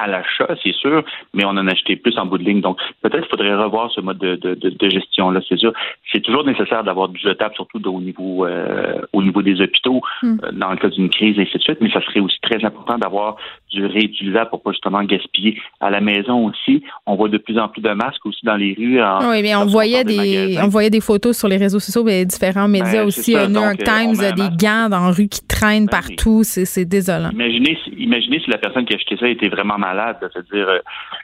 [0.00, 1.02] à l'achat, c'est sûr,
[1.34, 2.60] mais on en a acheté plus en bout de ligne.
[2.60, 5.72] Donc, peut-être qu'il faudrait revoir ce mode de, de, de, gestion-là, c'est sûr.
[6.12, 10.36] C'est toujours nécessaire d'avoir du jetable, surtout au niveau, euh, au niveau des hôpitaux, hmm.
[10.44, 12.64] euh, dans le cas d'une crise, et ainsi de suite, mais ça serait aussi très
[12.64, 13.36] important d'avoir
[13.70, 15.60] du réutilisable pour pas justement gaspiller.
[15.80, 18.74] À la maison aussi, on voit de plus en plus de masques aussi dans les
[18.74, 19.00] rues.
[19.30, 22.68] oui, mais on voyait, des, on voyait des photos sur les réseaux sociaux, mais différents
[22.68, 26.84] médias ben, aussi, New York Times, des gants dans la rue qui ben partout, c'est
[26.84, 27.30] désolant.
[27.30, 30.78] Imaginez, imaginez si la personne qui a acheté ça était vraiment malade, c'est-à-dire, euh,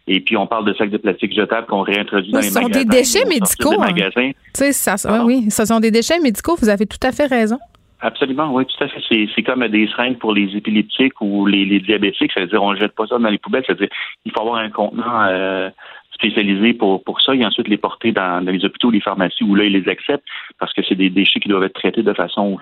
[0.06, 2.60] et puis on parle de sacs de plastique jetables qu'on réintroduit dans les magasins.
[2.60, 3.82] Ce sont des déchets médicaux.
[3.82, 4.32] Hein.
[4.72, 7.58] Ça, oui, ce sont des déchets médicaux, vous avez tout à fait raison.
[8.00, 9.00] Absolument, oui, tout à fait.
[9.34, 12.32] C'est comme des seringues pour les épileptiques ou les, diabétiques.
[12.34, 13.62] C'est-à-dire, on ne jette pas ça dans les poubelles.
[13.64, 13.88] C'est-à-dire,
[14.26, 15.70] il faut avoir un contenant euh,
[16.12, 19.64] spécialisé pour, pour ça et ensuite les porter dans, les hôpitaux, les pharmacies où là,
[19.64, 20.26] ils les acceptent
[20.58, 22.58] parce que c'est des déchets qui doivent être traités de façon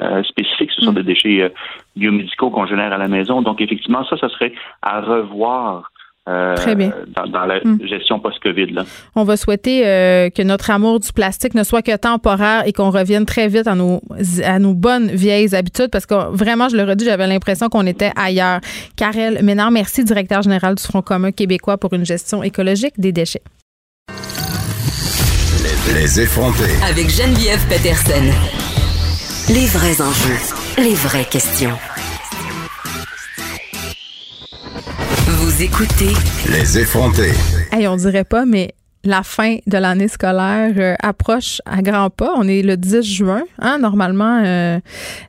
[0.00, 0.70] euh, spécifique.
[0.74, 0.96] Ce sont mm.
[0.96, 1.48] des déchets euh,
[1.96, 3.42] biomédicaux qu'on génère à la maison.
[3.42, 5.92] Donc, effectivement, ça, ça serait à revoir
[6.28, 6.92] euh, Très bien.
[7.16, 7.84] Dans, la hmm.
[7.84, 8.76] gestion post-COVID.
[9.16, 12.90] On va souhaiter euh, que notre amour du plastique ne soit que temporaire et qu'on
[12.90, 14.00] revienne très vite à nos,
[14.44, 18.12] à nos bonnes vieilles habitudes parce que vraiment, je le redis, j'avais l'impression qu'on était
[18.14, 18.60] ailleurs.
[18.96, 23.42] Karel Ménard, merci, directeur général du Front commun québécois pour une gestion écologique des déchets.
[25.94, 26.78] Les effrontés.
[26.88, 28.71] Avec Geneviève Peterson.
[29.48, 30.38] Les vrais enjeux,
[30.78, 31.76] les vraies questions.
[35.26, 36.12] Vous écoutez
[36.48, 37.32] Les effrontés.
[37.72, 38.74] Hey, on dirait pas, mais
[39.04, 42.32] la fin de l'année scolaire euh, approche à grands pas.
[42.36, 43.42] On est le 10 juin.
[43.58, 43.78] Hein?
[43.78, 44.78] Normalement, euh,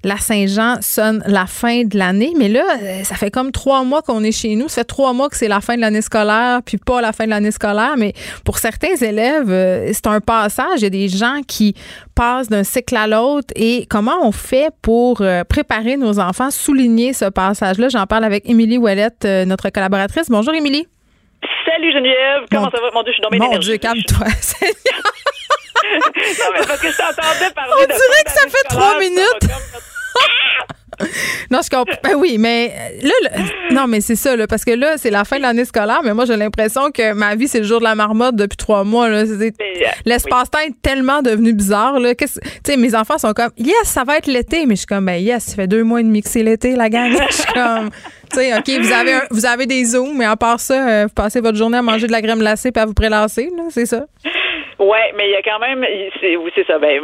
[0.04, 2.34] la Saint-Jean sonne la fin de l'année.
[2.38, 4.68] Mais là, euh, ça fait comme trois mois qu'on est chez nous.
[4.68, 7.26] Ça fait trois mois que c'est la fin de l'année scolaire, puis pas la fin
[7.26, 7.96] de l'année scolaire.
[7.98, 8.14] Mais
[8.44, 10.80] pour certains élèves, c'est un passage.
[10.80, 11.76] Il y a des gens qui
[12.14, 13.48] passent d'un cycle à l'autre.
[13.56, 17.90] Et comment on fait pour préparer nos enfants, souligner ce passage-là?
[17.90, 20.28] J'en parle avec Émilie Ouellette, notre collaboratrice.
[20.30, 20.88] Bonjour, Émilie.
[21.66, 22.92] Salut Geneviève, comment ça va?
[22.94, 24.28] Mon Dieu, je suis dans mes Mon Dieu, calme-toi.
[24.28, 24.32] non,
[26.54, 29.50] mais parce que je t'entendais parler On dirait que ça fait trois minutes.
[31.52, 31.98] non, je comprends.
[32.04, 33.42] Ben oui, mais euh, là,
[33.72, 36.14] non, mais c'est ça, là, parce que là, c'est la fin de l'année scolaire, mais
[36.14, 39.08] moi, j'ai l'impression que ma vie, c'est le jour de la marmotte depuis trois mois.
[39.08, 39.26] Euh,
[40.06, 42.00] l'espace-temps est tellement devenu bizarre.
[42.00, 42.14] Là.
[42.16, 42.26] Tu
[42.66, 45.22] sais, mes enfants sont comme, yes, ça va être l'été, mais je suis comme, ben
[45.22, 47.12] yes, ça fait deux mois et demi que c'est l'été, la gang.
[47.30, 47.90] je suis comme,
[48.32, 51.14] tu sais, OK, vous avez, vous avez des zooms, mais à part ça, euh, vous
[51.14, 54.06] passez votre journée à manger de la crème glacée puis à vous prélasser, c'est ça?
[54.84, 55.86] Ouais, mais il y a quand même,
[56.20, 56.78] c'est, oui, c'est ça.
[56.78, 57.00] Ben,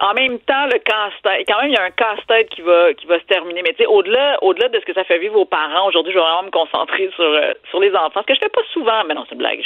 [0.00, 3.06] en même temps, le casse-tête, quand même, il y a un casse-tête qui va, qui
[3.06, 3.60] va se terminer.
[3.60, 6.18] Mais tu sais, au-delà, au-delà de ce que ça fait vivre aux parents, aujourd'hui, je
[6.18, 8.22] vais vraiment me concentrer sur, euh, sur les enfants.
[8.22, 9.60] Ce que je fais pas souvent, mais non, c'est une blague.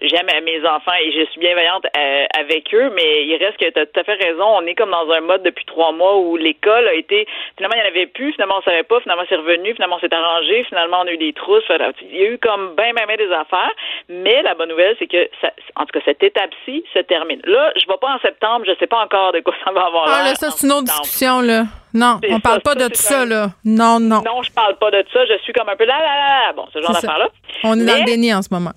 [0.00, 3.78] J'aime mes enfants et je suis bienveillante euh, avec eux, mais il reste que tu
[3.78, 4.44] as tout à fait raison.
[4.44, 7.82] On est comme dans un mode depuis trois mois où l'école a été, finalement, il
[7.82, 11.02] n'y en avait plus, finalement, on savait pas, finalement, c'est revenu, finalement, c'est arrangé, finalement,
[11.02, 11.64] on a eu des trousses.
[12.10, 13.72] Il y a eu comme ben, ben, ben des affaires.
[14.08, 15.28] Mais la bonne nouvelle, c'est que,
[15.76, 17.40] en tout cas, cette étape se termine.
[17.44, 19.72] Là, je ne vais pas en septembre, je ne sais pas encore de quoi ça
[19.72, 21.64] va avoir Ah, là, ça, c'est une autre discussion, là.
[21.94, 23.50] Non, on parle pas de tout ça, là.
[23.64, 24.22] Non, non.
[24.24, 25.26] Non, je parle pas de ça.
[25.26, 26.52] Je suis comme un peu là, là, là.
[26.54, 27.28] Bon, ce genre d'affaire-là.
[27.64, 28.72] On est dans le déni en ce moment.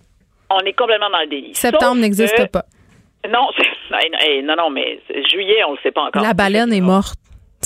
[0.50, 1.54] On est complètement dans le déni.
[1.56, 2.64] Septembre n'existe pas.
[3.30, 3.48] Non,
[4.44, 5.00] non, non, mais
[5.32, 6.22] juillet, on le sait pas encore.
[6.22, 7.16] La baleine est morte.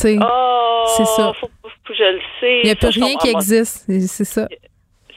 [0.01, 1.33] Oh, c'est ça.
[1.89, 2.59] je le sais.
[2.59, 3.85] Il n'y a plus rien qui existe.
[4.07, 4.47] C'est ça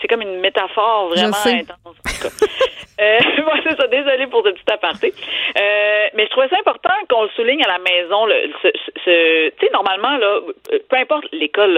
[0.03, 1.96] c'est comme une métaphore vraiment intense.
[3.03, 3.86] euh, moi, c'est ça.
[3.86, 5.12] Désolée pour ce petit aparté.
[5.59, 8.26] Euh, mais je trouvais ça important qu'on le souligne à la maison.
[8.62, 8.70] Tu
[9.05, 10.40] sais, normalement, là,
[10.88, 11.74] peu importe l'école,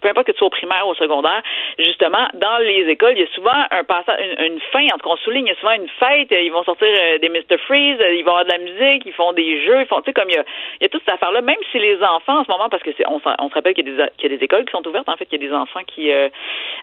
[0.00, 1.42] peu importe que tu sois au primaire ou au secondaire,
[1.78, 5.14] justement, dans les écoles, il y a souvent un passage, une, fin, en tout cas,
[5.14, 7.58] on souligne, il y a souvent une fête, ils vont sortir euh, des Mr.
[7.66, 10.12] Freeze, ils vont avoir de la musique, ils font des jeux, ils font, tu sais,
[10.12, 10.44] comme il y a,
[10.80, 12.90] il y a toute cette affaire-là, même si les enfants, en ce moment, parce que
[13.08, 15.46] on, se rappelle qu'il y, a des, écoles qui sont ouvertes, en fait, qu'il y
[15.46, 16.28] a des enfants qui, euh,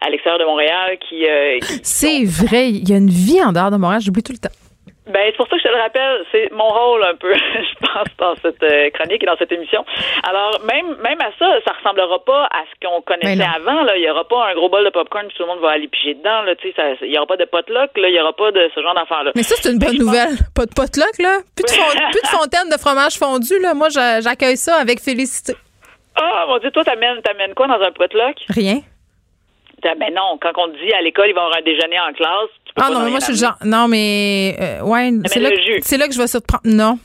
[0.01, 1.25] à l'extérieur de Montréal, euh, qui.
[1.83, 4.55] c'est vrai, il y a une vie en dehors de Montréal, j'oublie tout le temps.
[5.07, 7.85] Ben, c'est pour ça que je te le rappelle, c'est mon rôle un peu, je
[7.85, 9.85] pense, dans cette euh, chronique et dans cette émission.
[10.27, 13.83] Alors, même même à ça, ça ressemblera pas à ce qu'on connaissait avant.
[13.83, 15.87] Là, il y aura pas un gros bol de popcorn, tout le monde va aller
[15.87, 16.41] piger dedans.
[16.41, 18.67] Là, tu sais, il y aura pas de potluck, là, il y aura pas de
[18.73, 19.31] ce genre d'affaires là.
[19.35, 20.37] Mais ça, c'est une bonne nouvelle.
[20.55, 21.37] Pas de potluck, là?
[21.55, 23.75] Plus de, plus de fontaine de fromage fondu, là.
[23.75, 25.53] Moi, j'accueille ça avec félicité.
[26.15, 28.37] Ah, mon Dieu, toi, t'amènes, t'amènes quoi dans un potluck?
[28.49, 28.79] Rien.
[29.83, 32.49] Ben non, quand on dit à l'école, il va y avoir un déjeuner en classe,
[32.77, 33.57] ah non, mais moi, je suis le genre.
[33.63, 34.57] Non, mais.
[34.59, 35.49] Euh, ouais, c'est là,
[35.81, 36.63] c'est là que je vais surprendre.
[36.65, 36.99] Non.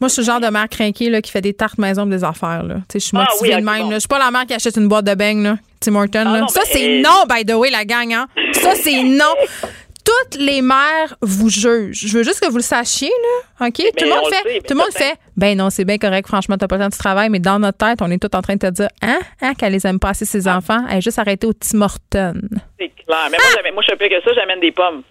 [0.00, 2.24] Moi, je suis le genre de mère craquée là, qui fait des tartes maison des
[2.24, 2.62] affaires.
[2.62, 2.76] Là.
[2.92, 3.92] Je suis ah motivée de même.
[3.92, 5.56] Je suis pas la mère qui achète une boîte de beignes, là.
[5.80, 6.24] Tim Horton.
[6.26, 8.12] Ah ça, c'est non, by the way, la gang.
[8.12, 8.26] Hein?
[8.52, 9.24] Ça, c'est non
[10.10, 12.06] toutes les mères vous jugent.
[12.06, 13.66] Je veux juste que vous le sachiez, là.
[13.66, 13.74] OK?
[13.74, 14.60] tout le monde fait.
[14.60, 15.14] tout le monde fait.
[15.36, 16.26] Ben non, c'est bien correct.
[16.26, 18.42] Franchement, t'as pas le temps de travail, mais dans notre tête, on est tout en
[18.42, 20.84] train de te dire, hein, hein, qu'elle les aime pas assez, ses enfants.
[20.88, 22.40] Elle est juste arrêtée au Tim Hortons.
[22.78, 25.02] Mais moi, moi, je suis pire que ça, j'amène des pommes.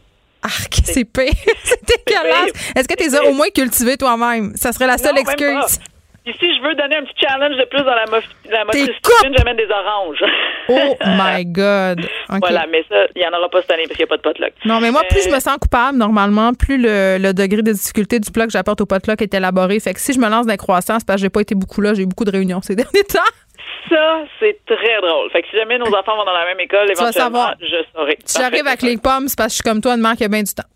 [0.41, 0.47] Ah,
[0.83, 1.31] c'est pire.
[1.63, 2.51] c'est dégueulasse.
[2.75, 4.53] Est-ce que tu les as au moins cultivées toi-même?
[4.55, 5.79] Ça serait la seule excuse.
[6.29, 8.93] Puis si je veux donner un petit challenge de plus dans la, la motricité
[9.35, 10.23] j'amène des oranges.
[10.67, 12.01] oh my God.
[12.39, 14.17] Voilà, mais ça, il n'y en aura pas cette année parce qu'il n'y a pas
[14.17, 14.53] de potluck.
[14.63, 18.31] Non, mais moi, plus je me sens coupable, normalement, plus le, degré de difficulté du
[18.31, 19.79] plat que j'apporte au potluck est élaboré.
[19.79, 21.81] Fait que si je me lance dans la croissance, parce que j'ai pas été beaucoup
[21.81, 23.19] là, j'ai eu beaucoup de réunions ces derniers temps.
[23.89, 25.31] Ça, c'est très drôle.
[25.31, 28.19] Fait que si jamais nos enfants vont dans la même école, éventuellement, je saurai.
[28.23, 30.43] Si j'arrive avec les pommes, c'est parce que je suis comme toi, de manque bien
[30.43, 30.69] du temps.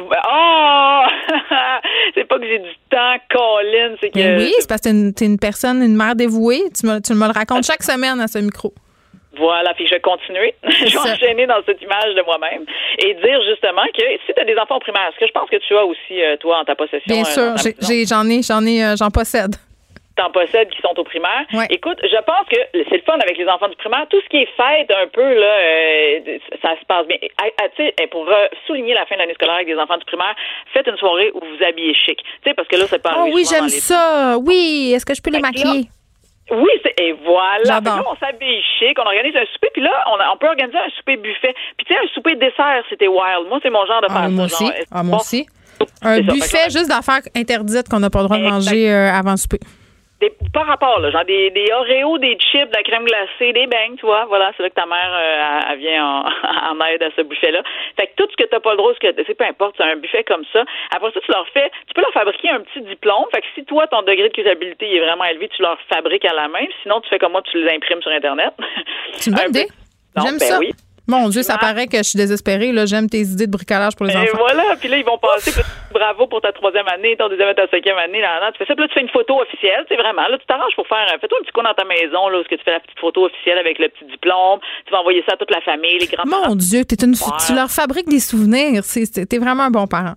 [0.00, 1.02] Oh!
[2.14, 4.38] c'est pas que j'ai du temps, Colin, c'est que.
[4.38, 6.62] oui, c'est parce que t'es une, une, personne, une mère dévouée.
[6.78, 8.72] Tu me, tu me le racontes chaque semaine à ce micro.
[9.36, 10.54] Voilà, puis je vais continuer.
[10.64, 12.64] je vais enchaîner dans cette image de moi-même
[12.98, 15.48] et dire justement que si tu as des enfants au primaire, ce que je pense
[15.48, 17.06] que tu as aussi, euh, toi, en ta possession.
[17.06, 17.72] Bien euh, sûr,
[18.08, 19.54] j'en ai, j'en ai, euh, j'en possède
[20.20, 21.46] t'en possèdes qui sont au primaire.
[21.70, 24.06] Écoute, je pense que c'est le fun avec les enfants du primaire.
[24.10, 27.16] Tout ce qui est fête un peu, là, euh, ça se passe bien.
[27.40, 28.28] Ah, ah, sais, pour
[28.66, 30.34] souligner la fin de l'année scolaire avec les enfants du primaire,
[30.72, 32.18] faites une soirée où vous habillez chic.
[32.18, 34.36] Tu sais, parce que là, c'est pas Oh oui, j'aime ça.
[34.38, 35.88] Oui, est-ce que je peux les maquiller?
[36.50, 37.80] oui, et voilà.
[37.80, 39.90] Là, on s'habille chic, on organise un souper, puis là,
[40.32, 41.54] on, peut organiser un souper buffet.
[41.76, 43.48] Puis tu sais, un souper dessert, c'était wild.
[43.48, 44.70] Moi, c'est mon genre de ah, moi aussi.
[44.90, 45.46] ah, moi aussi.
[46.02, 49.36] Un buffet juste d'affaires interdites qu'on n'a pas le droit de manger euh, avant le
[49.36, 49.60] souper.
[50.20, 53.66] Des, par rapport, là, genre des, des Oreos, des chips, de la crème glacée, des
[53.66, 54.26] beignes, tu vois.
[54.26, 56.24] Voilà, c'est là que ta mère euh, elle vient en,
[56.72, 57.62] en, aide à ce buffet-là.
[57.96, 59.84] Fait que tout ce que t'as pas le droit, ce que c'est peu importe, c'est
[59.84, 60.64] un buffet comme ça.
[60.94, 63.24] Après ça, tu leur fais, tu peux leur fabriquer un petit diplôme.
[63.34, 66.34] Fait que si toi, ton degré de culpabilité est vraiment élevé, tu leur fabriques à
[66.34, 66.66] la main.
[66.82, 68.52] Sinon, tu fais comme moi, tu les imprimes sur Internet.
[69.12, 69.68] C'est une bonne idée.
[70.16, 70.58] J'aime ben ça.
[70.58, 70.72] Oui.
[71.10, 72.72] Mon Dieu, ça paraît que je suis désespérée.
[72.72, 72.86] Là.
[72.86, 74.26] J'aime tes idées de bricolage pour les enfants.
[74.26, 74.76] Et voilà.
[74.78, 75.60] Puis là, ils vont passer.
[75.92, 78.20] bravo pour ta troisième année, ton deuxième et ta cinquième année.
[78.20, 78.74] Là, là, tu fais ça.
[78.74, 79.84] Puis là, tu fais une photo officielle.
[79.88, 80.22] C'est vraiment.
[80.28, 81.06] Là, tu t'arranges pour faire.
[81.20, 83.58] Fais-toi un petit coup dans ta maison, là, où tu fais la petite photo officielle
[83.58, 84.60] avec le petit diplôme.
[84.86, 86.48] Tu vas envoyer ça à toute la famille, les grands-parents.
[86.48, 87.14] Mon Dieu, es une...
[87.14, 88.82] tu leur fabriques des souvenirs.
[88.84, 90.14] T'es vraiment un bon parent.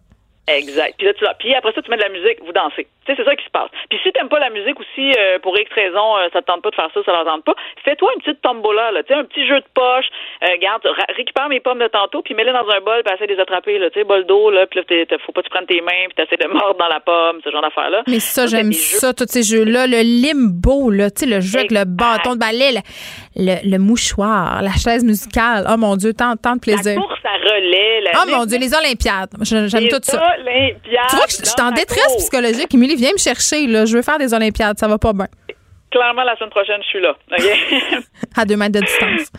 [0.47, 0.95] Exact.
[0.97, 2.87] Puis là, tu Puis après ça, tu mets de la musique, vous dansez.
[3.05, 3.69] Tu sais, c'est ça qui se passe.
[3.89, 6.61] Puis si t'aimes pas la musique aussi, euh, pour X raison, euh, ça te tente
[6.61, 9.03] pas de faire ça, ça leur tente pas, fais-toi une petite tombola, là.
[9.03, 10.07] Tu sais, un petit jeu de poche.
[10.43, 10.81] Euh, garde,
[11.15, 13.77] récupère mes pommes de tantôt, puis mets-les dans un bol, puis essaie de les attraper,
[13.77, 13.89] là.
[13.89, 14.65] Tu sais, bol d'eau, là.
[14.67, 16.99] Puis là, faut pas que tu prennes tes mains, puis t'essaies de mordre dans la
[16.99, 18.03] pomme, ce genre d'affaires-là.
[18.07, 19.87] Mais ça, j'aime ça, tous ces jeux-là.
[19.87, 21.11] Le limbo, là.
[21.11, 22.71] Tu sais, le jeu avec le bâton de balai,
[23.35, 25.65] le, le, mouchoir, la chaise musicale.
[25.69, 26.95] Oh mon Dieu, tant, tant de plaisir.
[26.95, 28.01] La course à relais.
[28.01, 29.29] La oh mon Dieu, les Olympiades.
[29.41, 30.21] J'aime tout ça.
[30.39, 31.09] Olympiades.
[31.09, 32.73] Tu vois que je suis en détresse psychologique.
[32.73, 33.67] Émilie, viens me chercher.
[33.67, 33.85] Là.
[33.85, 34.77] Je veux faire des Olympiades.
[34.77, 35.27] Ça va pas bien.
[35.91, 37.15] Clairement, la semaine prochaine, je suis là.
[38.35, 39.31] à deux mètres de distance.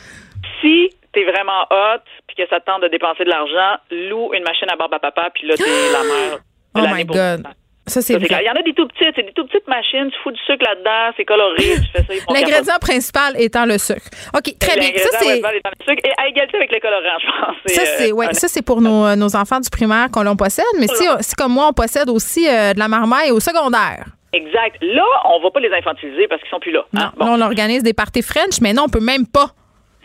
[0.61, 4.45] Si t'es vraiment hot puis que ça te tente de dépenser de l'argent, loue une
[4.45, 6.39] machine à barbe à papa puis là, t'es la mère.
[6.77, 7.47] Oh my God.
[7.87, 10.19] Ça, c'est Il y en a des tout petites, c'est des tout petites machines, tu
[10.23, 12.33] fous du sucle là-dedans, c'est coloré, tu fais ça.
[12.33, 14.09] L'ingrédient principal étant le sucre.
[14.35, 14.91] OK, très bien.
[14.97, 15.39] Ça, c'est.
[15.39, 17.57] Et à égalité avec les colorants, je pense.
[17.75, 20.37] Ça, c'est euh, ouais, ça, c'est pour nos, euh, nos, enfants du primaire qu'on l'on
[20.37, 24.07] possède, mais si, si, comme moi, on possède aussi euh, de la marmaille au secondaire.
[24.33, 24.77] Exact.
[24.81, 26.85] Là, on va pas les infantiliser parce qu'ils sont plus là.
[26.97, 27.13] Hein.
[27.21, 29.51] Non, là, on organise des parties French, mais non, on peut même pas.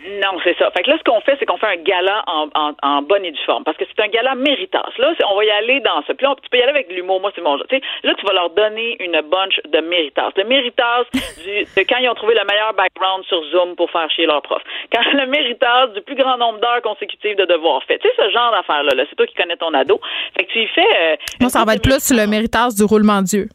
[0.07, 0.71] Non, c'est ça.
[0.71, 3.26] Fait que là, ce qu'on fait, c'est qu'on fait un gala en, en, en, bonne
[3.26, 3.63] et due forme.
[3.63, 4.89] Parce que c'est un gala méritas.
[4.97, 6.13] Là, on va y aller dans ce.
[6.13, 7.19] Puis là, tu peux y aller avec l'humour.
[7.19, 7.67] Moi, c'est mon genre.
[8.03, 10.31] là, tu vas leur donner une bunch de méritas.
[10.38, 14.09] Le méritas du, de quand ils ont trouvé le meilleur background sur Zoom pour faire
[14.11, 14.61] chier leur prof.
[14.93, 18.01] Quand le méritas du plus grand nombre d'heures consécutives de devoirs faits.
[18.01, 18.91] Tu sais, ce genre d'affaires-là.
[18.95, 19.99] -là, c'est toi qui connais ton ado.
[20.38, 20.81] Fait que tu y fais.
[20.81, 23.49] Euh, Moi, ça va être plus le méritas du roulement d'yeux.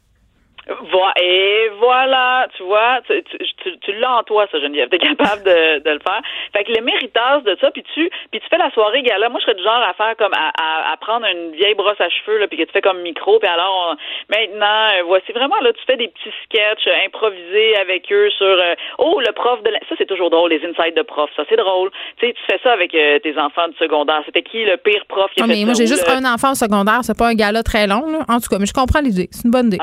[0.67, 4.89] Et voilà, tu vois, tu, tu, tu, l'as en toi, ça, Geneviève.
[4.89, 6.23] T'es capable de, de le faire.
[6.53, 9.29] Fait que le méritage de ça, puis tu, puis tu fais la soirée gala.
[9.29, 10.53] Moi, je serais du genre à faire comme à,
[10.93, 13.49] à, prendre une vieille brosse à cheveux, là, puis que tu fais comme micro, puis
[13.49, 13.97] alors
[14.31, 18.47] maintenant, euh, voici vraiment là, tu fais des petits sketchs euh, improvisés avec eux sur
[18.47, 19.79] euh, oh le prof de la...
[19.81, 21.91] ça c'est toujours drôle les insides de prof, ça c'est drôle.
[22.19, 24.23] Tu sais, tu fais ça avec tes enfants du secondaire.
[24.25, 26.55] C'était qui le pire prof qui a ah, mais moi j'ai juste un enfant au
[26.55, 28.25] secondaire, c'est pas un gala très long, là.
[28.29, 29.79] en tout cas, mais je comprends l'idée, c'est une bonne idée.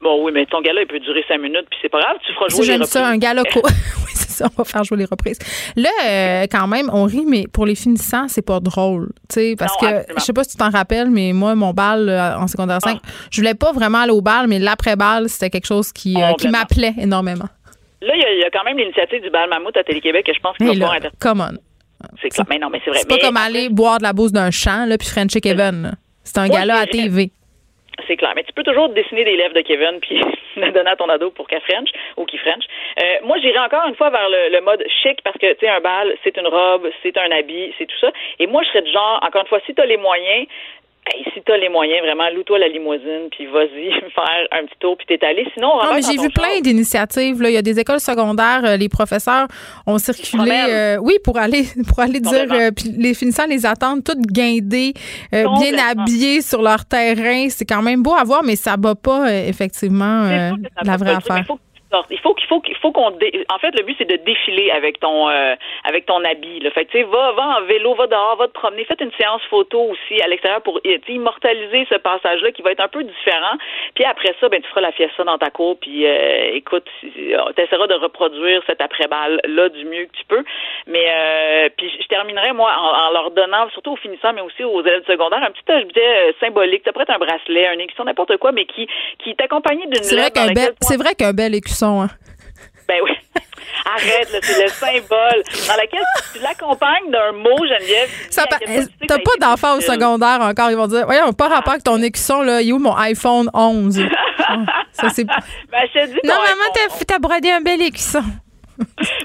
[0.00, 2.32] Bon, oui, mais ton gala, il peut durer cinq minutes, puis c'est pas grave, tu
[2.32, 2.90] feras jouer les reprises.
[2.90, 3.62] ça, un gala oui,
[4.14, 5.38] c'est ça, on va faire jouer les reprises.
[5.76, 9.10] Là, euh, quand même, on rit, mais pour les finissants, c'est pas drôle.
[9.28, 9.86] Tu sais, parce que,
[10.16, 12.98] je sais pas si tu t'en rappelles, mais moi, mon bal euh, en secondaire 5,
[13.02, 13.08] ah.
[13.30, 16.48] je voulais pas vraiment aller au bal, mais l'après-bal, c'était quelque chose qui, euh, qui
[16.48, 17.48] m'appelait énormément.
[18.00, 20.56] Là, il y, a quand même l'initiative du bal mammouth à Télé-Québec que je pense
[20.56, 21.16] qu'il va pouvoir intéresser.
[21.20, 21.56] Come on.
[22.20, 22.46] C'est clair.
[22.50, 22.98] Mais non, mais c'est vrai.
[23.00, 25.92] C'est pas comme aller boire de la bouse d'un champ, là, puis French Kevin.
[26.24, 27.30] C'est un gala à TV.
[28.06, 28.32] C'est clair.
[28.34, 30.20] Mais tu peux toujours dessiner des lèvres de Kevin puis
[30.56, 32.64] le donner à ton ado pour qu'elle French ou qu'il French.
[33.02, 35.80] Euh, moi, j'irai encore une fois vers le, mode chic parce que, tu sais, un
[35.80, 38.10] bal, c'est une robe, c'est un habit, c'est tout ça.
[38.38, 40.46] Et moi, je serais du genre, encore une fois, si tu as les moyens,
[41.04, 44.96] Hey, si t'as les moyens, vraiment, loue-toi la limousine, puis vas-y faire un petit tour,
[44.96, 45.44] puis t'es allé.
[45.52, 47.42] Sinon, non, mais j'ai vu plein d'initiatives.
[47.42, 49.48] Il y a des écoles secondaires, euh, les professeurs
[49.84, 54.04] ont circulé, euh, oui, pour aller pour aller dire, euh, puis les finissants les attendent
[54.04, 54.94] toutes guindées,
[55.32, 57.48] bien habillées sur leur terrain.
[57.48, 60.52] C'est quand même beau à voir, mais ça bat pas effectivement
[60.84, 61.44] la vraie affaire.
[62.10, 65.00] Il faut qu'il faut qu'il faut qu'on en fait le but c'est de défiler avec
[65.00, 65.54] ton euh,
[65.84, 66.60] avec ton habit.
[66.60, 69.12] Le fait tu sais va va en vélo, va dehors, va te promener, faites une
[69.12, 73.02] séance photo aussi à l'extérieur pour immortaliser ce passage là qui va être un peu
[73.02, 73.56] différent.
[73.94, 77.34] Puis après ça ben tu feras la fiesta dans ta cour puis euh, écoute, tu
[77.56, 80.44] essaieras de reproduire cette après-balle là du mieux que tu peux.
[80.86, 84.80] Mais euh, puis je terminerai moi en, leur donnant surtout aux finissants mais aussi aux
[84.80, 88.52] élèves secondaires un petit objet symbolique, ça pourrait être un bracelet, un écusson n'importe quoi
[88.52, 88.88] mais qui
[89.18, 92.10] qui t'accompagne d'une C'est vrai qu'un bel c'est vrai qu'un bel écusson Hein?
[92.88, 93.10] Ben oui.
[93.84, 96.02] Arrête, c'est le symbole dans lequel
[96.32, 98.08] tu l'accompagnes d'un mot, Geneviève.
[98.30, 100.70] T'as pas d'enfant au secondaire encore.
[100.70, 102.62] Ils vont dire Voyons, pas rapport avec ton écusson, là.
[102.62, 103.94] Il est où mon iPhone 11
[104.92, 105.24] Ça, c'est.
[105.24, 105.36] Ben,
[105.94, 108.22] je non, maman, t'as brodé un bel écusson.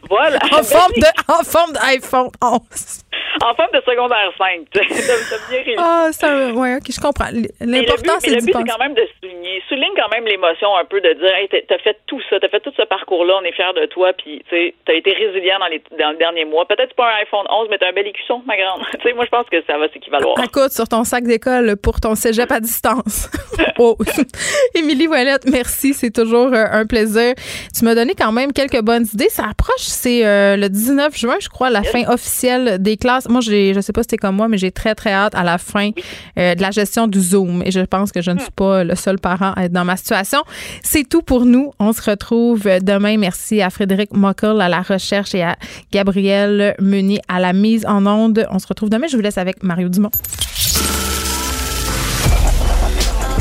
[0.10, 0.40] Voilà.
[0.52, 2.62] en, forme de, en forme d'iPhone 11
[3.44, 4.68] en forme de secondaire 5.
[4.72, 4.80] T'as
[5.50, 5.76] bien réussi.
[5.78, 7.30] Ah, ça, ouais, ok, je comprends.
[7.62, 9.62] L'important, c'est Le but, c'est quand même de souligner.
[9.70, 12.60] Souligne quand même l'émotion un peu de dire, hey, t'as fait tout ça, t'as fait
[12.60, 15.82] tout ce parcours-là, on est fiers de toi, puis tu t'as été résilient dans les
[16.00, 16.66] dans le dernier mois.
[16.66, 18.82] Peut-être pas un iPhone 11, mais t'as un bel écusson, ma grande.
[18.92, 20.38] tu sais, moi, je pense que ça va s'équivaloir.
[20.44, 23.30] Écoute, sur ton sac d'école pour ton cégep à distance.
[23.80, 23.98] oh.
[24.76, 27.34] Émilie Voilette, merci, c'est toujours euh, un plaisir.
[27.78, 29.30] Tu m'as donné quand même quelques bonnes idées.
[29.30, 33.42] Ça approche, c'est euh, le 19 juin, je crois, la fin officielle des classes moi,
[33.42, 35.58] j'ai, je sais pas si c'était comme moi, mais j'ai très, très hâte à la
[35.58, 35.92] fin
[36.38, 37.64] euh, de la gestion du Zoom.
[37.66, 39.98] Et je pense que je ne suis pas le seul parent à être dans ma
[39.98, 40.40] situation.
[40.84, 41.72] C'est tout pour nous.
[41.80, 43.18] On se retrouve demain.
[43.18, 45.58] Merci à Frédéric Mockel à la recherche et à
[45.92, 48.46] Gabriel Meunier à la mise en onde.
[48.52, 49.08] On se retrouve demain.
[49.08, 50.12] Je vous laisse avec Mario Dumont.